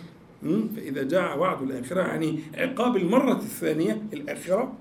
فإذا 0.76 1.04
جاء 1.04 1.40
وعد 1.40 1.62
الآخرة 1.62 2.02
يعني 2.02 2.40
عقاب 2.56 2.98
المرة 2.98 3.32
الثانية 3.34 4.02
الآخرة 4.14 4.74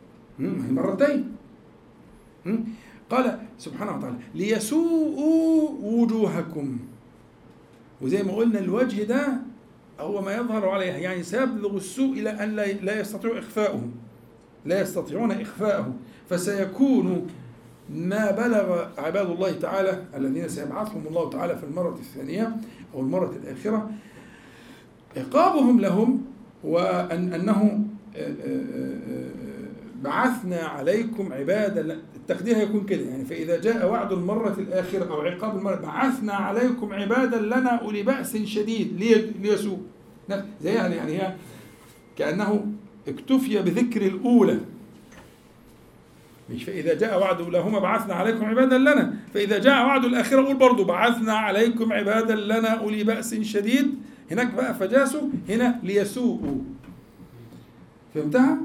مرتين? 0.70 1.32
قال 3.10 3.38
سبحانه 3.58 3.96
وتعالى 3.96 4.16
ليسوءوا 4.34 5.70
وجوهكم. 5.82 6.78
وزي 8.00 8.22
ما 8.22 8.32
قلنا 8.32 8.58
الوجه 8.58 9.02
ده 9.02 9.28
هو 10.00 10.22
ما 10.22 10.36
يظهر 10.36 10.68
عليه 10.68 10.92
يعني 10.92 11.22
سيبلغ 11.22 11.76
السوء 11.76 12.12
إلى 12.12 12.30
أن 12.30 12.56
لا 12.56 12.72
لا 12.72 13.00
يستطيع 13.00 13.38
إخفاؤه. 13.38 13.88
لا 14.64 14.80
يستطيعون 14.80 15.30
إخفاءه 15.30 15.94
فسيكون 16.30 17.26
ما 17.90 18.30
بلغ 18.30 18.86
عباد 18.98 19.30
الله 19.30 19.52
تعالى 19.52 20.04
الذين 20.16 20.48
سيبعثهم 20.48 21.06
الله 21.06 21.30
تعالى 21.30 21.56
في 21.56 21.64
المرة 21.64 21.94
الثانية 22.00 22.56
أو 22.94 23.00
المرة 23.00 23.32
الآخرة 23.42 23.90
عقابهم 25.16 25.80
لهم 25.80 26.24
وأن 26.64 27.32
أنه 27.32 27.80
بعثنا 30.02 30.56
عليكم 30.56 31.32
عبادا 31.32 32.00
التقدير 32.16 32.56
هيكون 32.56 32.86
كده. 32.86 33.02
يعني 33.02 33.24
فإذا 33.24 33.60
جاء 33.60 33.90
وعد 33.90 34.12
المرة 34.12 34.56
الآخرة 34.58 35.10
أو 35.10 35.20
عقاب 35.20 35.56
المرة 35.56 35.74
بعثنا 35.74 36.32
عليكم 36.32 36.92
عبادا 36.92 37.38
لنا 37.40 37.70
أولي 37.70 38.02
بأس 38.02 38.36
شديد 38.36 38.96
ليسوء. 39.42 39.78
زي 40.62 40.70
يعني 40.70 40.96
يعني 40.96 41.22
هي 41.22 41.34
كأنه 42.18 42.66
اكتفي 43.08 43.62
بذكر 43.62 44.02
الأولى. 44.02 44.60
مش 46.50 46.64
فإذا 46.64 46.94
جاء 46.94 47.20
وعد 47.20 47.40
أولاهما 47.40 47.78
بعثنا 47.78 48.14
عليكم 48.14 48.44
عبادا 48.44 48.78
لنا. 48.78 49.14
فإذا 49.34 49.58
جاء 49.58 49.86
وعد 49.86 50.04
الآخرة 50.04 50.46
قول 50.46 50.56
برضو 50.56 50.84
بعثنا 50.84 51.32
عليكم 51.32 51.92
عبادا 51.92 52.34
لنا 52.34 52.68
أولي 52.68 53.04
بأس 53.04 53.34
شديد. 53.34 53.94
هناك 54.30 54.54
بقى 54.54 54.74
فجاسوا 54.74 55.28
هنا 55.48 55.80
ليسوءوا. 55.82 56.58
فهمتها؟ 58.14 58.58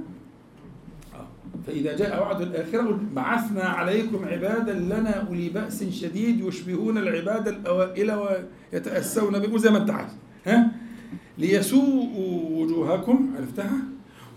فإذا 1.67 1.97
جاء 1.97 2.21
وعد 2.21 2.41
الآخرة 2.41 2.99
بعثنا 3.13 3.63
عليكم 3.63 4.25
عبادا 4.25 4.73
لنا 4.73 5.09
أولي 5.27 5.49
بأس 5.49 5.83
شديد 5.83 6.39
يشبهون 6.39 6.97
العباد 6.97 7.47
الأوائل 7.47 8.11
ويتأسون 8.11 9.39
بهم 9.39 9.57
زي 9.57 9.69
ما 9.69 9.77
أنت 9.77 9.89
عايز. 9.89 10.11
ها؟ 10.45 10.71
ليسوءوا 11.37 12.61
وجوهكم. 12.63 13.33
عرفتها؟ 13.37 13.77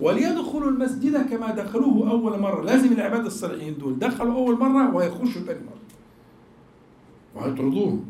وليدخلوا 0.01 0.70
المسجد 0.70 1.30
كما 1.30 1.51
دخلوه 1.51 2.10
أول 2.10 2.40
مرة. 2.40 2.62
لازم 2.64 2.92
العباد 2.92 3.24
الصالحين 3.24 3.78
دول 3.78 3.98
دخلوا 3.98 4.34
أول 4.34 4.59
مرة 4.59 4.94
وهيخشوا 4.94 5.42
ثاني 5.42 5.60
مرة. 5.60 5.84
وهيطردوهم. 7.34 8.05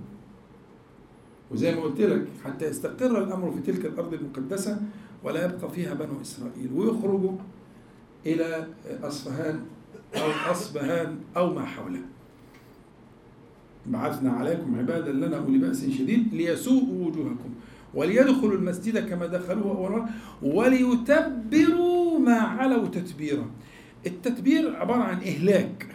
وزي 1.55 1.75
ما 1.75 1.83
قلت 1.83 2.01
لك 2.01 2.27
حتى 2.45 2.65
يستقر 2.67 3.23
الأمر 3.25 3.51
في 3.53 3.73
تلك 3.73 3.87
الأرض 3.87 4.15
المقدسة 4.15 4.81
ولا 5.25 5.45
يبقى 5.45 5.71
فيها 5.71 5.95
بنو 5.95 6.21
إسرائيل 6.23 6.71
ويخرجوا 6.75 7.33
إلى 8.27 8.67
أصفهان 9.03 9.61
أو 10.17 10.51
أصبهان 10.53 11.17
أو 11.37 11.55
ما 11.55 11.65
حوله 11.65 12.01
بعثنا 13.87 14.31
عليكم 14.33 14.79
عبادا 14.79 15.13
لنا 15.13 15.37
أولي 15.37 15.59
بأس 15.59 15.85
شديد 15.91 16.35
ليسوءوا 16.35 17.07
وجوهكم 17.07 17.51
وليدخلوا 17.95 18.53
المسجد 18.55 19.09
كما 19.09 19.27
دخلوه 19.27 19.71
أول 19.77 19.91
مرة 19.93 20.09
وليتبروا 20.43 22.19
ما 22.19 22.35
علوا 22.39 22.87
تتبيرا 22.87 23.47
التتبير 24.07 24.77
عبارة 24.77 25.03
عن 25.03 25.17
إهلاك 25.17 25.87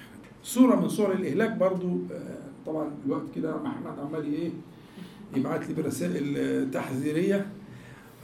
صورة 0.44 0.76
من 0.76 0.90
صور 0.90 1.12
الإهلاك 1.14 1.52
برضو 1.58 1.98
طبعا 2.66 2.92
الوقت 3.06 3.24
كده 3.36 3.56
أحمد 3.66 4.00
عمال 4.00 4.34
إيه 4.34 4.50
يبعت 5.36 5.68
لي 5.68 5.74
برسائل 5.74 6.72
تحذيرية 6.72 7.48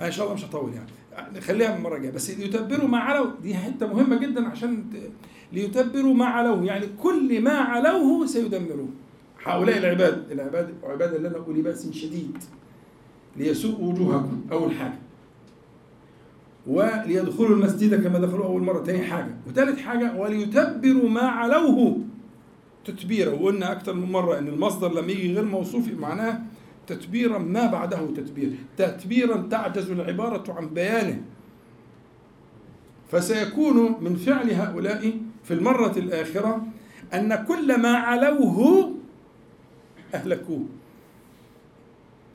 إن 0.02 0.12
شاء 0.12 0.26
الله 0.26 0.36
مش 0.36 0.46
هطول 0.46 0.72
يعني. 0.74 1.42
خليها 1.42 1.72
من 1.72 1.78
المرة 1.78 1.98
الجاية. 1.98 2.12
بس 2.12 2.30
ليتبروا 2.32 2.88
ما 2.88 2.98
علوا 2.98 3.32
دي 3.44 3.56
حتة 3.56 3.88
مهمة 3.88 4.20
جدا 4.20 4.48
عشان 4.48 4.84
ليتبروا 5.54 6.14
ما 6.14 6.26
علوه 6.26 6.66
يعني 6.66 6.86
كل 7.04 7.42
ما 7.42 7.52
علوه 7.52 8.26
سيدمروه. 8.26 8.90
هؤلاء 9.44 9.78
العباد 9.78 10.32
العباد 10.32 10.74
عباد 10.84 11.14
الله 11.14 11.46
اولي 11.48 11.62
بأس 11.62 11.92
شديد. 11.92 12.38
ليسوء 13.38 13.82
وجوهكم 13.82 14.42
أول 14.52 14.72
حاجة. 14.72 15.00
وليدخلوا 16.68 17.56
المسجد 17.56 18.04
كما 18.04 18.20
دخلوا 18.20 18.46
أول 18.46 18.64
مرة. 18.64 18.84
ثاني 18.84 19.02
حاجة. 19.04 19.36
وثالث 19.48 19.80
حاجة 19.80 20.16
وليتبروا 20.16 21.10
ما 21.10 21.22
علوه 21.22 21.98
تتبيرا 22.86 23.34
وقلنا 23.34 23.72
أكثر 23.72 23.94
من 23.94 24.12
مرة 24.12 24.38
إن 24.40 24.48
المصدر 24.48 24.94
لما 24.94 25.12
يجي 25.12 25.34
غير 25.34 25.46
موصوف 25.46 25.88
معناه 26.00 26.42
تتبيرا 26.88 27.38
ما 27.38 27.66
بعده 27.66 28.08
تتبير. 28.08 28.56
تتبيرا 28.78 29.48
تعجز 29.52 29.92
العبارة 29.92 30.54
عن 30.54 30.70
بيانه. 30.70 31.22
فسيكون 33.12 33.96
من 34.02 34.16
فعل 34.16 34.52
هؤلاء 34.52 35.18
في 35.44 35.54
المرة 35.54 35.94
الآخرة 35.98 36.68
أن 37.14 37.46
كل 37.48 37.82
ما 37.82 37.98
علوه 37.98 38.92
أهلكوه. 40.14 40.66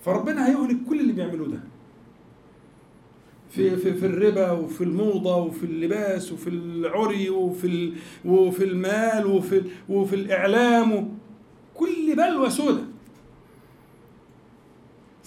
فربنا 0.04 0.48
هيهلك 0.48 0.76
كل 0.88 1.00
اللي 1.00 1.12
بيعملوه 1.12 1.48
ده. 1.48 1.60
في 3.50 3.76
في 3.76 3.94
في 3.94 4.06
الربا 4.06 4.50
وفي 4.50 4.84
الموضة 4.84 5.36
وفي 5.36 5.64
اللباس 5.64 6.32
وفي 6.32 6.50
العري 6.50 7.30
وفي 7.30 7.92
وفي 8.24 8.64
المال 8.64 9.26
وفي 9.26 9.62
وفي 9.88 10.16
الإعلام. 10.16 11.18
كل 11.74 12.16
بلوى 12.16 12.50
سودة. 12.50 12.82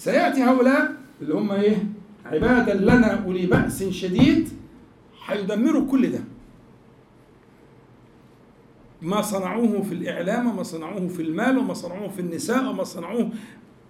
سيأتي 0.04 0.42
هؤلاء 0.42 0.96
اللي 1.22 1.34
هم 1.34 1.52
إيه؟ 1.52 1.84
عبادا 2.24 2.74
لنا 2.74 3.24
أولي 3.24 3.46
بأس 3.46 3.82
شديد 3.82 4.48
هيدمروا 5.26 5.90
كل 5.90 6.12
ده. 6.12 6.20
ما 9.02 9.22
صنعوه 9.22 9.82
في 9.82 9.94
الإعلام 9.94 10.46
وما 10.46 10.62
صنعوه 10.62 11.08
في 11.08 11.22
المال 11.22 11.58
وما 11.58 11.74
صنعوه 11.74 12.08
في 12.08 12.20
النساء 12.20 12.70
وما 12.70 12.84
صنعوه 12.84 13.30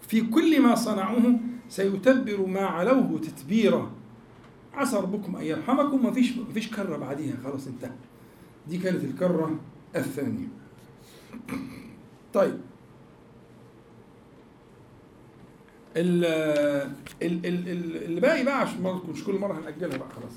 في 0.09 0.21
كل 0.21 0.61
ما 0.63 0.75
صنعوه 0.75 1.41
سيتبر 1.69 2.47
ما 2.47 2.61
علوه 2.61 3.19
تتبيرا. 3.19 3.91
عسى 4.75 4.97
ربكم 4.97 5.37
أن 5.37 5.45
يرحمكم. 5.45 6.05
ما 6.05 6.11
فيش 6.11 6.37
ما 6.37 6.53
فيش 6.55 6.71
كرة 6.71 6.97
بعديها. 6.97 7.37
خلاص 7.45 7.67
انتهى. 7.67 7.91
دي 8.69 8.79
كانت 8.79 9.05
الكرة 9.05 9.59
الثانية. 9.97 10.49
طيب 12.33 12.55
ال 12.55 12.55
ال 12.55 12.55
ال 12.55 12.61
اللي 17.23 18.21
باقي 18.21 18.45
بقى 18.45 18.61
عشان 18.61 19.01
مش 19.13 19.25
كل 19.25 19.35
مرة 19.35 19.59
هنأجلها 19.59 19.97
بقى 19.99 20.09
خلاص. 20.17 20.33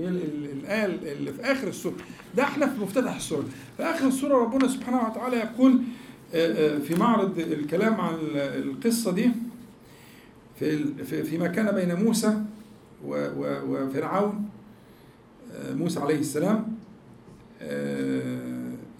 يعني 0.00 0.18
الآية 0.52 0.84
اللي 1.12 1.32
في 1.32 1.42
آخر 1.42 1.68
السورة. 1.68 1.94
ده 2.36 2.42
إحنا 2.42 2.66
في 2.66 2.80
مفتتح 2.80 3.14
السورة. 3.16 3.44
في 3.76 3.82
آخر 3.82 4.06
السورة 4.06 4.34
ربنا 4.44 4.68
سبحانه 4.68 5.08
وتعالى 5.08 5.36
يقول 5.36 5.78
في 6.82 6.94
معرض 6.98 7.38
الكلام 7.38 8.00
عن 8.00 8.14
القصة 8.34 9.12
دي 9.12 9.30
في 10.58 10.94
فيما 11.24 11.46
كان 11.46 11.74
بين 11.74 11.94
موسى 11.94 12.42
وفرعون 13.04 14.48
موسى 15.70 16.00
عليه 16.00 16.18
السلام 16.18 16.76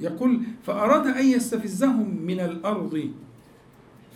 يقول 0.01 0.41
فأراد 0.67 1.07
أن 1.07 1.27
يستفزهم 1.27 2.19
من 2.27 2.41
الأرض 2.41 3.11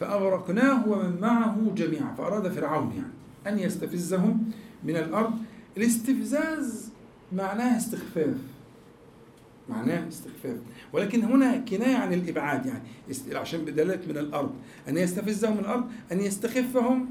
فأغرقناه 0.01 0.89
ومن 0.89 1.21
معه 1.21 1.73
جميعا 1.77 2.15
فأراد 2.19 2.49
فرعون 2.49 2.93
يعني 2.97 3.13
أن 3.47 3.65
يستفزهم 3.65 4.51
من 4.85 4.97
الأرض. 4.97 5.33
الاستفزاز 5.77 6.91
معناه 7.33 7.77
استخفاف 7.77 8.37
معناه 9.69 10.09
استخفاف. 10.09 10.57
ولكن 10.93 11.23
هنا 11.23 11.57
كناية 11.57 11.97
عن 11.97 12.13
الإبعاد 12.13 12.67
يعني 12.67 12.83
عشان 13.39 13.61
بدلالة 13.65 14.01
من 14.09 14.19
الأرض 14.19 14.51
أن 14.89 14.97
يستفزهم 14.97 15.53
من 15.53 15.61
الأرض 15.61 15.85
أن 16.13 16.21
يستخفهم 16.21 17.07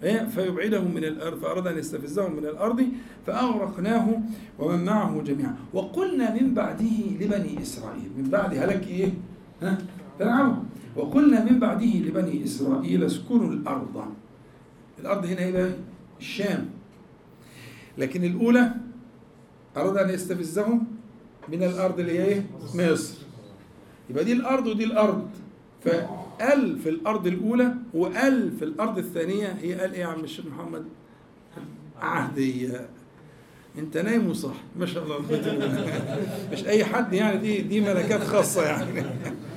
فيبعدهم 0.00 0.94
من 0.94 1.04
الأرض 1.04 1.38
فأراد 1.38 1.66
أن 1.66 1.78
يستفزهم 1.78 2.32
من 2.32 2.44
الأرض 2.46 2.88
فأغرقناه 3.26 4.20
ومن 4.58 4.84
معه 4.84 5.22
جميعا. 5.22 5.56
وقلنا 5.72 6.34
من 6.42 6.54
بعده 6.54 6.96
لبني 7.20 7.62
إسرائيل 7.62 8.10
من 8.18 8.30
بعد 8.30 8.54
هلك 8.54 8.86
إيه؟ 8.86 9.12
ها؟ 9.62 9.78
فرعون. 10.18 10.68
وقلنا 11.00 11.44
من 11.44 11.58
بعده 11.58 11.86
لبني 11.86 12.44
إسرائيل 12.44 13.04
اسكنوا 13.04 13.52
الأرض. 13.52 14.04
الأرض 14.98 15.24
هنا 15.26 15.38
إيه 15.40 15.76
الشام. 16.20 16.68
لكن 17.98 18.24
الأولى 18.24 18.74
أراد 19.76 19.96
أن 19.96 20.10
يستفزهم 20.10 20.86
من 21.48 21.62
الأرض 21.62 22.00
اللي 22.00 22.18
هي 22.18 22.24
إيه؟ 22.24 22.46
مصر. 22.74 23.18
يبقى 24.10 24.24
دي 24.24 24.32
الأرض 24.32 24.66
ودي 24.66 24.84
الأرض. 24.84 25.28
فقال 25.84 26.78
في 26.78 26.88
الأرض 26.88 27.26
الأولى 27.26 27.74
وقال 27.94 28.52
في 28.58 28.64
الأرض 28.64 28.98
الثانية 28.98 29.46
هي 29.46 29.74
قال 29.74 29.92
إيه 29.92 30.00
يا 30.00 30.06
عم 30.06 30.24
الشيخ 30.24 30.46
محمد؟ 30.46 30.84
عهدية. 32.00 32.88
أنت 33.78 33.96
نايم 33.96 34.28
وصح 34.28 34.54
ما 34.76 34.86
شاء 34.86 35.04
الله. 35.04 35.18
مش 36.52 36.66
أي 36.66 36.84
حد 36.84 37.12
يعني 37.12 37.38
دي 37.38 37.60
دي 37.62 37.80
ملكات 37.80 38.20
خاصة 38.20 38.62
يعني. 38.62 39.04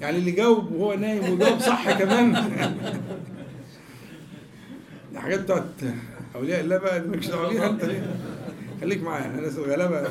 يعني 0.00 0.18
اللي 0.18 0.30
جاوب 0.30 0.72
وهو 0.72 0.94
نايم 0.94 1.32
وجاوب 1.32 1.58
صح 1.58 1.98
كمان. 1.98 2.32
دي 5.12 5.18
حاجات 5.18 5.40
بتاعت 5.40 5.64
أولياء 6.34 6.60
الله 6.60 6.78
بقى 6.78 7.00
مالكش 7.00 7.26
دعوه 7.26 7.66
أنت 7.66 7.90
خليك 8.80 9.02
معايا 9.02 9.26
أنا 9.26 9.46
الغلابه 9.48 10.08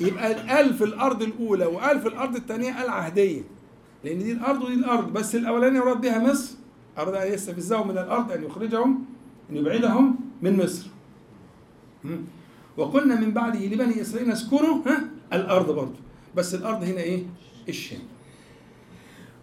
يبقى 0.00 0.34
قال 0.34 0.74
في 0.74 0.84
الأرض 0.84 1.22
الأولى 1.22 1.66
وقال 1.66 2.00
في 2.00 2.08
الأرض 2.08 2.36
الثانية 2.36 2.72
قال 2.72 2.88
عهدية 2.90 3.42
لأن 4.04 4.18
دي 4.18 4.32
الأرض 4.32 4.62
ودي 4.62 4.74
الأرض 4.74 5.12
بس 5.12 5.34
الاولانيه 5.36 5.78
يراد 5.80 6.00
بها 6.00 6.18
مصر. 6.18 6.54
أراد 6.98 7.14
أن 7.14 7.32
يستفزهم 7.32 7.88
من 7.88 7.98
الأرض 7.98 8.32
أن 8.32 8.44
يخرجهم 8.44 9.04
أن 9.50 9.56
يبعدهم 9.56 10.14
من 10.42 10.56
مصر? 10.64 10.86
وقلنا 12.76 13.20
من 13.20 13.30
بعده 13.30 13.58
لبني 13.66 14.00
إسرائيل 14.00 14.32
اسكنوا 14.32 14.76
ها 14.86 15.04
الأرض 15.32 15.70
برضه 15.70 15.94
بس 16.36 16.54
الأرض 16.54 16.82
هنا 16.82 17.00
إيه؟ 17.00 17.22
الشام. 17.68 17.98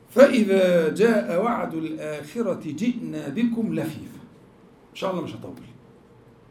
فإذا 0.10 0.94
جاء 0.94 1.44
وعد 1.44 1.73
الآخرة 1.73 2.61
جئنا 2.65 3.30
بكم 3.30 3.76
لفيفا 3.76 4.19
إن 4.91 4.95
شاء 4.95 5.11
الله 5.11 5.22
مش 5.23 5.36
هطول. 5.36 5.53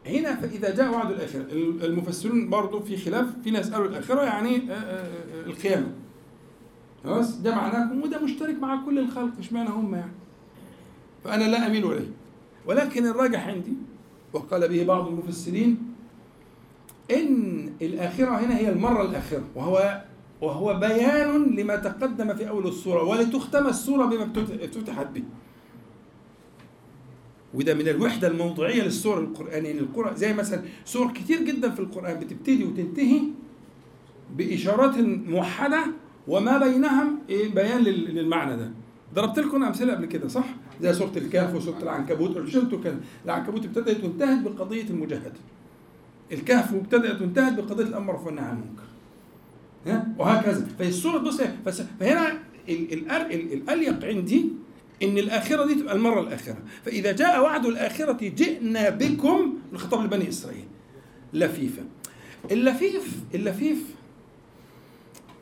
هنا 0.05 0.35
فإذا 0.35 0.75
جاء 0.75 0.91
وعد 0.91 1.11
الآخرة 1.11 1.45
المفسرون 1.83 2.49
برضه 2.49 2.79
في 2.79 2.97
خلاف 2.97 3.25
في 3.43 3.51
ناس 3.51 3.71
قالوا 3.71 3.87
الآخرة 3.87 4.21
يعني 4.21 4.55
آه، 4.55 4.73
آه، 4.73 5.03
آه، 5.03 5.45
القيامة. 5.45 5.91
خلاص؟ 7.03 7.41
ده 7.41 7.55
معناكم 7.55 8.01
وده 8.01 8.19
مشترك 8.19 8.59
مع 8.59 8.85
كل 8.85 8.99
الخلق 8.99 9.31
اشمعنى 9.39 9.69
هم 9.69 9.95
يعني؟ 9.95 10.11
فأنا 11.23 11.43
لا 11.43 11.67
أميل 11.67 11.85
إليه. 11.91 12.11
ولكن 12.65 13.05
الراجح 13.05 13.47
عندي 13.47 13.73
وقال 14.33 14.67
به 14.67 14.85
بعض 14.85 15.07
المفسرين 15.07 15.77
إن 17.11 17.69
الآخرة 17.81 18.29
هنا 18.29 18.57
هي 18.57 18.69
المرة 18.69 19.01
الاخره 19.01 19.43
وهو 19.55 20.01
وهو 20.41 20.79
بيان 20.79 21.55
لما 21.55 21.75
تقدم 21.75 22.33
في 22.35 22.49
أول 22.49 22.67
السورة 22.67 23.03
ولتختم 23.03 23.67
السورة 23.67 24.05
بما 24.05 24.23
افتتح- 24.23 24.63
افتتحت 24.63 25.07
به. 25.07 25.23
وده 27.53 27.73
من 27.73 27.87
الوحدة 27.87 28.27
الموضوعية 28.27 28.83
للسور 28.83 29.19
القرآنية. 29.19 29.71
القرآن 29.71 30.15
زي 30.15 30.33
مثلا 30.33 30.61
سور 30.85 31.11
كتير 31.13 31.41
جدا 31.43 31.69
في 31.69 31.79
القرآن 31.79 32.19
بتبتدي 32.19 32.63
وتنتهي 32.65 33.21
بإشارات 34.37 34.97
موحدة 35.27 35.83
وما 36.27 36.57
بينهم 36.57 37.19
إيه؟ 37.29 37.53
بيان 37.53 37.81
لل- 37.81 38.15
للمعنى 38.15 38.57
ده. 38.57 38.71
ضربت 39.15 39.39
لكم 39.39 39.63
أمثلة 39.63 39.93
قبل 39.93 40.05
كده 40.05 40.27
صح؟ 40.27 40.45
زي 40.81 40.93
سورة 40.93 41.11
الكهف 41.17 41.55
وسورة 41.55 41.77
العنكبوت. 41.83 42.37
قلت 42.37 42.75
كان 42.83 42.99
العنكبوت 43.25 43.65
ابتدأت 43.65 44.03
وانتهت 44.03 44.41
بقضية 44.43 44.83
المجاهدة. 44.89 45.33
الكهف 46.31 46.73
ابتدأت 46.73 47.21
وانتهت 47.21 47.53
بقضية 47.53 47.83
الأمر 47.83 48.15
والنهي 48.25 48.45
عن 48.45 48.51
المنكر. 48.57 48.83
وهكذا. 50.19 50.67
فالسوره 50.79 51.17
بص 51.17 51.41
فس- 51.65 51.83
فهنا 51.99 52.31
ال- 52.69 52.93
ال- 52.93 53.11
ال- 53.11 53.53
الأليق 53.53 54.05
عندي 54.05 54.45
إن 55.03 55.17
الآخرة 55.17 55.65
دي 55.65 55.75
تبقى 55.75 55.95
المرة 55.95 56.21
الآخرة. 56.21 56.57
فإذا 56.85 57.11
جاء 57.11 57.41
وعد 57.43 57.65
الآخرة 57.65 58.17
جئنا 58.21 58.89
بكم 58.89 59.53
الخطاب 59.73 60.03
لبني 60.03 60.29
إسرائيل. 60.29 60.65
لفيفا 61.33 61.83
اللفيف 62.51 63.15
اللفيف 63.35 63.83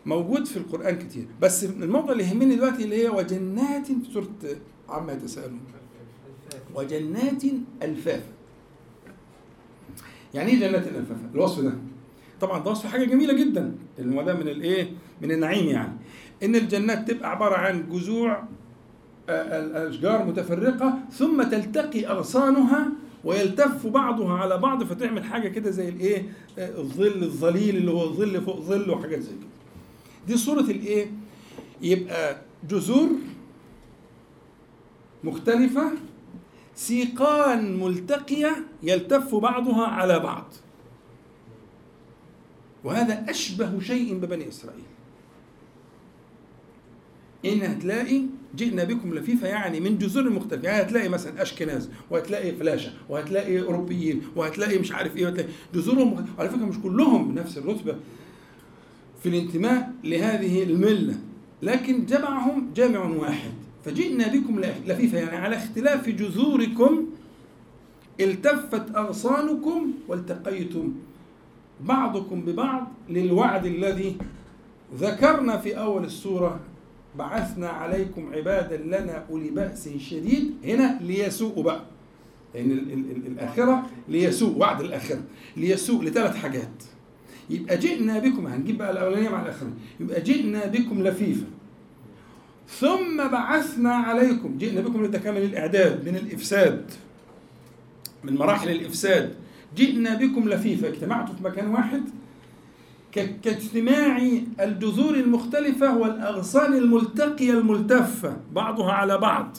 موجود 0.05 0.45
في 0.45 0.57
القرآن 0.57 0.99
كتير. 0.99 1.25
بس 1.41 1.63
الموضوع 1.63 2.11
اللي 2.11 2.23
يهمني 2.23 2.55
دلوقتي 2.55 2.83
اللي 2.83 3.03
هي 3.03 3.09
وجنات 3.09 3.87
في 3.87 3.93
سورة 4.13 4.29
عما 4.89 5.13
يتساءلون. 5.13 5.59
وجنات 6.75 7.43
الفافا 7.83 8.31
يعني 10.33 10.51
إيه 10.51 10.59
جنات 10.59 10.87
الالفافا 10.87 11.29
الوصف 11.35 11.59
ده. 11.59 11.73
طبعا 12.41 12.63
ده 12.63 12.71
وصف 12.71 12.85
حاجة 12.85 13.05
جميلة 13.05 13.33
جدا 13.33 13.75
ده 13.99 14.33
من 14.33 14.47
الإيه؟ 14.47 14.91
من 15.21 15.31
النعيم 15.31 15.67
يعني. 15.67 15.93
إن 16.43 16.55
الجنات 16.55 17.11
تبقى 17.11 17.31
عبارة 17.31 17.55
عن 17.55 17.89
جذوع 17.89 18.43
آه، 19.29 19.59
الأشجار 19.59 20.25
متفرقة 20.25 20.99
ثم 21.11 21.43
تلتقي 21.43 22.05
أغصانها 22.07 22.87
ويلتف 23.23 23.87
بعضها 23.87 24.33
على 24.33 24.57
بعض 24.57 24.83
فتعمل 24.83 25.23
حاجة 25.23 25.47
كده 25.47 25.69
زي 25.69 25.89
الإيه؟ 25.89 26.29
آه، 26.59 26.77
الظل 26.79 27.23
الظليل 27.23 27.77
اللي 27.77 27.91
هو 27.91 28.13
ظل 28.13 28.41
فوق 28.41 28.59
ظل 28.59 28.89
وحاجات 28.91 29.19
زي 29.19 29.31
كده. 29.31 29.47
دي 30.27 30.37
صورة 30.37 30.61
الإيه؟ 30.61 31.11
يبقى 31.81 32.37
جذور 32.69 33.09
مختلفة 35.23 35.91
سيقان 36.75 37.79
ملتقية 37.79 38.55
يلتف 38.83 39.35
بعضها 39.35 39.85
على 39.87 40.19
بعض. 40.19 40.45
وهذا 42.87 43.25
أشبه 43.29 43.79
شيء 43.79 44.13
ببني 44.17 44.47
إسرائيل. 44.49 44.83
إن 47.45 47.61
هتلاقي 47.61 48.21
جئنا 48.55 48.83
بكم 48.83 49.13
لفيفة 49.13 49.47
يعني 49.47 49.79
من 49.79 49.97
جذور 49.97 50.29
مختلفة. 50.29 50.67
يعني 50.67 50.81
هتلاقي 50.81 51.09
مثلا 51.09 51.41
أشكناز 51.41 51.89
وهتلاقي 52.09 52.51
فلاشة 52.55 52.91
وهتلاقي 53.09 53.61
أوروبيين 53.61 54.21
وهتلاقي 54.35 54.77
مش 54.79 54.91
عارف 54.91 55.17
إيه 55.17 55.25
وهتلاقي 55.25 55.49
جذورهم 55.75 56.25
على 56.39 56.49
فكرة 56.49 56.65
مش 56.65 56.79
كلهم 56.83 57.33
بنفس 57.33 57.57
الرتبة 57.57 57.95
في 59.23 59.29
الانتماء 59.29 59.93
لهذه 60.03 60.63
الملة 60.63 61.15
لكن 61.61 62.05
جمعهم 62.05 62.71
جامع 62.75 62.99
واحد. 63.05 63.51
فجئنا 63.85 64.27
بكم 64.27 64.59
لفيفة 64.59 65.17
يعني 65.17 65.37
على 65.37 65.55
اختلاف 65.57 66.09
جذوركم 66.09 67.05
التفت 68.19 68.95
أغصانكم 68.95 69.91
والتقيتم 70.07 70.93
بعضكم 71.81 72.41
ببعض 72.41 72.87
للوعد 73.09 73.65
الذي 73.65 74.17
ذكرنا 74.99 75.57
في 75.57 75.77
أول 75.79 76.03
السورة 76.05 76.59
بعثنا 77.17 77.69
عليكم 77.69 78.29
عبادا 78.33 78.77
لنا 78.77 79.25
أولي 79.29 79.49
بأس 79.49 79.89
شديد. 79.97 80.51
هنا 80.65 80.99
ليسوء 81.01 81.61
بقى. 81.61 81.81
لأن 82.55 82.71
ال- 82.71 82.93
ال- 82.93 83.11
ال- 83.11 83.27
الآخرة 83.27 83.89
ليسوء 84.09 84.57
وعد 84.57 84.81
الآخرة 84.81 85.21
ليسوء 85.57 86.03
لثلاث 86.03 86.35
حاجات. 86.35 86.83
يبقى 87.49 87.77
جئنا 87.77 88.19
بكم 88.19 88.47
هنجيب 88.47 88.77
بقى 88.77 88.91
الأولانية 88.91 89.29
مع 89.29 89.41
الآخرة. 89.41 89.69
يبقى 89.99 90.21
جئنا 90.21 90.65
بكم 90.65 91.03
لفيفا. 91.03 91.45
ثم 92.69 93.27
بعثنا 93.31 93.93
عليكم 93.93 94.57
جئنا 94.57 94.81
بكم 94.81 95.05
لتكامل 95.05 95.41
الإعداد 95.43 96.09
من 96.09 96.15
الإفساد 96.15 96.91
من 98.23 98.35
مراحل 98.35 98.69
الإفساد. 98.69 99.33
جئنا 99.75 100.15
بكم 100.15 100.49
لفيفا 100.49 100.87
اجتمعتوا 100.87 101.35
في 101.35 101.43
مكان 101.43 101.67
واحد. 101.67 102.03
كاجتماع 103.11 104.21
الجذور 104.59 105.15
المختلفة 105.15 105.97
والأغصان 105.97 106.73
الملتقية 106.73 107.51
الملتفة 107.51 108.37
بعضها 108.53 108.91
على 108.91 109.17
بعض. 109.17 109.57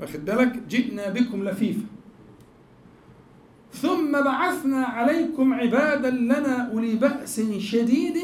واخد 0.00 0.24
بالك؟ 0.24 0.62
جئنا 0.68 1.08
بكم 1.08 1.44
لفيفا 1.44 1.86
ثم 3.72 4.12
بعثنا 4.12 4.84
عليكم 4.84 5.54
عبادا 5.54 6.10
لنا 6.10 6.70
أولي 6.72 6.94
بأس 6.94 7.40
شديد 7.58 8.16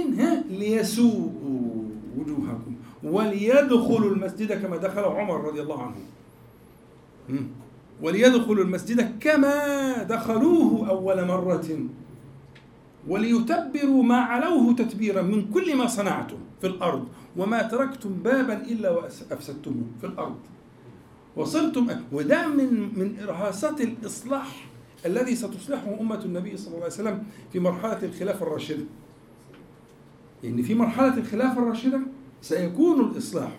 ليسوءوا 0.50 1.84
وجوهكم 2.16 2.74
وليدخلوا 3.02 4.14
المسجد 4.14 4.52
كما 4.52 4.76
دخل 4.76 5.02
عمر 5.02 5.44
رضي 5.44 5.62
الله 5.62 5.82
عنه. 5.82 5.96
وليدخلوا 8.02 8.64
المسجد 8.64 9.18
كما 9.20 10.02
دخلوه 10.02 10.88
أول 10.88 11.26
مرة. 11.26 11.78
وليتبروا 13.08 14.02
ما 14.02 14.16
علوه 14.16 14.74
تتبيرا 14.74 15.22
من 15.22 15.50
كل 15.50 15.76
ما 15.76 15.86
صنعتم 15.86 16.36
في 16.60 16.66
الأرض 16.66 17.08
وما 17.36 17.62
تركتم 17.62 18.12
بابا 18.12 18.54
إلا 18.54 18.90
وأفسدتموه 18.90 19.86
في 20.00 20.06
الأرض. 20.06 20.36
وصرتم 21.36 21.86
وده 22.12 22.48
من 22.48 22.98
من 22.98 23.16
إرهاصات 23.22 23.80
الإصلاح 23.80 24.66
الذي 25.06 25.34
ستصلحه 25.36 26.00
أمة 26.00 26.24
النبي 26.24 26.56
صلى 26.56 26.66
الله 26.68 26.84
عليه 26.84 26.94
وسلم 26.94 27.22
في 27.52 27.60
مرحلة 27.60 27.98
الخلافة 28.02 28.46
الراشدة. 28.46 28.84
لأن 30.42 30.62
في 30.62 30.74
مرحلة 30.74 31.16
الخلافة 31.16 31.62
الراشدة 31.62 32.00
سيكون 32.42 33.00
الإصلاح 33.00 33.52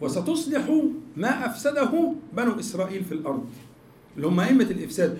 وستصلح 0.00 0.82
ما 1.16 1.46
أفسده 1.46 2.12
بنو 2.36 2.58
إسرائيل 2.60 3.04
في 3.04 3.12
الأرض. 3.12 3.46
اللي 4.16 4.26
هم 4.26 4.40
أئمة 4.40 4.64
الإفساد. 4.64 5.18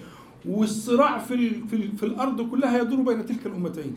والصراع 0.48 1.18
في 1.18 1.50
في, 1.66 1.88
في 1.96 2.02
الأرض 2.06 2.50
كلها 2.50 2.78
يدور 2.82 3.00
بين 3.00 3.26
تلك 3.26 3.46
الأمتين. 3.46 3.96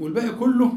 والباقي 0.00 0.30
كله 0.34 0.72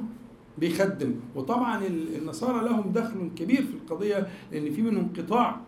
بيخدم. 0.57 1.13
وطبعا 1.35 1.85
ال- 1.85 2.15
النصارى 2.17 2.65
لهم 2.69 2.91
دخل 2.91 3.29
كبير 3.35 3.61
في 3.61 3.73
القضية 3.73 4.27
لأن 4.51 4.71
في 4.73 4.81
منهم 4.81 5.09
قطاع 5.17 5.59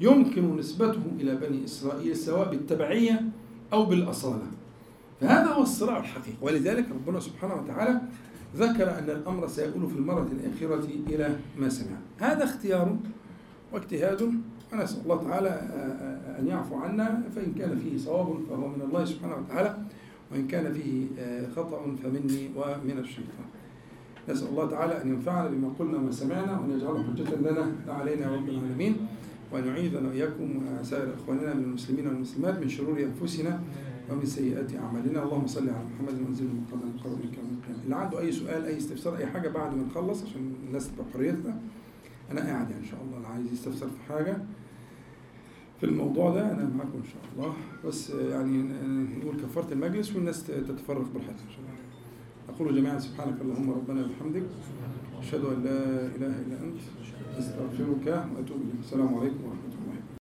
يمكن 0.00 0.56
نسبته 0.56 1.02
إلى 1.20 1.34
بني 1.34 1.64
إسرائيل 1.64 2.16
سواء 2.16 2.50
بالتبعية 2.50 3.22
أو 3.72 3.84
بالأصالة. 3.84 4.46
فهذا 5.20 5.46
هو 5.52 5.62
الصراع 5.62 5.98
الحقيقي. 5.98 6.36
ولذلك 6.42 6.86
ربنا 6.90 7.20
سبحانه 7.20 7.54
وتعالى 7.54 8.00
ذكر 8.56 8.98
أن 8.98 9.10
الأمر 9.10 9.46
سيكون 9.48 9.86
في 9.86 9.96
المرة 9.96 10.28
الآخرة 10.32 10.84
إلى 11.08 11.36
ما 11.58 11.68
سمع. 11.68 11.96
هذا 12.18 12.44
اختيار 12.44 12.96
واجتهاد 13.72 14.22
ونسأل 14.72 15.00
الله 15.02 15.22
تعالى 15.28 15.48
آه، 15.48 16.40
أن 16.40 16.46
يعفو 16.46 16.76
عنا 16.76 17.22
فإن 17.36 17.52
كان 17.58 17.78
فيه 17.78 17.98
صواب 17.98 18.38
فهو 18.50 18.68
من 18.68 18.82
الله 18.88 19.04
سبحانه 19.04 19.34
وتعالى 19.36 19.76
وإن 20.32 20.46
كان 20.46 20.72
فيه 20.72 21.06
آه، 21.18 21.46
خطأ 21.56 21.96
فمني 22.02 22.50
ومن 22.56 22.98
الشيطان. 22.98 23.46
نسأل 24.28 24.48
الله 24.48 24.70
تعالى 24.70 25.02
أن 25.02 25.08
ينفعنا 25.08 25.48
بما 25.48 25.68
قلنا 25.78 25.96
وما 25.98 26.10
سمعنا 26.12 26.58
وأن 26.60 26.70
يجعله 26.70 27.02
حجة 27.04 27.34
لنا 27.34 27.72
لا 27.86 27.92
علينا 27.92 28.34
رب 28.34 28.48
العالمين 28.48 28.96
وأن 29.52 29.66
يعيذنا 29.66 30.08
وإياكم 30.08 30.62
وسائر 30.80 31.14
إخواننا 31.14 31.54
من 31.54 31.64
المسلمين 31.64 32.06
والمسلمات 32.06 32.58
من 32.58 32.68
شرور 32.68 32.98
أنفسنا 33.02 33.60
ومن 34.10 34.26
سيئات 34.26 34.74
أعمالنا. 34.74 35.22
اللهم 35.22 35.46
صل 35.46 35.68
على 35.68 35.84
محمد 35.94 36.22
وأنزل 36.22 36.44
المقدم 36.44 36.88
القرب 36.96 37.12
منك 37.24 37.38
يوم 37.38 37.58
القيامة. 37.58 37.82
اللي 37.84 37.96
عنده 37.96 38.20
أي 38.20 38.32
سؤال 38.32 38.64
أي 38.64 38.76
استفسار 38.76 39.16
أي 39.16 39.26
حاجة 39.26 39.48
بعد 39.48 39.76
ما 39.76 39.82
نخلص 39.82 40.22
عشان 40.22 40.54
الناس 40.66 40.90
تبقى 40.92 41.06
حريتنا 41.14 41.60
أنا 42.30 42.40
قاعد 42.40 42.70
يعني 42.70 42.84
إن 42.84 42.88
شاء 42.90 43.00
الله. 43.02 43.16
اللي 43.16 43.28
عايز 43.28 43.52
يستفسر 43.52 43.86
في 43.86 44.12
حاجة 44.12 44.36
في 45.80 45.86
الموضوع 45.86 46.30
ده 46.30 46.52
أنا 46.52 46.70
معاكم 46.76 46.98
إن 46.98 47.08
شاء 47.12 47.22
الله. 47.36 47.54
بس 47.84 48.10
يعني 48.10 48.62
نقول 49.18 49.36
كفارة 49.36 49.72
المجلس 49.72 50.16
والناس 50.16 50.46
تتفرق 50.46 51.06
براحتها 51.14 51.44
إن 51.48 51.50
شاء 51.50 51.60
الله. 51.64 51.74
أقول 52.48 52.76
جميعا 52.76 52.98
سبحانك 52.98 53.40
اللهم 53.40 53.70
ربنا 53.70 54.04
وبحمدك 54.06 54.42
أشهد 55.18 55.44
أن 55.44 55.62
لا 55.64 56.06
إله 56.16 56.26
إلا 56.46 56.62
أنت. 56.62 56.80
أستغفرك 57.38 58.06
وأتوب 58.06 58.60
إليك. 58.62 58.80
السلام 58.80 59.14
عليكم 59.14 59.44
ورحمة 59.44 59.64
الله. 59.64 59.73